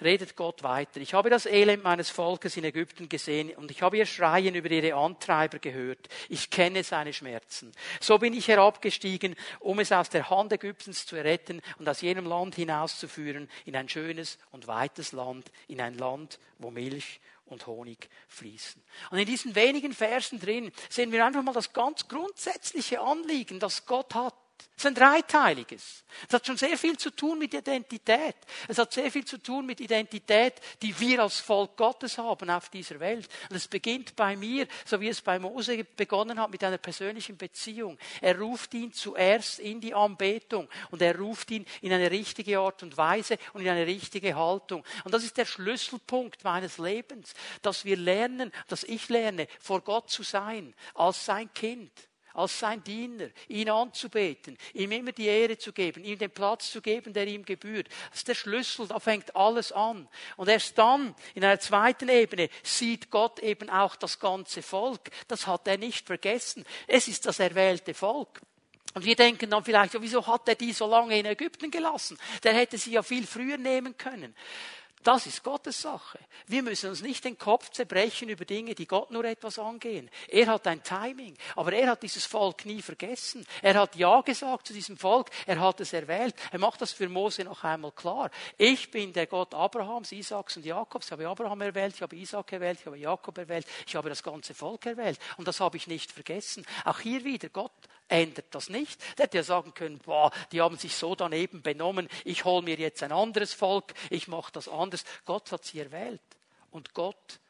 redet 0.02 0.36
Gott 0.36 0.62
weiter. 0.62 1.00
Ich 1.00 1.14
habe 1.14 1.30
das 1.30 1.46
Elend 1.46 1.82
meines 1.82 2.10
Volkes 2.10 2.56
in 2.56 2.64
Ägypten 2.64 3.08
gesehen 3.08 3.50
und 3.56 3.70
ich 3.70 3.82
habe 3.82 3.96
ihr 3.96 4.06
Schreien 4.06 4.54
über 4.54 4.70
ihre 4.70 4.94
Antreiber 4.94 5.58
gehört. 5.58 6.08
Ich 6.28 6.50
kenne 6.50 6.84
seine 6.84 7.12
Schmerzen. 7.12 7.72
So 8.00 8.18
bin 8.18 8.34
ich 8.34 8.48
herabgestiegen, 8.48 9.34
um 9.60 9.78
es 9.80 9.92
aus 9.92 10.08
der 10.08 10.30
Hand 10.30 10.52
Ägyptens 10.52 11.06
zu 11.06 11.16
retten 11.16 11.60
und 11.78 11.88
aus 11.88 12.00
jenem 12.00 12.26
Land 12.26 12.54
hinauszuführen 12.54 13.48
in 13.64 13.76
ein 13.76 13.88
schönes 13.88 14.38
und 14.50 14.66
weites 14.66 15.12
Land, 15.12 15.50
in 15.66 15.80
ein 15.80 15.98
Land, 15.98 16.38
wo 16.58 16.70
Milch 16.70 17.20
und 17.46 17.66
Honig 17.66 18.08
fließen. 18.28 18.82
Und 19.10 19.18
in 19.18 19.26
diesen 19.26 19.54
wenigen 19.54 19.92
Versen 19.92 20.38
drin 20.38 20.70
sehen 20.88 21.12
wir 21.12 21.24
einfach 21.24 21.42
mal 21.42 21.52
das 21.52 21.72
ganz 21.72 22.08
grundsätzliche 22.08 23.00
Anliegen, 23.00 23.58
das 23.58 23.86
Gott 23.86 24.14
hat. 24.14 24.34
Es 24.78 24.84
ist 24.84 24.86
ein 24.86 24.94
dreiteiliges. 24.94 26.04
Es 26.28 26.34
hat 26.34 26.46
schon 26.46 26.56
sehr 26.56 26.78
viel 26.78 26.96
zu 26.96 27.10
tun 27.10 27.40
mit 27.40 27.52
Identität. 27.52 28.36
Es 28.68 28.78
hat 28.78 28.92
sehr 28.92 29.10
viel 29.10 29.24
zu 29.24 29.38
tun 29.38 29.66
mit 29.66 29.80
Identität, 29.80 30.54
die 30.82 30.98
wir 31.00 31.22
als 31.22 31.40
Volk 31.40 31.76
Gottes 31.76 32.16
haben 32.16 32.48
auf 32.48 32.68
dieser 32.68 33.00
Welt. 33.00 33.28
Und 33.50 33.56
es 33.56 33.66
beginnt 33.66 34.14
bei 34.14 34.36
mir, 34.36 34.68
so 34.84 35.00
wie 35.00 35.08
es 35.08 35.20
bei 35.20 35.40
Mose 35.40 35.82
begonnen 35.82 36.40
hat, 36.40 36.52
mit 36.52 36.62
einer 36.62 36.78
persönlichen 36.78 37.36
Beziehung. 37.36 37.98
Er 38.20 38.38
ruft 38.38 38.72
ihn 38.74 38.92
zuerst 38.92 39.58
in 39.58 39.80
die 39.80 39.94
Anbetung 39.94 40.68
und 40.92 41.02
er 41.02 41.18
ruft 41.18 41.50
ihn 41.50 41.66
in 41.80 41.92
eine 41.92 42.12
richtige 42.12 42.60
Art 42.60 42.84
und 42.84 42.96
Weise 42.96 43.36
und 43.54 43.62
in 43.62 43.68
eine 43.68 43.84
richtige 43.84 44.36
Haltung. 44.36 44.84
Und 45.02 45.12
das 45.12 45.24
ist 45.24 45.36
der 45.38 45.46
Schlüsselpunkt 45.46 46.44
meines 46.44 46.78
Lebens, 46.78 47.34
dass 47.62 47.84
wir 47.84 47.96
lernen, 47.96 48.52
dass 48.68 48.84
ich 48.84 49.08
lerne, 49.08 49.48
vor 49.58 49.80
Gott 49.80 50.08
zu 50.08 50.22
sein, 50.22 50.72
als 50.94 51.24
sein 51.24 51.52
Kind 51.52 51.90
als 52.38 52.58
sein 52.58 52.82
Diener, 52.84 53.28
ihn 53.48 53.68
anzubeten, 53.68 54.56
ihm 54.72 54.92
immer 54.92 55.12
die 55.12 55.26
Ehre 55.26 55.58
zu 55.58 55.72
geben, 55.72 56.04
ihm 56.04 56.18
den 56.18 56.30
Platz 56.30 56.70
zu 56.70 56.80
geben, 56.80 57.12
der 57.12 57.26
ihm 57.26 57.44
gebührt. 57.44 57.88
Das 58.10 58.20
ist 58.20 58.28
der 58.28 58.34
Schlüssel, 58.34 58.86
da 58.86 59.00
fängt 59.00 59.34
alles 59.34 59.72
an. 59.72 60.08
Und 60.36 60.48
erst 60.48 60.78
dann, 60.78 61.14
in 61.34 61.44
einer 61.44 61.58
zweiten 61.58 62.08
Ebene, 62.08 62.48
sieht 62.62 63.10
Gott 63.10 63.40
eben 63.40 63.68
auch 63.70 63.96
das 63.96 64.20
ganze 64.20 64.62
Volk. 64.62 65.10
Das 65.26 65.46
hat 65.48 65.66
er 65.66 65.78
nicht 65.78 66.06
vergessen. 66.06 66.64
Es 66.86 67.08
ist 67.08 67.26
das 67.26 67.40
erwählte 67.40 67.92
Volk. 67.92 68.40
Und 68.94 69.04
wir 69.04 69.16
denken 69.16 69.50
dann 69.50 69.64
vielleicht, 69.64 70.00
wieso 70.00 70.26
hat 70.26 70.48
er 70.48 70.54
die 70.54 70.72
so 70.72 70.86
lange 70.86 71.18
in 71.18 71.26
Ägypten 71.26 71.70
gelassen? 71.70 72.18
Der 72.42 72.54
hätte 72.54 72.78
sie 72.78 72.92
ja 72.92 73.02
viel 73.02 73.26
früher 73.26 73.58
nehmen 73.58 73.98
können. 73.98 74.34
Das 75.02 75.26
ist 75.26 75.44
Gottes 75.44 75.80
Sache. 75.80 76.18
Wir 76.46 76.62
müssen 76.62 76.90
uns 76.90 77.02
nicht 77.02 77.24
den 77.24 77.38
Kopf 77.38 77.70
zerbrechen 77.70 78.28
über 78.28 78.44
Dinge, 78.44 78.74
die 78.74 78.86
Gott 78.86 79.10
nur 79.10 79.24
etwas 79.24 79.58
angehen. 79.58 80.10
Er 80.28 80.46
hat 80.48 80.66
ein 80.66 80.82
Timing, 80.82 81.36
aber 81.56 81.72
er 81.72 81.90
hat 81.90 82.02
dieses 82.02 82.26
Volk 82.26 82.66
nie 82.66 82.82
vergessen. 82.82 83.46
Er 83.62 83.74
hat 83.74 83.96
Ja 83.96 84.20
gesagt 84.22 84.66
zu 84.66 84.72
diesem 84.72 84.96
Volk, 84.96 85.30
er 85.46 85.60
hat 85.60 85.80
es 85.80 85.92
erwählt. 85.92 86.34
Er 86.50 86.58
macht 86.58 86.80
das 86.80 86.92
für 86.92 87.08
Mose 87.08 87.44
noch 87.44 87.62
einmal 87.64 87.92
klar. 87.92 88.30
Ich 88.56 88.90
bin 88.90 89.12
der 89.12 89.26
Gott 89.26 89.54
Abrahams, 89.54 90.12
Isaaks 90.12 90.56
und 90.56 90.66
Jakobs. 90.66 91.06
Ich 91.06 91.12
habe 91.12 91.28
Abraham 91.28 91.60
erwählt, 91.60 91.94
ich 91.94 92.02
habe 92.02 92.16
Isaak 92.16 92.52
erwählt, 92.52 92.80
ich 92.80 92.86
habe 92.86 92.98
Jakob 92.98 93.38
erwählt, 93.38 93.66
ich 93.86 93.94
habe 93.94 94.08
das 94.08 94.22
ganze 94.22 94.54
Volk 94.54 94.86
erwählt. 94.86 95.18
Und 95.36 95.46
das 95.46 95.60
habe 95.60 95.76
ich 95.76 95.86
nicht 95.86 96.10
vergessen. 96.10 96.66
Auch 96.84 97.00
hier 97.00 97.24
wieder, 97.24 97.48
Gott 97.48 97.72
ändert 98.08 98.54
das 98.54 98.68
nicht. 98.68 99.00
Der 99.16 99.24
hätte 99.24 99.38
ja 99.38 99.42
sagen 99.42 99.74
können, 99.74 99.98
boah, 99.98 100.32
die 100.52 100.60
haben 100.60 100.76
sich 100.76 100.96
so 100.96 101.14
daneben 101.14 101.62
benommen, 101.62 102.08
ich 102.24 102.44
hole 102.44 102.62
mir 102.62 102.76
jetzt 102.76 103.02
ein 103.02 103.12
anderes 103.12 103.52
Volk, 103.52 103.94
ich 104.10 104.28
mache 104.28 104.52
das 104.52 104.68
anders. 104.68 105.04
Gott 105.24 105.52
hat 105.52 105.64
sie 105.64 105.80
erwählt. 105.80 106.20
Und 106.70 106.94
Gott 106.94 107.40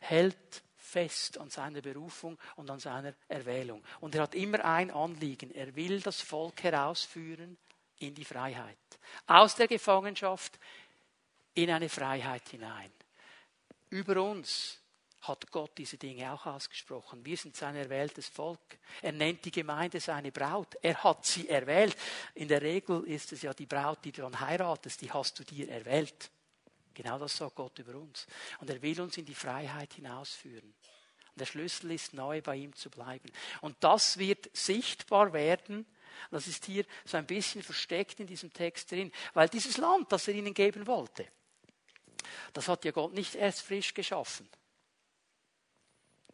hält 0.00 0.62
fest 0.76 1.38
an 1.38 1.50
seiner 1.50 1.80
Berufung 1.80 2.38
und 2.54 2.70
an 2.70 2.78
seiner 2.78 3.14
Erwählung. 3.28 3.82
Und 4.00 4.14
er 4.14 4.22
hat 4.22 4.34
immer 4.34 4.64
ein 4.64 4.90
Anliegen. 4.90 5.52
Er 5.52 5.74
will 5.74 6.00
das 6.00 6.20
Volk 6.20 6.62
herausführen 6.62 7.58
in 7.98 8.14
die 8.14 8.24
Freiheit. 8.24 8.78
Aus 9.26 9.56
der 9.56 9.66
Gefangenschaft 9.66 10.58
in 11.54 11.70
eine 11.70 11.88
Freiheit 11.88 12.48
hinein. 12.50 12.92
Über 13.90 14.22
uns 14.22 14.80
hat 15.28 15.50
Gott 15.50 15.72
diese 15.78 15.98
Dinge 15.98 16.32
auch 16.32 16.46
ausgesprochen. 16.46 17.24
Wir 17.24 17.36
sind 17.36 17.56
sein 17.56 17.76
erwähltes 17.76 18.28
Volk. 18.28 18.78
Er 19.02 19.12
nennt 19.12 19.44
die 19.44 19.50
Gemeinde 19.50 20.00
seine 20.00 20.32
Braut. 20.32 20.76
Er 20.82 21.02
hat 21.02 21.24
sie 21.24 21.48
erwählt. 21.48 21.96
In 22.34 22.48
der 22.48 22.62
Regel 22.62 23.04
ist 23.04 23.32
es 23.32 23.42
ja 23.42 23.54
die 23.54 23.66
Braut, 23.66 24.04
die 24.04 24.12
du 24.12 24.22
dann 24.22 24.40
heiratest, 24.40 25.00
die 25.00 25.10
hast 25.10 25.38
du 25.38 25.44
dir 25.44 25.68
erwählt. 25.70 26.30
Genau 26.94 27.18
das 27.18 27.36
sagt 27.36 27.56
Gott 27.56 27.78
über 27.78 27.94
uns. 27.94 28.26
Und 28.58 28.70
er 28.70 28.80
will 28.80 29.00
uns 29.00 29.18
in 29.18 29.26
die 29.26 29.34
Freiheit 29.34 29.92
hinausführen. 29.92 30.74
Und 31.36 31.40
der 31.40 31.46
Schlüssel 31.46 31.90
ist, 31.92 32.14
neu 32.14 32.40
bei 32.40 32.56
ihm 32.56 32.74
zu 32.74 32.88
bleiben. 32.88 33.30
Und 33.60 33.76
das 33.80 34.18
wird 34.18 34.48
sichtbar 34.56 35.32
werden. 35.32 35.86
Das 36.30 36.46
ist 36.46 36.64
hier 36.64 36.86
so 37.04 37.18
ein 37.18 37.26
bisschen 37.26 37.62
versteckt 37.62 38.18
in 38.20 38.26
diesem 38.26 38.52
Text 38.52 38.90
drin. 38.90 39.12
Weil 39.34 39.48
dieses 39.50 39.76
Land, 39.76 40.10
das 40.10 40.28
er 40.28 40.34
ihnen 40.34 40.54
geben 40.54 40.86
wollte, 40.86 41.28
das 42.52 42.68
hat 42.68 42.84
ja 42.84 42.90
Gott 42.92 43.12
nicht 43.12 43.34
erst 43.34 43.60
frisch 43.62 43.92
geschaffen. 43.92 44.48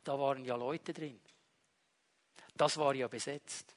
Da 0.04 0.18
waren 0.18 0.44
ja 0.44 0.56
Leute 0.56 0.92
drin. 0.92 1.20
Das 2.54 2.76
war 2.76 2.94
ja 2.94 3.08
besetzt. 3.08 3.74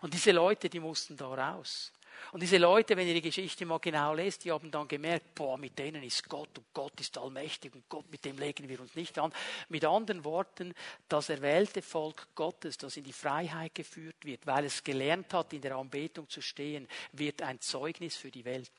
Und 0.00 0.12
diese 0.12 0.32
Leute, 0.32 0.68
die 0.68 0.80
mussten 0.80 1.16
da 1.16 1.26
raus. 1.26 1.92
Und 2.32 2.42
diese 2.42 2.58
Leute, 2.58 2.96
wenn 2.96 3.06
ihr 3.06 3.14
die 3.14 3.22
Geschichte 3.22 3.64
mal 3.64 3.78
genau 3.78 4.12
lest, 4.12 4.44
die 4.44 4.50
haben 4.50 4.70
dann 4.70 4.88
gemerkt, 4.88 5.34
boah, 5.34 5.56
mit 5.56 5.78
denen 5.78 6.02
ist 6.02 6.28
Gott 6.28 6.58
und 6.58 6.66
Gott 6.74 7.00
ist 7.00 7.16
allmächtig 7.16 7.74
und 7.74 7.88
Gott, 7.88 8.10
mit 8.10 8.24
dem 8.24 8.38
legen 8.38 8.68
wir 8.68 8.80
uns 8.80 8.94
nicht 8.94 9.18
an. 9.18 9.32
Mit 9.68 9.84
anderen 9.84 10.24
Worten, 10.24 10.74
das 11.08 11.28
erwählte 11.28 11.80
Volk 11.80 12.28
Gottes, 12.34 12.76
das 12.76 12.96
in 12.96 13.04
die 13.04 13.12
Freiheit 13.12 13.74
geführt 13.74 14.24
wird, 14.24 14.46
weil 14.46 14.64
es 14.64 14.82
gelernt 14.82 15.32
hat, 15.32 15.52
in 15.52 15.60
der 15.60 15.76
Anbetung 15.76 16.28
zu 16.28 16.42
stehen, 16.42 16.88
wird 17.12 17.40
ein 17.42 17.60
Zeugnis 17.60 18.16
für 18.16 18.30
die 18.30 18.44
Welt. 18.44 18.72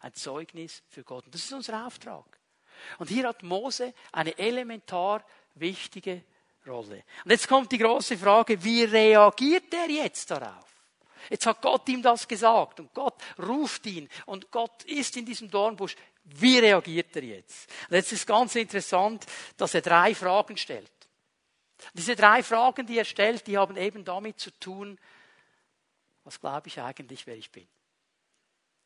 Ein 0.00 0.14
Zeugnis 0.14 0.82
für 0.88 1.02
Gott. 1.02 1.24
Und 1.24 1.34
das 1.34 1.44
ist 1.44 1.52
unser 1.52 1.86
Auftrag. 1.86 2.38
Und 2.98 3.08
hier 3.08 3.28
hat 3.28 3.42
Mose 3.42 3.94
eine 4.12 4.36
elementar 4.38 5.24
wichtige 5.54 6.24
Rolle. 6.66 7.04
Und 7.24 7.30
jetzt 7.30 7.48
kommt 7.48 7.70
die 7.72 7.78
große 7.78 8.16
Frage, 8.16 8.62
wie 8.62 8.84
reagiert 8.84 9.72
er 9.72 9.88
jetzt 9.90 10.30
darauf? 10.30 10.64
Jetzt 11.30 11.46
hat 11.46 11.62
Gott 11.62 11.88
ihm 11.88 12.02
das 12.02 12.28
gesagt 12.28 12.80
und 12.80 12.92
Gott 12.92 13.14
ruft 13.38 13.86
ihn 13.86 14.08
und 14.26 14.50
Gott 14.50 14.84
ist 14.84 15.16
in 15.16 15.24
diesem 15.24 15.50
Dornbusch. 15.50 15.96
Wie 16.24 16.58
reagiert 16.58 17.16
er 17.16 17.24
jetzt? 17.24 17.70
Und 17.88 17.96
jetzt 17.96 18.12
ist 18.12 18.26
ganz 18.26 18.54
interessant, 18.54 19.24
dass 19.56 19.74
er 19.74 19.80
drei 19.80 20.14
Fragen 20.14 20.56
stellt. 20.56 20.90
Diese 21.92 22.16
drei 22.16 22.42
Fragen, 22.42 22.86
die 22.86 22.98
er 22.98 23.04
stellt, 23.04 23.46
die 23.46 23.58
haben 23.58 23.76
eben 23.76 24.04
damit 24.04 24.38
zu 24.38 24.50
tun, 24.58 24.98
was 26.24 26.40
glaube 26.40 26.68
ich 26.68 26.80
eigentlich, 26.80 27.26
wer 27.26 27.36
ich 27.36 27.50
bin. 27.50 27.66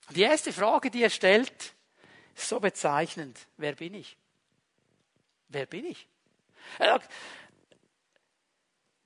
Und 0.09 0.17
die 0.17 0.23
erste 0.23 0.53
Frage, 0.53 0.91
die 0.91 1.03
er 1.03 1.11
stellt, 1.11 1.75
so 2.41 2.61
bezeichnend. 2.61 3.39
Wer 3.57 3.75
bin 3.75 3.95
ich? 3.95 4.17
Wer 5.49 5.67
bin 5.67 5.87
ich? 5.87 6.07
Er 6.79 6.93
sagt, 6.95 7.11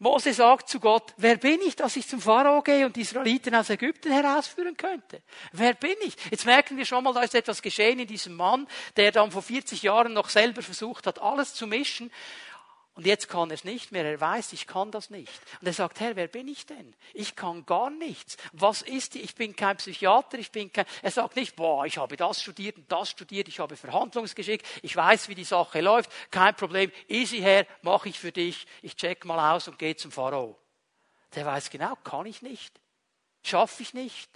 Mose 0.02 0.34
sagt 0.34 0.68
zu 0.68 0.80
Gott, 0.80 1.14
wer 1.16 1.36
bin 1.36 1.60
ich, 1.60 1.76
dass 1.76 1.94
ich 1.94 2.08
zum 2.08 2.20
Pharao 2.20 2.60
gehe 2.62 2.84
und 2.86 2.96
die 2.96 3.02
Israeliten 3.02 3.54
aus 3.54 3.70
Ägypten 3.70 4.10
herausführen 4.10 4.76
könnte? 4.76 5.22
Wer 5.52 5.74
bin 5.74 5.94
ich? 6.00 6.16
Jetzt 6.28 6.44
merken 6.44 6.76
wir 6.76 6.84
schon 6.84 7.04
mal, 7.04 7.14
da 7.14 7.20
ist 7.20 7.36
etwas 7.36 7.62
geschehen 7.62 8.00
in 8.00 8.08
diesem 8.08 8.34
Mann, 8.34 8.66
der 8.96 9.12
dann 9.12 9.30
vor 9.30 9.42
40 9.42 9.80
Jahren 9.80 10.12
noch 10.12 10.28
selber 10.28 10.60
versucht 10.60 11.06
hat, 11.06 11.20
alles 11.20 11.54
zu 11.54 11.68
mischen. 11.68 12.10
Und 12.94 13.06
jetzt 13.06 13.28
kann 13.28 13.50
er 13.50 13.54
es 13.54 13.64
nicht 13.64 13.90
mehr. 13.90 14.04
Er 14.04 14.20
weiß, 14.20 14.52
ich 14.52 14.66
kann 14.66 14.90
das 14.90 15.08
nicht. 15.08 15.32
Und 15.60 15.66
er 15.66 15.72
sagt, 15.72 16.00
Herr, 16.00 16.14
wer 16.14 16.28
bin 16.28 16.46
ich 16.46 16.66
denn? 16.66 16.94
Ich 17.14 17.34
kann 17.36 17.64
gar 17.64 17.88
nichts. 17.88 18.36
Was 18.52 18.82
ist 18.82 19.14
die? 19.14 19.22
Ich 19.22 19.34
bin 19.34 19.56
kein 19.56 19.78
Psychiater, 19.78 20.38
ich 20.38 20.50
bin 20.50 20.70
kein, 20.70 20.84
er 21.00 21.10
sagt 21.10 21.36
nicht, 21.36 21.56
boah, 21.56 21.86
ich 21.86 21.96
habe 21.96 22.18
das 22.18 22.42
studiert 22.42 22.76
und 22.76 22.92
das 22.92 23.08
studiert, 23.08 23.48
ich 23.48 23.60
habe 23.60 23.76
Verhandlungsgeschick, 23.76 24.62
ich 24.82 24.94
weiß, 24.94 25.30
wie 25.30 25.34
die 25.34 25.44
Sache 25.44 25.80
läuft, 25.80 26.10
kein 26.30 26.54
Problem, 26.54 26.92
easy 27.08 27.38
Herr, 27.38 27.66
mache 27.80 28.10
ich 28.10 28.18
für 28.18 28.32
dich, 28.32 28.66
ich 28.82 28.94
check 28.94 29.24
mal 29.24 29.54
aus 29.54 29.68
und 29.68 29.78
gehe 29.78 29.96
zum 29.96 30.12
Pharao. 30.12 30.58
Der 31.34 31.46
weiß 31.46 31.70
genau, 31.70 31.96
kann 32.04 32.26
ich 32.26 32.42
nicht. 32.42 32.78
Schaffe 33.42 33.82
ich 33.82 33.94
nicht. 33.94 34.30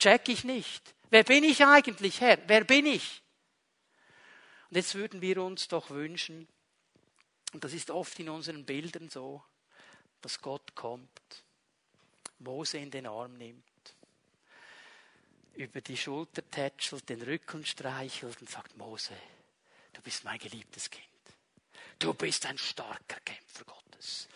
Check 0.00 0.28
ich 0.28 0.42
nicht. 0.42 0.94
Wer 1.10 1.22
bin 1.22 1.44
ich 1.44 1.64
eigentlich, 1.64 2.20
Herr? 2.20 2.38
Wer 2.48 2.64
bin 2.64 2.86
ich? 2.86 3.22
Und 4.70 4.76
jetzt 4.76 4.96
würden 4.96 5.20
wir 5.22 5.40
uns 5.40 5.68
doch 5.68 5.90
wünschen, 5.90 6.48
und 7.52 7.64
das 7.64 7.72
ist 7.72 7.90
oft 7.90 8.18
in 8.18 8.28
unseren 8.28 8.64
Bildern 8.64 9.08
so, 9.08 9.42
dass 10.20 10.40
Gott 10.40 10.74
kommt, 10.74 11.44
Mose 12.38 12.78
in 12.78 12.90
den 12.90 13.06
Arm 13.06 13.34
nimmt, 13.34 13.64
über 15.54 15.80
die 15.80 15.96
Schulter 15.96 16.48
tätschelt, 16.50 17.08
den 17.08 17.22
Rücken 17.22 17.64
streichelt 17.64 18.40
und 18.40 18.50
sagt, 18.50 18.76
Mose, 18.76 19.16
du 19.92 20.02
bist 20.02 20.24
mein 20.24 20.38
geliebtes 20.38 20.90
Kind. 20.90 21.06
Du 21.98 22.12
bist 22.12 22.44
ein 22.44 22.58
starker 22.58 23.20
Kämpfer 23.20 23.64
Gottes. 23.64 24.28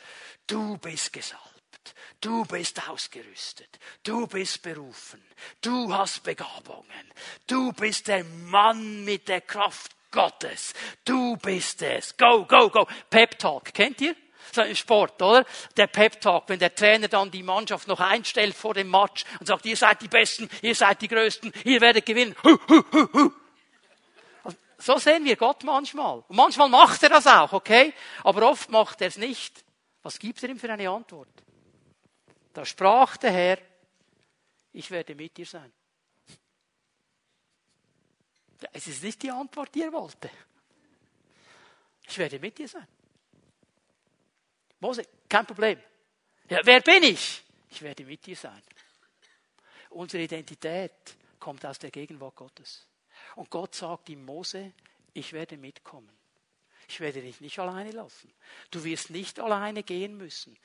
Du 0.47 0.79
bist 0.79 1.13
gesalbt. 1.13 1.95
Du 2.21 2.45
bist 2.45 2.89
ausgerüstet. 2.89 3.79
Du 4.03 4.27
bist 4.27 4.63
berufen. 4.63 5.23
Du 5.61 5.93
hast 5.93 6.23
Begabungen. 6.23 7.13
Du 7.47 7.73
bist 7.73 8.09
der 8.09 8.25
Mann 8.25 9.05
mit 9.05 9.29
der 9.29 9.43
Kraft 9.43 9.95
Gottes. 10.11 10.75
Du 11.05 11.37
bist 11.37 11.83
es. 11.83 12.17
Go, 12.17 12.45
go, 12.45 12.69
go. 12.69 12.87
Pep 13.09 13.39
Talk. 13.39 13.73
Kennt 13.73 14.01
ihr? 14.01 14.15
So 14.53 14.63
im 14.63 14.75
Sport, 14.75 15.23
oder? 15.23 15.45
Der 15.77 15.87
Pep 15.87 16.21
Talk, 16.21 16.49
wenn 16.49 16.59
der 16.59 16.75
Trainer 16.75 17.09
dann 17.09 17.31
die 17.31 17.43
Mannschaft 17.43 17.87
noch 17.87 18.01
einstellt 18.01 18.57
vor 18.57 18.75
dem 18.75 18.91
Match 18.91 19.25
und 19.39 19.47
sagt, 19.47 19.65
ihr 19.67 19.77
seid 19.77 20.03
die 20.03 20.09
Besten, 20.09 20.51
ihr 20.63 20.75
seid 20.75 21.01
die 21.03 21.09
Größten, 21.09 21.53
ihr 21.65 21.81
werdet 21.81 22.05
gewinnen. 22.05 22.35
Hu, 22.43 22.59
hu, 22.69 22.83
hu, 22.93 23.09
hu. 23.13 23.31
So 24.79 24.97
sehen 24.97 25.25
wir 25.25 25.37
Gott 25.37 25.63
manchmal. 25.63 26.25
Und 26.27 26.37
manchmal 26.37 26.69
macht 26.69 27.03
er 27.03 27.11
das 27.11 27.27
auch, 27.27 27.53
okay? 27.53 27.93
Aber 28.25 28.49
oft 28.49 28.71
macht 28.71 29.03
er 29.03 29.09
es 29.09 29.19
nicht. 29.19 29.63
Was 30.03 30.19
gibt 30.19 30.43
er 30.43 30.49
ihm 30.49 30.59
für 30.59 30.73
eine 30.73 30.89
Antwort? 30.89 31.29
Da 32.55 32.65
sprach 32.65 33.19
der 33.19 33.31
Herr, 33.31 33.59
ich 34.73 34.91
werde 34.91 35.15
mit 35.15 35.37
dir 35.37 35.47
sein. 35.47 35.71
Es 38.73 38.87
ist 38.87 39.03
nicht 39.03 39.23
die 39.23 39.31
Antwort, 39.31 39.75
die 39.75 39.83
er 39.83 39.93
wollte. 39.93 40.31
Ich 42.09 42.19
werde 42.19 42.39
mit 42.39 42.59
dir 42.59 42.69
sein. 42.69 42.87
Mose, 44.81 45.07
kein 45.29 45.47
Problem. 45.47 45.79
Ja, 46.49 46.61
wer 46.65 46.81
bin 46.81 47.03
ich? 47.05 47.45
Ich 47.71 47.83
werde 47.83 48.05
mit 48.05 48.27
dir 48.27 48.37
sein. 48.37 48.63
Unsere 49.91 50.25
Identität 50.25 50.93
kommt 51.39 51.65
aus 51.65 51.79
der 51.79 51.91
Gegenwart 51.91 52.37
Gottes. 52.37 52.87
Und 53.37 53.51
Gott 53.51 53.75
sagt 53.75 54.09
ihm, 54.09 54.25
Mose, 54.25 54.73
ich 55.13 55.33
werde 55.33 55.57
mitkommen. 55.57 56.11
Ich 56.89 56.99
werde 57.01 57.23
dich 57.23 57.41
nicht 57.41 57.59
alleine 57.59 57.93
lassen. 57.93 58.33
Du 58.71 58.83
wirst 58.83 59.11
nicht 59.11 59.39
alleine 59.39 59.83
gehen 59.83 60.17
müssen. 60.17 60.57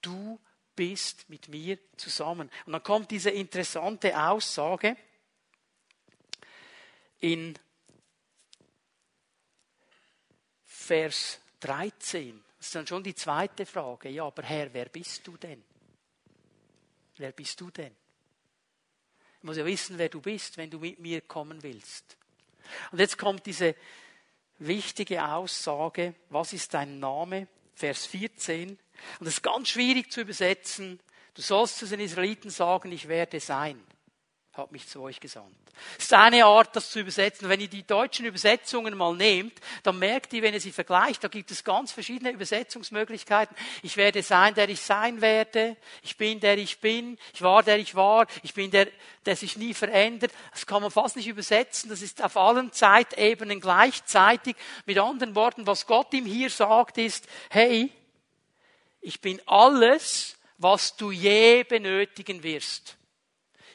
Du 0.00 0.38
bist 0.76 1.28
mit 1.28 1.48
mir 1.48 1.78
zusammen. 1.96 2.50
Und 2.66 2.72
dann 2.72 2.82
kommt 2.82 3.10
diese 3.10 3.30
interessante 3.30 4.16
Aussage, 4.16 4.96
in 7.20 7.58
Vers 10.64 11.40
13. 11.60 12.42
Das 12.58 12.66
ist 12.66 12.74
dann 12.74 12.86
schon 12.86 13.02
die 13.02 13.14
zweite 13.14 13.66
Frage. 13.66 14.08
Ja, 14.08 14.24
aber 14.24 14.42
Herr, 14.42 14.72
wer 14.72 14.86
bist 14.86 15.26
du 15.26 15.36
denn? 15.36 15.62
Wer 17.16 17.32
bist 17.32 17.60
du 17.60 17.70
denn? 17.70 17.94
Ich 19.38 19.44
muss 19.44 19.56
ja 19.56 19.64
wissen, 19.64 19.98
wer 19.98 20.08
du 20.08 20.20
bist, 20.20 20.56
wenn 20.56 20.70
du 20.70 20.78
mit 20.78 20.98
mir 20.98 21.20
kommen 21.20 21.62
willst. 21.62 22.16
Und 22.90 22.98
jetzt 22.98 23.18
kommt 23.18 23.46
diese 23.46 23.74
wichtige 24.58 25.24
Aussage, 25.24 26.14
was 26.30 26.52
ist 26.52 26.74
dein 26.74 26.98
Name? 26.98 27.48
Vers 27.74 28.06
14. 28.06 28.70
Und 28.70 28.78
das 29.20 29.34
ist 29.34 29.42
ganz 29.42 29.68
schwierig 29.68 30.10
zu 30.10 30.22
übersetzen. 30.22 30.98
Du 31.34 31.42
sollst 31.42 31.78
zu 31.78 31.86
den 31.86 32.00
Israeliten 32.00 32.50
sagen, 32.50 32.90
ich 32.90 33.06
werde 33.06 33.38
sein 33.38 33.84
hat 34.58 34.72
mich 34.72 34.86
zu 34.88 35.00
euch 35.00 35.20
gesandt. 35.20 35.56
Das 35.96 36.06
ist 36.06 36.12
eine 36.12 36.44
Art, 36.44 36.74
das 36.74 36.90
zu 36.90 37.00
übersetzen. 37.00 37.48
Wenn 37.48 37.60
ihr 37.60 37.68
die 37.68 37.86
deutschen 37.86 38.26
Übersetzungen 38.26 38.96
mal 38.96 39.14
nehmt, 39.14 39.54
dann 39.84 39.98
merkt 39.98 40.32
ihr, 40.32 40.42
wenn 40.42 40.52
ihr 40.52 40.60
sie 40.60 40.72
vergleicht, 40.72 41.22
da 41.22 41.28
gibt 41.28 41.50
es 41.50 41.64
ganz 41.64 41.92
verschiedene 41.92 42.32
Übersetzungsmöglichkeiten. 42.32 43.56
Ich 43.82 43.96
werde 43.96 44.22
sein, 44.22 44.54
der 44.54 44.68
ich 44.68 44.80
sein 44.80 45.20
werde. 45.20 45.76
Ich 46.02 46.16
bin, 46.16 46.40
der 46.40 46.58
ich 46.58 46.80
bin. 46.80 47.16
Ich 47.32 47.42
war, 47.42 47.62
der 47.62 47.78
ich 47.78 47.94
war. 47.94 48.26
Ich 48.42 48.52
bin 48.52 48.70
der, 48.70 48.88
der 49.24 49.36
sich 49.36 49.56
nie 49.56 49.72
verändert. 49.72 50.32
Das 50.52 50.66
kann 50.66 50.82
man 50.82 50.90
fast 50.90 51.16
nicht 51.16 51.28
übersetzen. 51.28 51.88
Das 51.88 52.02
ist 52.02 52.22
auf 52.22 52.36
allen 52.36 52.72
Zeitebenen 52.72 53.60
gleichzeitig. 53.60 54.56
Mit 54.84 54.98
anderen 54.98 55.34
Worten, 55.34 55.66
was 55.66 55.86
Gott 55.86 56.12
ihm 56.12 56.26
hier 56.26 56.50
sagt, 56.50 56.98
ist, 56.98 57.26
hey, 57.48 57.90
ich 59.00 59.20
bin 59.20 59.40
alles, 59.46 60.36
was 60.58 60.96
du 60.96 61.12
je 61.12 61.62
benötigen 61.62 62.42
wirst. 62.42 62.97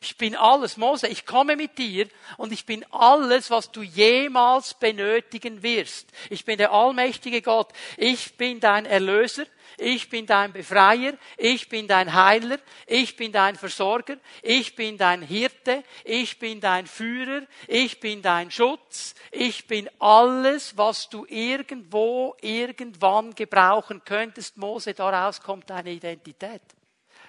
Ich 0.03 0.17
bin 0.17 0.35
alles. 0.35 0.75
Mose, 0.75 1.07
ich 1.07 1.25
komme 1.25 1.55
mit 1.55 1.77
dir 1.77 2.09
und 2.35 2.51
ich 2.51 2.65
bin 2.65 2.85
alles, 2.91 3.49
was 3.49 3.71
du 3.71 3.81
jemals 3.83 4.73
benötigen 4.73 5.63
wirst. 5.63 6.09
Ich 6.29 6.43
bin 6.43 6.57
der 6.57 6.73
allmächtige 6.73 7.41
Gott. 7.41 7.71
Ich 7.95 8.35
bin 8.35 8.59
dein 8.59 8.85
Erlöser. 8.85 9.45
Ich 9.77 10.09
bin 10.09 10.27
dein 10.27 10.53
Befreier, 10.53 11.13
ich 11.35 11.67
bin 11.67 11.87
dein 11.87 12.13
Heiler, 12.13 12.59
ich 12.85 13.15
bin 13.15 13.31
dein 13.31 13.55
Versorger, 13.55 14.17
ich 14.43 14.75
bin 14.75 14.99
dein 14.99 15.23
Hirte, 15.23 15.83
ich 16.03 16.37
bin 16.37 16.61
dein 16.61 16.85
Führer, 16.85 17.41
ich 17.67 17.99
bin 17.99 18.21
dein 18.21 18.51
Schutz, 18.51 19.15
ich 19.31 19.65
bin 19.65 19.89
alles, 19.97 20.77
was 20.77 21.09
du 21.09 21.25
irgendwo, 21.27 22.35
irgendwann 22.41 23.33
gebrauchen 23.33 24.03
könntest. 24.05 24.57
Mose, 24.57 24.93
daraus 24.93 25.41
kommt 25.41 25.71
deine 25.71 25.89
Identität. 25.89 26.61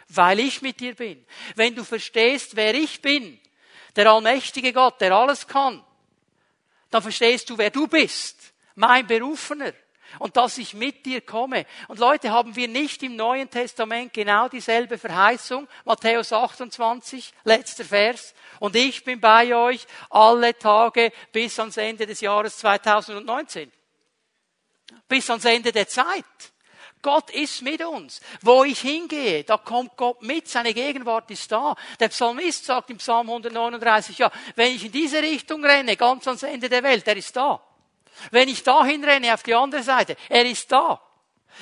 Weil 0.09 0.41
ich 0.41 0.63
mit 0.63 0.81
dir 0.81 0.95
bin. 0.95 1.25
Wenn 1.57 1.75
du 1.75 1.85
verstehst, 1.85 2.57
wer 2.57 2.75
ich 2.75 3.01
bin, 3.01 3.41
der 3.97 4.11
allmächtige 4.11 4.73
Gott, 4.73 5.01
der 5.01 5.13
alles 5.13 5.47
kann, 5.47 5.83
dann 6.91 7.03
verstehst 7.03 7.51
du, 7.51 7.59
wer 7.59 7.71
du 7.71 7.87
bist. 7.87 8.53
Mein 8.75 9.07
Berufener 9.07 9.73
und 10.19 10.37
dass 10.37 10.59
ich 10.59 10.75
mit 10.75 11.07
dir 11.07 11.21
komme. 11.21 11.67
Und 11.89 11.99
Leute, 11.99 12.31
haben 12.31 12.55
wir 12.57 12.69
nicht 12.69 13.03
im 13.03 13.17
Neuen 13.17 13.51
Testament 13.51 14.13
genau 14.13 14.49
dieselbe 14.49 14.99
Verheißung? 14.99 15.69
Matthäus 15.85 16.33
28, 16.33 17.33
letzter 17.45 17.85
Vers. 17.85 18.35
Und 18.61 18.77
ich 18.77 19.05
bin 19.05 19.21
bei 19.21 19.55
euch 19.55 19.87
alle 20.11 20.57
Tage 20.57 21.13
bis 21.33 21.59
ans 21.59 21.77
Ende 21.77 22.07
des 22.07 22.21
Jahres 22.21 22.59
2019. 22.59 23.71
Bis 25.09 25.29
ans 25.31 25.45
Ende 25.45 25.73
der 25.73 25.89
Zeit. 25.89 26.25
Gott 27.05 27.31
ist 27.31 27.61
mit 27.61 27.85
uns. 27.85 28.21
Wo 28.41 28.65
ich 28.65 28.81
hingehe, 28.81 29.45
da 29.45 29.59
kommt 29.59 29.97
Gott 29.97 30.23
mit, 30.23 30.49
seine 30.49 30.73
Gegenwart 30.73 31.31
ist 31.31 31.53
da. 31.53 31.77
Der 32.01 32.09
Psalmist 32.09 32.65
sagt 32.65 32.89
im 32.89 32.97
Psalm 32.97 33.29
139, 33.29 34.19
ja, 34.19 34.33
wenn 34.57 34.75
ich 34.75 34.87
in 34.87 34.91
diese 34.91 35.23
Richtung 35.23 35.63
renne, 35.65 35.97
ganz 35.97 36.27
ans 36.27 36.43
Ende 36.43 36.69
der 36.69 36.83
Welt, 36.83 37.07
er 37.07 37.17
ist 37.17 37.37
da. 37.37 37.61
Wenn 38.31 38.49
ich 38.49 38.63
dahin 38.63 39.05
renne 39.05 39.35
auf 39.35 39.43
die 39.43 39.55
andere 39.55 39.83
Seite, 39.83 40.17
er 40.31 40.47
ist 40.47 40.73
da. 40.73 41.01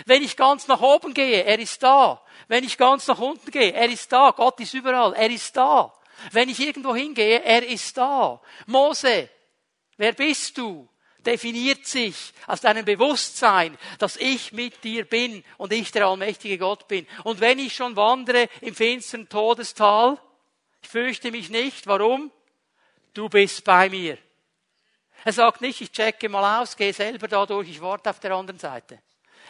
Wenn 0.06 0.22
ich 0.22 0.36
ganz 0.36 0.68
nach 0.68 0.80
oben 0.80 1.12
gehe, 1.12 1.42
er 1.42 1.58
ist 1.58 1.82
da. 1.82 2.22
Wenn 2.46 2.62
ich 2.62 2.78
ganz 2.78 3.08
nach 3.08 3.18
unten 3.18 3.50
gehe, 3.50 3.72
er 3.72 3.90
ist 3.90 4.12
da. 4.12 4.30
Gott 4.30 4.60
ist 4.60 4.74
überall, 4.74 5.12
er 5.14 5.30
ist 5.30 5.56
da. 5.56 5.92
Wenn 6.30 6.48
ich 6.48 6.60
irgendwo 6.60 6.94
hingehe, 6.94 7.42
er 7.42 7.66
ist 7.66 7.96
da. 7.96 8.40
Mose, 8.66 9.28
wer 9.96 10.12
bist 10.12 10.56
du? 10.56 10.88
Definiert 11.26 11.86
sich 11.86 12.32
aus 12.46 12.60
deinem 12.60 12.84
Bewusstsein, 12.84 13.78
dass 13.98 14.16
ich 14.16 14.52
mit 14.52 14.82
dir 14.84 15.04
bin 15.04 15.44
und 15.58 15.72
ich 15.72 15.92
der 15.92 16.06
allmächtige 16.06 16.58
Gott 16.58 16.88
bin. 16.88 17.06
Und 17.24 17.40
wenn 17.40 17.58
ich 17.58 17.74
schon 17.74 17.96
wandere 17.96 18.48
im 18.60 18.74
finsteren 18.74 19.28
Todestal, 19.28 20.18
ich 20.82 20.88
fürchte 20.88 21.30
mich 21.30 21.50
nicht. 21.50 21.86
Warum? 21.86 22.30
Du 23.14 23.28
bist 23.28 23.64
bei 23.64 23.88
mir. 23.88 24.18
Er 25.24 25.32
sagt 25.32 25.60
nicht, 25.60 25.80
ich 25.80 25.92
checke 25.92 26.28
mal 26.28 26.60
aus, 26.60 26.76
gehe 26.76 26.92
selber 26.92 27.28
da 27.28 27.46
durch, 27.46 27.68
ich 27.68 27.80
warte 27.80 28.10
auf 28.10 28.18
der 28.18 28.32
anderen 28.32 28.58
Seite. 28.58 29.00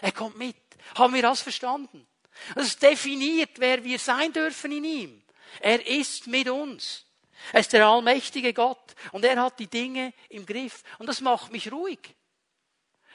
Er 0.01 0.13
kommt 0.13 0.37
mit. 0.37 0.57
Haben 0.97 1.15
wir 1.15 1.23
das 1.23 1.41
verstanden? 1.41 2.07
Das 2.55 2.77
definiert, 2.77 3.51
wer 3.57 3.83
wir 3.83 3.99
sein 3.99 4.33
dürfen 4.33 4.73
in 4.73 4.85
ihm. 4.85 5.23
Er 5.61 5.87
ist 5.87 6.27
mit 6.27 6.49
uns. 6.49 7.07
Er 7.53 7.61
ist 7.61 7.73
der 7.73 7.87
allmächtige 7.87 8.53
Gott 8.53 8.95
und 9.13 9.25
er 9.25 9.41
hat 9.41 9.59
die 9.59 9.67
Dinge 9.67 10.13
im 10.29 10.47
Griff. 10.47 10.83
Und 10.99 11.07
das 11.07 11.21
macht 11.21 11.51
mich 11.51 11.73
ruhig. 11.73 12.15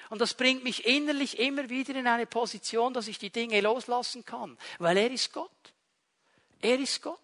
Und 0.09 0.19
das 0.19 0.33
bringt 0.33 0.63
mich 0.63 0.85
innerlich 0.85 1.39
immer 1.39 1.69
wieder 1.69 1.95
in 1.95 2.07
eine 2.07 2.25
Position, 2.25 2.93
dass 2.93 3.07
ich 3.07 3.19
die 3.19 3.29
Dinge 3.29 3.59
loslassen 3.61 4.23
kann, 4.25 4.57
weil 4.79 4.97
er 4.97 5.11
ist 5.11 5.33
Gott. 5.33 5.73
Er 6.61 6.79
ist 6.79 7.01
Gott. 7.01 7.19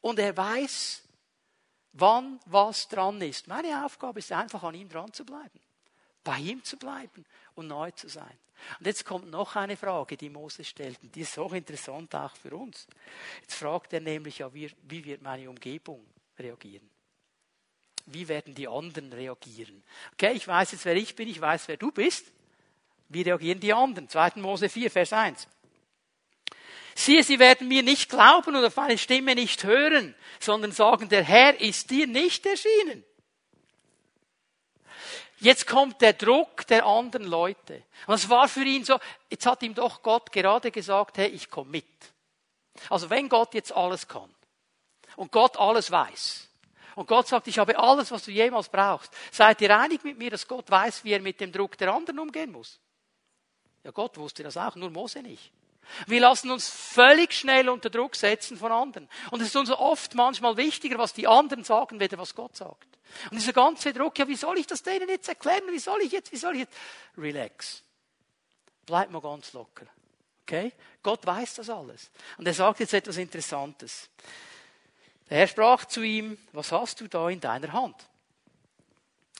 Und 0.00 0.18
er 0.18 0.36
weiß, 0.36 1.02
wann 1.92 2.40
was 2.46 2.88
dran 2.88 3.20
ist. 3.20 3.48
Meine 3.48 3.84
Aufgabe 3.84 4.20
ist 4.20 4.32
einfach, 4.32 4.62
an 4.62 4.74
ihm 4.74 4.88
dran 4.88 5.12
zu 5.12 5.24
bleiben. 5.24 5.60
Bei 6.22 6.38
ihm 6.38 6.62
zu 6.62 6.76
bleiben 6.76 7.24
und 7.54 7.68
neu 7.68 7.90
zu 7.92 8.08
sein. 8.08 8.38
Und 8.78 8.86
jetzt 8.86 9.04
kommt 9.04 9.30
noch 9.30 9.56
eine 9.56 9.76
Frage, 9.76 10.16
die 10.16 10.30
Mose 10.30 10.64
stellt, 10.64 10.98
und 11.02 11.14
die 11.14 11.20
ist 11.20 11.34
so 11.34 11.48
interessant 11.48 12.14
auch 12.14 12.34
für 12.36 12.54
uns. 12.54 12.86
Jetzt 13.40 13.54
fragt 13.54 13.92
er 13.92 14.00
nämlich 14.00 14.38
ja, 14.38 14.52
wie, 14.52 14.70
wie 14.82 15.04
wird 15.04 15.22
meine 15.22 15.48
Umgebung 15.48 16.04
reagieren? 16.38 16.88
Wie 18.06 18.26
werden 18.26 18.54
die 18.54 18.68
anderen 18.68 19.12
reagieren? 19.12 19.82
Okay, 20.12 20.32
ich 20.32 20.48
weiß 20.48 20.72
jetzt, 20.72 20.84
wer 20.84 20.96
ich 20.96 21.14
bin, 21.14 21.28
ich 21.28 21.40
weiß, 21.40 21.68
wer 21.68 21.76
du 21.76 21.92
bist. 21.92 22.32
Wie 23.08 23.22
reagieren 23.22 23.60
die 23.60 23.72
anderen? 23.72 24.08
2. 24.08 24.32
Mose 24.36 24.68
4, 24.68 24.90
Vers 24.90 25.12
1. 25.12 25.48
Siehe, 26.94 27.22
sie 27.22 27.38
werden 27.38 27.68
mir 27.68 27.82
nicht 27.82 28.10
glauben 28.10 28.56
und 28.56 28.64
auf 28.64 28.76
meine 28.76 28.98
Stimme 28.98 29.34
nicht 29.34 29.62
hören, 29.62 30.14
sondern 30.40 30.72
sagen, 30.72 31.08
der 31.08 31.22
Herr 31.22 31.60
ist 31.60 31.90
dir 31.90 32.06
nicht 32.06 32.44
erschienen. 32.44 33.04
Jetzt 35.40 35.66
kommt 35.66 36.00
der 36.00 36.14
Druck 36.14 36.66
der 36.66 36.84
anderen 36.84 37.26
Leute. 37.26 37.84
Und 38.06 38.14
es 38.14 38.28
war 38.28 38.48
für 38.48 38.64
ihn 38.64 38.84
so, 38.84 38.98
jetzt 39.30 39.46
hat 39.46 39.62
ihm 39.62 39.74
doch 39.74 40.02
Gott 40.02 40.32
gerade 40.32 40.70
gesagt, 40.70 41.18
hey, 41.18 41.28
ich 41.28 41.48
komme 41.48 41.70
mit. 41.70 41.86
Also 42.90 43.08
wenn 43.10 43.28
Gott 43.28 43.54
jetzt 43.54 43.72
alles 43.72 44.06
kann 44.06 44.32
und 45.16 45.32
Gott 45.32 45.56
alles 45.58 45.90
weiß 45.90 46.48
und 46.96 47.06
Gott 47.06 47.28
sagt, 47.28 47.46
ich 47.46 47.58
habe 47.58 47.78
alles, 47.78 48.10
was 48.10 48.24
du 48.24 48.30
jemals 48.30 48.68
brauchst, 48.68 49.12
seid 49.30 49.60
ihr 49.60 49.76
einig 49.76 50.02
mit 50.04 50.18
mir, 50.18 50.30
dass 50.30 50.46
Gott 50.46 50.70
weiß, 50.70 51.04
wie 51.04 51.12
er 51.12 51.20
mit 51.20 51.40
dem 51.40 51.52
Druck 51.52 51.76
der 51.78 51.92
anderen 51.92 52.18
umgehen 52.18 52.52
muss? 52.52 52.80
Ja, 53.84 53.90
Gott 53.90 54.16
wusste 54.16 54.42
das 54.42 54.56
auch, 54.56 54.74
nur 54.74 54.90
Mose 54.90 55.22
nicht. 55.22 55.52
Wir 56.06 56.20
lassen 56.20 56.50
uns 56.50 56.68
völlig 56.68 57.32
schnell 57.32 57.68
unter 57.68 57.90
Druck 57.90 58.16
setzen 58.16 58.56
von 58.56 58.72
anderen. 58.72 59.08
Und 59.30 59.40
es 59.40 59.48
ist 59.48 59.56
uns 59.56 59.70
oft 59.70 60.14
manchmal 60.14 60.56
wichtiger, 60.56 60.98
was 60.98 61.12
die 61.12 61.26
anderen 61.26 61.64
sagen, 61.64 62.00
weder 62.00 62.18
was 62.18 62.34
Gott 62.34 62.56
sagt. 62.56 62.98
Und 63.30 63.38
dieser 63.38 63.52
ganze 63.52 63.92
Druck, 63.92 64.18
ja, 64.18 64.28
wie 64.28 64.36
soll 64.36 64.58
ich 64.58 64.66
das 64.66 64.82
denen 64.82 65.08
jetzt 65.08 65.28
erklären? 65.28 65.62
Wie 65.70 65.78
soll 65.78 66.00
ich 66.02 66.12
jetzt, 66.12 66.32
wie 66.32 66.36
soll 66.36 66.54
ich 66.54 66.60
jetzt? 66.60 66.74
Relax. 67.16 67.82
Bleib 68.86 69.10
mal 69.10 69.20
ganz 69.20 69.52
locker. 69.52 69.86
Okay? 70.42 70.72
Gott 71.02 71.24
weiß 71.26 71.56
das 71.56 71.70
alles. 71.70 72.10
Und 72.36 72.46
er 72.46 72.54
sagt 72.54 72.80
jetzt 72.80 72.94
etwas 72.94 73.16
Interessantes. 73.16 74.08
Der 75.28 75.38
Herr 75.38 75.46
sprach 75.46 75.84
zu 75.84 76.02
ihm, 76.02 76.38
was 76.52 76.72
hast 76.72 77.00
du 77.00 77.08
da 77.08 77.28
in 77.28 77.40
deiner 77.40 77.72
Hand? 77.72 77.96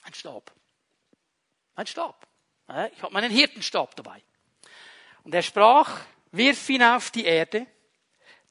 Ein 0.03 0.13
Stab. 0.13 0.51
Ein 1.75 1.87
Stab. 1.87 2.27
Ich 2.91 3.01
habe 3.01 3.13
meinen 3.13 3.31
Hirtenstab 3.31 3.95
dabei. 3.95 4.21
Und 5.23 5.33
er 5.33 5.41
sprach, 5.41 6.01
wirf 6.31 6.69
ihn 6.69 6.83
auf 6.83 7.11
die 7.11 7.25
Erde. 7.25 7.65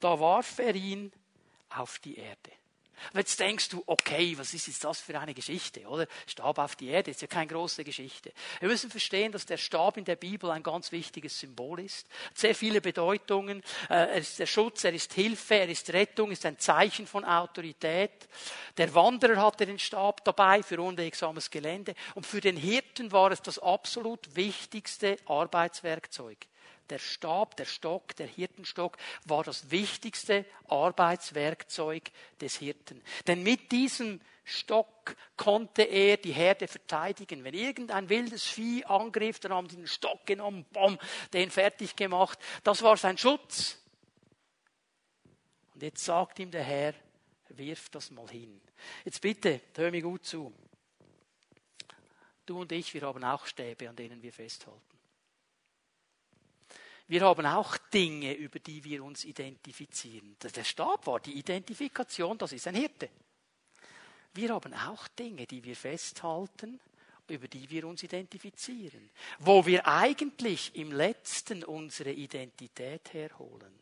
Da 0.01 0.19
warf 0.19 0.59
er 0.59 0.75
ihn 0.75 1.13
auf 1.71 1.99
die 1.99 2.17
Erde. 2.17 2.53
Und 3.13 3.19
jetzt 3.21 3.39
denkst 3.41 3.69
du, 3.69 3.83
okay, 3.87 4.37
was 4.37 4.55
ist 4.55 4.67
jetzt 4.67 4.85
das 4.85 5.01
für 5.01 5.19
eine 5.19 5.35
Geschichte, 5.35 5.87
oder? 5.87 6.07
Stab 6.27 6.59
auf 6.59 6.77
die 6.77 6.89
Erde 6.89 7.11
ist 7.11 7.23
ja 7.23 7.29
keine 7.29 7.47
große 7.47 7.85
Geschichte. 7.85 8.33
Wir 8.61 8.69
müssen 8.69 8.91
verstehen, 8.91 9.33
dass 9.33 9.47
der 9.47 9.57
Stab 9.57 9.97
in 9.97 10.05
der 10.05 10.17
Bibel 10.17 10.51
ein 10.51 10.63
ganz 10.63 10.93
wichtiges 10.93 11.39
Symbol 11.39 11.81
ist. 11.81 12.09
Sehr 12.35 12.55
viele 12.55 12.81
Bedeutungen. 12.81 13.63
Äh, 13.89 13.95
er 13.95 14.15
ist 14.15 14.39
der 14.39 14.47
Schutz, 14.47 14.85
er 14.85 14.93
ist 14.93 15.13
Hilfe, 15.15 15.55
er 15.55 15.69
ist 15.69 15.93
Rettung, 15.93 16.31
ist 16.31 16.45
ein 16.45 16.59
Zeichen 16.59 17.07
von 17.07 17.25
Autorität. 17.25 18.29
Der 18.77 18.93
Wanderer 18.95 19.43
hatte 19.43 19.67
den 19.67 19.79
Stab 19.79 20.25
dabei 20.25 20.63
für 20.63 20.81
unwegsames 20.81 21.51
Gelände. 21.51 21.95
Und 22.15 22.27
für 22.27 22.41
den 22.41 22.57
Hirten 22.57 23.13
war 23.13 23.31
es 23.31 23.43
das 23.43 23.59
absolut 23.59 24.35
wichtigste 24.35 25.17
Arbeitswerkzeug 25.27 26.39
der 26.91 26.99
Stab, 26.99 27.57
der 27.57 27.65
Stock, 27.65 28.17
der 28.17 28.27
Hirtenstock 28.27 28.97
war 29.25 29.45
das 29.45 29.71
wichtigste 29.71 30.45
Arbeitswerkzeug 30.69 32.11
des 32.41 32.57
Hirten. 32.57 33.03
Denn 33.27 33.43
mit 33.43 33.71
diesem 33.73 34.21
Stock 34.45 35.15
konnte 35.37 35.83
er 35.83 36.17
die 36.17 36.33
Herde 36.33 36.67
verteidigen. 36.69 37.45
Wenn 37.45 37.55
irgendein 37.55 38.09
wildes 38.09 38.45
Vieh 38.45 38.85
angriff, 38.85 39.39
dann 39.41 39.53
haben 39.53 39.69
sie 39.69 39.77
den 39.77 39.87
Stock 39.87 40.25
genommen, 40.27 40.65
bom, 40.73 40.99
den 41.33 41.51
fertig 41.51 41.97
gemacht. 41.97 42.39
Das 42.65 42.83
war 42.83 42.97
sein 42.97 43.19
Schutz. 43.19 43.79
Und 45.75 45.83
jetzt 45.83 46.05
sagt 46.05 46.39
ihm 46.39 46.51
der 46.51 46.65
Herr, 46.65 46.95
wirf 47.51 47.89
das 47.91 48.11
mal 48.11 48.29
hin. 48.29 48.61
Jetzt 49.05 49.21
bitte, 49.21 49.61
hör 49.77 49.91
mir 49.91 50.03
gut 50.03 50.25
zu. 50.25 50.53
Du 52.47 52.63
und 52.63 52.73
ich, 52.73 52.95
wir 52.95 53.03
haben 53.03 53.23
auch 53.25 53.47
Stäbe, 53.47 53.89
an 53.89 53.97
denen 53.97 54.23
wir 54.23 54.33
festhalten. 54.33 54.98
Wir 57.09 57.23
haben 57.23 57.47
auch 57.47 57.77
Dinge, 57.93 58.35
über 58.35 58.59
die 58.59 58.85
wir 58.85 59.03
uns 59.03 59.25
identifizieren. 59.25 60.37
Der 60.43 60.65
Stab 60.65 61.07
war 61.07 61.21
die 61.21 61.39
Identifikation, 61.39 62.37
das 62.37 62.53
ist 62.53 62.67
ein 62.67 62.75
Hirte. 62.75 63.09
Wir 64.35 64.51
haben 64.51 64.75
auch 64.75 65.09
Dinge, 65.09 65.47
die 65.47 65.65
wir 65.65 65.75
festhalten, 65.75 66.79
über 67.27 67.49
die 67.49 67.69
wir 67.71 67.87
uns 67.87 68.03
identifizieren. 68.03 69.11
Wo 69.39 69.65
wir 69.65 69.87
eigentlich 69.87 70.75
im 70.77 70.93
letzten 70.93 71.65
unsere 71.65 72.13
Identität 72.13 73.13
herholen 73.13 73.79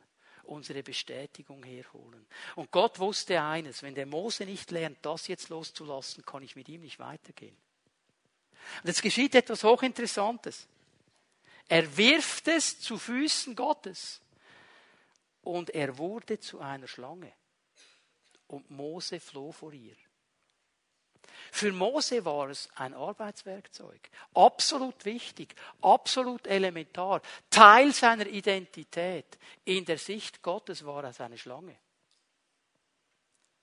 unsere 0.47 0.83
Bestätigung 0.83 1.62
herholen. 1.64 2.27
Und 2.55 2.70
Gott 2.70 2.99
wusste 2.99 3.43
eines, 3.43 3.83
wenn 3.83 3.95
der 3.95 4.07
Mose 4.07 4.45
nicht 4.45 4.70
lernt, 4.70 4.99
das 5.03 5.29
jetzt 5.29 5.49
loszulassen, 5.49 6.24
kann 6.24 6.43
ich 6.43 6.57
mit 6.57 6.68
ihm 6.68 6.83
nicht 6.83 6.99
weitergehen. 6.99 7.57
Und 8.83 8.89
jetzt 8.89 9.03
geschieht 9.03 9.35
etwas 9.35 9.64
Hochinteressantes. 9.64 10.68
Er 11.69 11.97
wirft 11.97 12.49
es 12.49 12.81
zu 12.81 12.99
Füßen 12.99 13.55
Gottes. 13.57 14.21
Und 15.43 15.71
er 15.71 15.97
wurde 15.99 16.41
zu 16.41 16.61
einer 16.61 16.89
Schlange. 16.89 17.33
und 18.49 18.71
Mose 18.71 19.21
floh 19.21 19.53
vor 19.53 19.73
ihr. 19.73 19.97
Für 21.53 21.73
Mose 21.73 22.25
war 22.25 22.51
es 22.51 22.69
ein 22.75 22.95
Arbeitswerkzeug. 22.95 24.11
Absolut 24.35 25.05
wichtig, 25.05 25.55
absolut 25.81 26.47
elementar. 26.47 27.23
Teil 27.51 27.93
seiner 27.93 28.27
Identität. 28.27 29.39
In 29.64 29.85
der 29.85 29.99
Sicht 29.99 30.43
Gottes 30.43 30.85
war 30.85 31.05
er 31.05 31.12
seine 31.12 31.39
Schlange. 31.39 31.77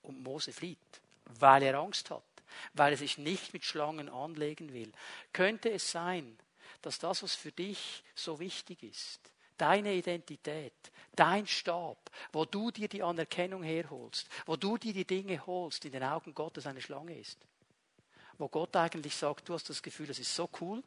Und 0.02 0.22
Mose 0.22 0.52
flieht, 0.52 0.78
weil 1.40 1.62
er 1.62 1.78
Angst 1.78 2.10
hat, 2.10 2.24
weil 2.74 2.92
er 2.92 2.98
sich 2.98 3.16
nicht 3.16 3.52
mit 3.52 3.64
Schlangen 3.64 4.08
anlegen 4.08 4.72
will. 4.72 4.92
Könnte 5.32 5.70
es 5.70 5.90
sein, 5.90 6.38
dass 6.86 6.98
das, 6.98 7.22
was 7.22 7.34
für 7.34 7.52
dich 7.52 8.02
so 8.14 8.38
wichtig 8.38 8.82
ist, 8.82 9.32
deine 9.56 9.94
Identität, 9.94 10.74
dein 11.14 11.46
Stab, 11.46 12.10
wo 12.32 12.44
du 12.44 12.70
dir 12.70 12.88
die 12.88 13.02
Anerkennung 13.02 13.62
herholst, 13.62 14.28
wo 14.46 14.56
du 14.56 14.76
dir 14.76 14.92
die 14.92 15.06
Dinge 15.06 15.44
holst, 15.46 15.84
in 15.84 15.92
den 15.92 16.02
Augen 16.02 16.34
Gottes 16.34 16.66
eine 16.66 16.80
Schlange 16.80 17.18
ist. 17.18 17.38
Wo 18.36 18.48
Gott 18.48 18.74
eigentlich 18.76 19.14
sagt, 19.14 19.48
du 19.48 19.54
hast 19.54 19.70
das 19.70 19.82
Gefühl, 19.82 20.06
das 20.06 20.18
ist 20.18 20.34
so 20.34 20.50
cool 20.60 20.82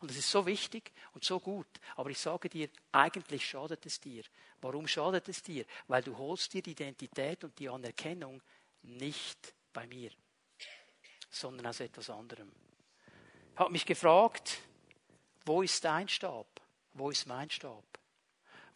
und 0.00 0.10
es 0.10 0.18
ist 0.18 0.30
so 0.30 0.44
wichtig 0.44 0.92
und 1.14 1.24
so 1.24 1.40
gut. 1.40 1.66
Aber 1.96 2.10
ich 2.10 2.18
sage 2.18 2.48
dir, 2.48 2.68
eigentlich 2.92 3.48
schadet 3.48 3.86
es 3.86 3.98
dir. 4.00 4.22
Warum 4.60 4.86
schadet 4.86 5.28
es 5.28 5.42
dir? 5.42 5.64
Weil 5.88 6.02
du 6.02 6.16
holst 6.18 6.52
dir 6.52 6.62
die 6.62 6.72
Identität 6.72 7.42
und 7.42 7.58
die 7.58 7.68
Anerkennung 7.68 8.42
nicht 8.82 9.54
bei 9.72 9.86
mir, 9.86 10.10
sondern 11.30 11.66
aus 11.66 11.80
etwas 11.80 12.10
anderem. 12.10 12.52
Ich 13.54 13.58
habe 13.58 13.72
mich 13.72 13.86
gefragt, 13.86 14.58
wo 15.44 15.62
ist 15.62 15.84
dein 15.84 16.08
Stab? 16.08 16.46
Wo 16.94 17.10
ist 17.10 17.26
mein 17.26 17.50
Stab? 17.50 17.84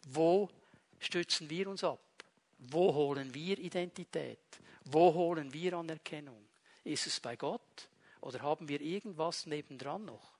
Wo 0.07 0.49
stützen 0.99 1.49
wir 1.49 1.67
uns 1.67 1.83
ab? 1.83 1.99
Wo 2.57 2.93
holen 2.93 3.33
wir 3.33 3.57
Identität? 3.59 4.39
Wo 4.85 5.13
holen 5.13 5.51
wir 5.53 5.73
Anerkennung? 5.73 6.47
Ist 6.83 7.07
es 7.07 7.19
bei 7.19 7.35
Gott 7.35 7.89
oder 8.21 8.41
haben 8.41 8.67
wir 8.67 8.81
irgendwas 8.81 9.45
nebendran 9.45 10.05
noch? 10.05 10.35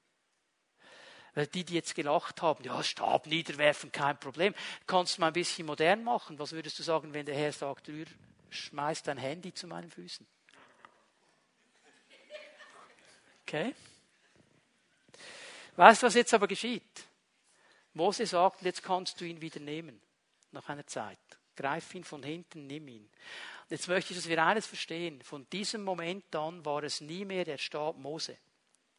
Die, 1.53 1.65
die 1.65 1.73
jetzt 1.73 1.95
gelacht 1.95 2.41
haben, 2.41 2.63
ja, 2.63 2.81
Stab 2.81 3.27
niederwerfen, 3.27 3.91
kein 3.91 4.17
Problem. 4.17 4.55
Kannst 4.87 5.17
du 5.17 5.21
mal 5.21 5.27
ein 5.27 5.33
bisschen 5.33 5.65
modern 5.65 6.03
machen? 6.03 6.39
Was 6.39 6.53
würdest 6.53 6.79
du 6.79 6.83
sagen, 6.83 7.13
wenn 7.13 7.25
der 7.25 7.35
Herr 7.35 7.51
sagt, 7.51 7.89
rühr, 7.89 8.05
schmeiß 8.49 9.03
dein 9.03 9.17
Handy 9.17 9.53
zu 9.53 9.67
meinen 9.67 9.89
Füßen? 9.89 10.25
Okay? 13.41 13.75
Weißt 15.75 16.01
du, 16.01 16.07
was 16.07 16.13
jetzt 16.13 16.33
aber 16.33 16.47
geschieht? 16.47 17.05
Mose 17.93 18.25
sagt, 18.25 18.61
jetzt 18.61 18.83
kannst 18.83 19.19
du 19.19 19.25
ihn 19.25 19.41
wieder 19.41 19.59
nehmen, 19.59 20.01
nach 20.51 20.67
einer 20.69 20.85
Zeit. 20.87 21.19
Greif 21.55 21.93
ihn 21.95 22.03
von 22.03 22.23
hinten, 22.23 22.67
nimm 22.67 22.87
ihn. 22.87 23.09
Jetzt 23.69 23.87
möchte 23.87 24.13
ich, 24.13 24.19
dass 24.19 24.29
wir 24.29 24.43
eines 24.43 24.67
verstehen. 24.67 25.21
Von 25.21 25.49
diesem 25.49 25.83
Moment 25.83 26.35
an 26.35 26.63
war 26.65 26.83
es 26.83 27.01
nie 27.01 27.25
mehr 27.25 27.45
der 27.45 27.57
Stab 27.57 27.97
Mose. 27.97 28.37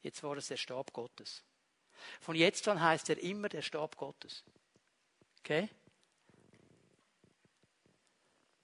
Jetzt 0.02 0.22
war 0.22 0.36
es 0.36 0.48
der 0.48 0.56
Stab 0.56 0.92
Gottes. 0.92 1.42
Von 2.20 2.36
jetzt 2.36 2.66
an 2.68 2.80
heißt 2.80 3.10
er 3.10 3.18
immer 3.18 3.48
der 3.48 3.62
Stab 3.62 3.96
Gottes. 3.96 4.44
Okay? 5.40 5.68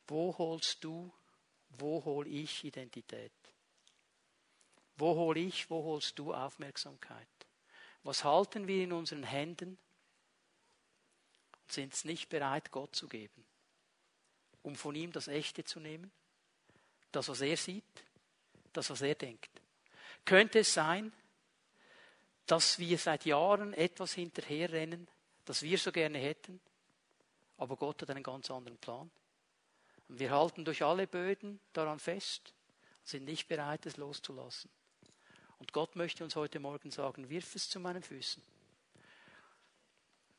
Wo 0.06 0.36
holst 0.36 0.82
du, 0.84 1.12
wo 1.70 2.04
hol 2.04 2.26
ich 2.26 2.64
Identität? 2.64 3.32
Wo 4.96 5.14
hol 5.14 5.36
ich, 5.36 5.70
wo 5.70 5.82
holst 5.84 6.18
du 6.18 6.34
Aufmerksamkeit? 6.34 7.28
Was 8.04 8.24
halten 8.24 8.66
wir 8.66 8.82
in 8.82 8.92
unseren 8.92 9.22
Händen 9.22 9.78
und 11.62 11.72
sind 11.72 11.94
es 11.94 12.04
nicht 12.04 12.28
bereit, 12.28 12.70
Gott 12.70 12.96
zu 12.96 13.08
geben, 13.08 13.44
um 14.62 14.74
von 14.74 14.94
ihm 14.94 15.12
das 15.12 15.28
Echte 15.28 15.64
zu 15.64 15.80
nehmen, 15.80 16.10
das, 17.12 17.28
was 17.28 17.40
er 17.40 17.56
sieht, 17.56 18.04
das, 18.72 18.90
was 18.90 19.02
er 19.02 19.14
denkt? 19.14 19.50
Könnte 20.24 20.60
es 20.60 20.74
sein, 20.74 21.12
dass 22.46 22.78
wir 22.78 22.98
seit 22.98 23.24
Jahren 23.24 23.72
etwas 23.72 24.14
hinterherrennen, 24.14 25.08
das 25.44 25.62
wir 25.62 25.78
so 25.78 25.92
gerne 25.92 26.18
hätten, 26.18 26.60
aber 27.56 27.76
Gott 27.76 28.02
hat 28.02 28.10
einen 28.10 28.22
ganz 28.22 28.50
anderen 28.50 28.78
Plan? 28.78 29.10
Und 30.08 30.18
wir 30.18 30.30
halten 30.30 30.64
durch 30.64 30.82
alle 30.82 31.06
Böden 31.06 31.60
daran 31.72 31.98
fest 32.00 32.52
und 33.00 33.08
sind 33.08 33.24
nicht 33.24 33.48
bereit, 33.48 33.86
es 33.86 33.96
loszulassen. 33.96 34.70
Und 35.62 35.72
Gott 35.72 35.94
möchte 35.94 36.24
uns 36.24 36.34
heute 36.34 36.58
Morgen 36.58 36.90
sagen, 36.90 37.30
wirf 37.30 37.54
es 37.54 37.70
zu 37.70 37.78
meinen 37.78 38.02
Füßen. 38.02 38.42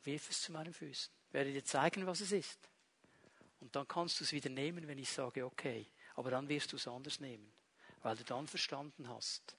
Wirf 0.04 0.30
es 0.30 0.42
zu 0.42 0.52
meinen 0.52 0.74
Füßen. 0.74 1.14
Ich 1.30 1.34
werde 1.34 1.54
dir 1.54 1.64
zeigen, 1.64 2.06
was 2.06 2.20
es 2.20 2.34
ist. 2.34 2.60
Und 3.62 3.74
dann 3.74 3.88
kannst 3.88 4.20
du 4.20 4.26
es 4.26 4.34
wieder 4.34 4.50
nehmen, 4.50 4.86
wenn 4.86 4.98
ich 4.98 5.10
sage, 5.10 5.46
okay. 5.46 5.88
Aber 6.16 6.30
dann 6.30 6.50
wirst 6.50 6.74
du 6.74 6.76
es 6.76 6.90
anders 6.90 7.22
nehmen. 7.22 7.54
Weil 8.02 8.18
du 8.18 8.26
dann 8.26 8.48
verstanden 8.48 9.08
hast, 9.08 9.56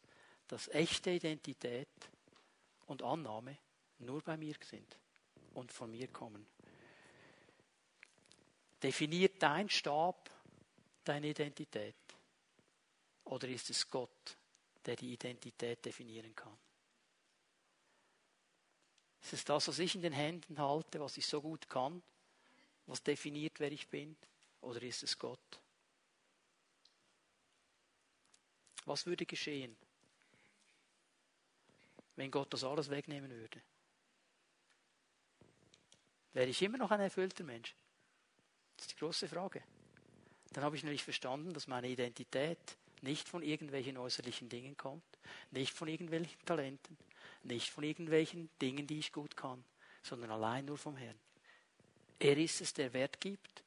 dass 0.49 0.69
echte 0.69 1.13
Identität 1.13 1.89
und 2.85 3.03
Annahme 3.03 3.57
nur 4.01 4.21
bei 4.21 4.37
mir 4.37 4.57
sind 4.69 4.99
und 5.55 5.73
von 5.73 5.91
mir 5.91 6.09
kommen. 6.09 6.47
Definiert 8.83 9.43
dein 9.43 9.71
Stab 9.71 10.31
deine 11.05 11.29
Identität? 11.29 11.97
Oder 13.25 13.49
ist 13.49 13.71
es 13.71 13.89
Gott, 13.89 14.37
der 14.87 14.97
die 14.97 15.13
Identität 15.13 15.85
definieren 15.85 16.35
kann. 16.35 16.57
Ist 19.23 19.33
es 19.33 19.45
das, 19.45 19.69
was 19.69 19.79
ich 19.79 19.95
in 19.95 20.03
den 20.03 20.13
Händen 20.13 20.59
halte, 20.59 21.01
was 21.01 21.17
ich 21.17 21.27
so 21.27 21.41
gut 21.41 21.69
kann, 21.69 22.03
was 22.87 23.03
definiert, 23.03 23.59
wer 23.59 23.73
ich 23.73 23.89
bin? 23.89 24.17
Oder 24.61 24.83
ist 24.83 25.03
es 25.03 25.19
Gott? 25.19 25.61
Was 28.85 29.07
würde 29.07 29.25
geschehen, 29.25 29.77
wenn 32.17 32.31
Gott 32.31 32.53
das 32.53 32.65
alles 32.65 32.91
wegnehmen 32.91 33.31
würde? 33.31 33.63
Wäre 36.35 36.49
ich 36.49 36.61
immer 36.61 36.79
noch 36.79 36.91
ein 36.91 37.01
erfüllter 37.01 37.45
Mensch? 37.45 37.75
Das 38.77 38.87
ist 38.87 38.93
die 38.93 38.99
große 38.99 39.29
Frage. 39.29 39.63
Dann 40.53 40.65
habe 40.65 40.77
ich 40.77 40.83
nämlich 40.83 41.03
verstanden, 41.03 41.55
dass 41.55 41.67
meine 41.67 41.89
Identität 41.89 42.77
nicht 43.05 43.29
von 43.29 43.43
irgendwelchen 43.43 43.97
äußerlichen 43.97 44.49
Dingen 44.49 44.77
kommt, 44.77 45.05
nicht 45.51 45.73
von 45.73 45.89
irgendwelchen 45.89 46.45
Talenten, 46.45 46.97
nicht 47.45 47.71
von 47.71 47.85
irgendwelchen 47.85 48.51
Dingen, 48.61 48.87
die 48.87 48.99
ich 48.99 49.13
gut 49.13 49.37
kann, 49.37 49.63
sondern 50.03 50.31
allein 50.31 50.65
nur 50.65 50.79
vom 50.79 50.97
Herrn. 50.97 51.19
Er 52.19 52.37
ist 52.37 52.61
es, 52.61 52.73
der 52.73 52.93
Wert 52.93 53.21
gibt, 53.21 53.63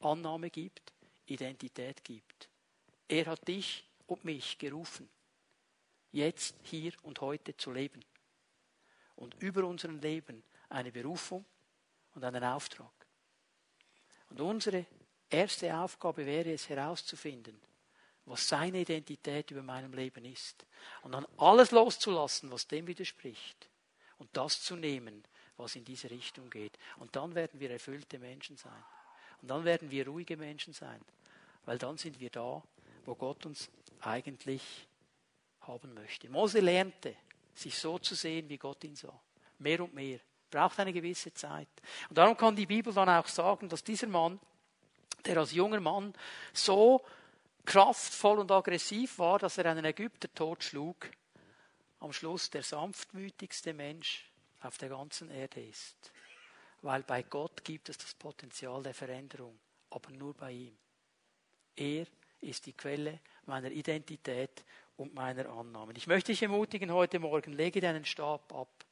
Annahme 0.00 0.50
gibt, 0.50 0.92
Identität 1.26 2.02
gibt. 2.04 2.48
Er 3.08 3.26
hat 3.26 3.46
dich 3.46 3.88
und 4.06 4.24
mich 4.24 4.58
gerufen, 4.58 5.08
jetzt, 6.10 6.56
hier 6.64 6.92
und 7.02 7.20
heute 7.20 7.56
zu 7.56 7.70
leben. 7.70 8.04
Und 9.16 9.34
über 9.40 9.64
unserem 9.64 10.00
Leben 10.00 10.42
eine 10.68 10.90
Berufung 10.90 11.44
und 12.14 12.24
einen 12.24 12.42
Auftrag. 12.42 12.92
Und 14.30 14.40
unsere 14.40 14.86
erste 15.30 15.76
Aufgabe 15.76 16.26
wäre 16.26 16.52
es 16.52 16.68
herauszufinden, 16.68 17.60
was 18.26 18.48
seine 18.48 18.80
Identität 18.80 19.50
über 19.50 19.62
meinem 19.62 19.92
Leben 19.92 20.24
ist. 20.24 20.64
Und 21.02 21.12
dann 21.12 21.26
alles 21.38 21.70
loszulassen, 21.70 22.50
was 22.50 22.68
dem 22.68 22.86
widerspricht. 22.86 23.68
Und 24.18 24.28
das 24.36 24.62
zu 24.62 24.76
nehmen, 24.76 25.24
was 25.56 25.76
in 25.76 25.84
diese 25.84 26.10
Richtung 26.10 26.48
geht. 26.50 26.78
Und 26.98 27.16
dann 27.16 27.34
werden 27.34 27.58
wir 27.60 27.70
erfüllte 27.70 28.18
Menschen 28.18 28.56
sein. 28.56 28.84
Und 29.40 29.48
dann 29.48 29.64
werden 29.64 29.90
wir 29.90 30.06
ruhige 30.06 30.36
Menschen 30.36 30.72
sein. 30.72 31.00
Weil 31.64 31.78
dann 31.78 31.98
sind 31.98 32.20
wir 32.20 32.30
da, 32.30 32.62
wo 33.04 33.14
Gott 33.14 33.44
uns 33.46 33.68
eigentlich 34.00 34.62
haben 35.62 35.94
möchte. 35.94 36.28
Mose 36.28 36.60
lernte, 36.60 37.16
sich 37.54 37.76
so 37.76 37.98
zu 37.98 38.14
sehen, 38.14 38.48
wie 38.48 38.58
Gott 38.58 38.82
ihn 38.84 38.96
sah. 38.96 39.18
Mehr 39.58 39.80
und 39.80 39.94
mehr. 39.94 40.18
Braucht 40.50 40.78
eine 40.80 40.92
gewisse 40.92 41.32
Zeit. 41.32 41.68
Und 42.08 42.18
darum 42.18 42.36
kann 42.36 42.54
die 42.54 42.66
Bibel 42.66 42.92
dann 42.92 43.08
auch 43.08 43.26
sagen, 43.26 43.68
dass 43.68 43.82
dieser 43.82 44.06
Mann, 44.06 44.38
der 45.24 45.38
als 45.38 45.52
junger 45.52 45.80
Mann 45.80 46.14
so 46.52 47.04
kraftvoll 47.64 48.40
und 48.40 48.50
aggressiv 48.50 49.18
war, 49.18 49.38
dass 49.38 49.58
er 49.58 49.66
einen 49.66 49.84
Ägypter 49.84 50.32
totschlug, 50.34 51.08
am 52.00 52.12
Schluss 52.12 52.50
der 52.50 52.62
sanftmütigste 52.62 53.72
Mensch 53.72 54.28
auf 54.60 54.78
der 54.78 54.88
ganzen 54.88 55.30
Erde 55.30 55.60
ist. 55.60 56.12
Weil 56.82 57.02
bei 57.04 57.22
Gott 57.22 57.64
gibt 57.64 57.88
es 57.88 57.98
das 57.98 58.14
Potenzial 58.14 58.82
der 58.82 58.94
Veränderung, 58.94 59.58
aber 59.90 60.10
nur 60.10 60.34
bei 60.34 60.50
ihm. 60.50 60.76
Er 61.76 62.06
ist 62.40 62.66
die 62.66 62.72
Quelle 62.72 63.20
meiner 63.46 63.70
Identität 63.70 64.64
und 64.96 65.14
meiner 65.14 65.48
Annahmen. 65.48 65.94
Ich 65.96 66.08
möchte 66.08 66.32
dich 66.32 66.42
ermutigen 66.42 66.92
heute 66.92 67.20
Morgen, 67.20 67.52
lege 67.52 67.80
deinen 67.80 68.04
Stab 68.04 68.52
ab. 68.52 68.84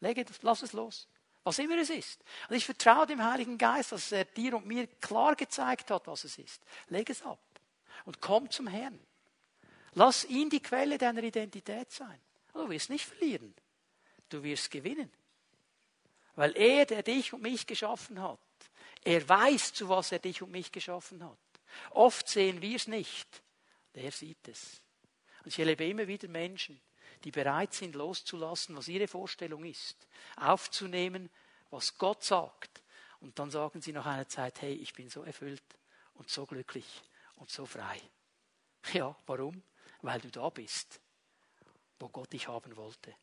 Lege 0.00 0.24
lass 0.42 0.62
es 0.62 0.72
los. 0.72 1.08
Was 1.44 1.58
immer 1.58 1.76
es 1.78 1.90
ist. 1.90 2.20
Und 2.48 2.54
ich 2.54 2.64
vertraue 2.64 3.06
dem 3.06 3.22
Heiligen 3.22 3.58
Geist, 3.58 3.90
dass 3.90 4.12
er 4.12 4.24
dir 4.24 4.56
und 4.56 4.66
mir 4.66 4.86
klar 4.86 5.34
gezeigt 5.34 5.90
hat, 5.90 6.06
was 6.06 6.22
es 6.22 6.38
ist. 6.38 6.62
Lege 6.88 7.12
es 7.12 7.22
ab 7.22 7.40
und 8.04 8.20
komm 8.20 8.50
zum 8.50 8.66
Herrn. 8.66 8.98
Lass 9.94 10.24
ihn 10.24 10.48
die 10.48 10.60
Quelle 10.60 10.98
deiner 10.98 11.22
Identität 11.22 11.90
sein. 11.90 12.18
Du 12.52 12.68
wirst 12.68 12.90
nicht 12.90 13.04
verlieren. 13.04 13.54
Du 14.28 14.42
wirst 14.42 14.70
gewinnen. 14.70 15.10
Weil 16.34 16.56
er, 16.56 16.86
der 16.86 17.02
dich 17.02 17.32
und 17.32 17.42
mich 17.42 17.66
geschaffen 17.66 18.20
hat, 18.22 18.38
er 19.04 19.28
weiß, 19.28 19.74
zu 19.74 19.88
was 19.88 20.12
er 20.12 20.18
dich 20.18 20.40
und 20.42 20.50
mich 20.50 20.72
geschaffen 20.72 21.22
hat. 21.24 21.38
Oft 21.90 22.28
sehen 22.28 22.62
wir 22.62 22.76
es 22.76 22.86
nicht. 22.86 23.42
Der 23.94 24.10
sieht 24.10 24.48
es. 24.48 24.80
Und 25.44 25.48
ich 25.48 25.58
erlebe 25.58 25.84
immer 25.84 26.06
wieder 26.06 26.28
Menschen, 26.28 26.80
die 27.24 27.30
bereit 27.30 27.74
sind, 27.74 27.94
loszulassen, 27.94 28.76
was 28.76 28.88
ihre 28.88 29.08
Vorstellung 29.08 29.64
ist, 29.64 30.06
aufzunehmen, 30.36 31.28
was 31.70 31.98
Gott 31.98 32.22
sagt. 32.24 32.82
Und 33.20 33.38
dann 33.38 33.50
sagen 33.50 33.82
sie 33.82 33.92
nach 33.92 34.06
einer 34.06 34.28
Zeit, 34.28 34.62
hey, 34.62 34.72
ich 34.72 34.94
bin 34.94 35.10
so 35.10 35.22
erfüllt 35.22 35.62
und 36.14 36.30
so 36.30 36.46
glücklich 36.46 37.02
und 37.42 37.50
so 37.50 37.66
frei. 37.66 38.00
Ja, 38.92 39.16
warum? 39.26 39.62
Weil 40.00 40.20
du 40.20 40.30
da 40.30 40.48
bist, 40.48 41.00
wo 42.00 42.08
Gott 42.08 42.32
dich 42.32 42.48
haben 42.48 42.76
wollte. 42.76 43.14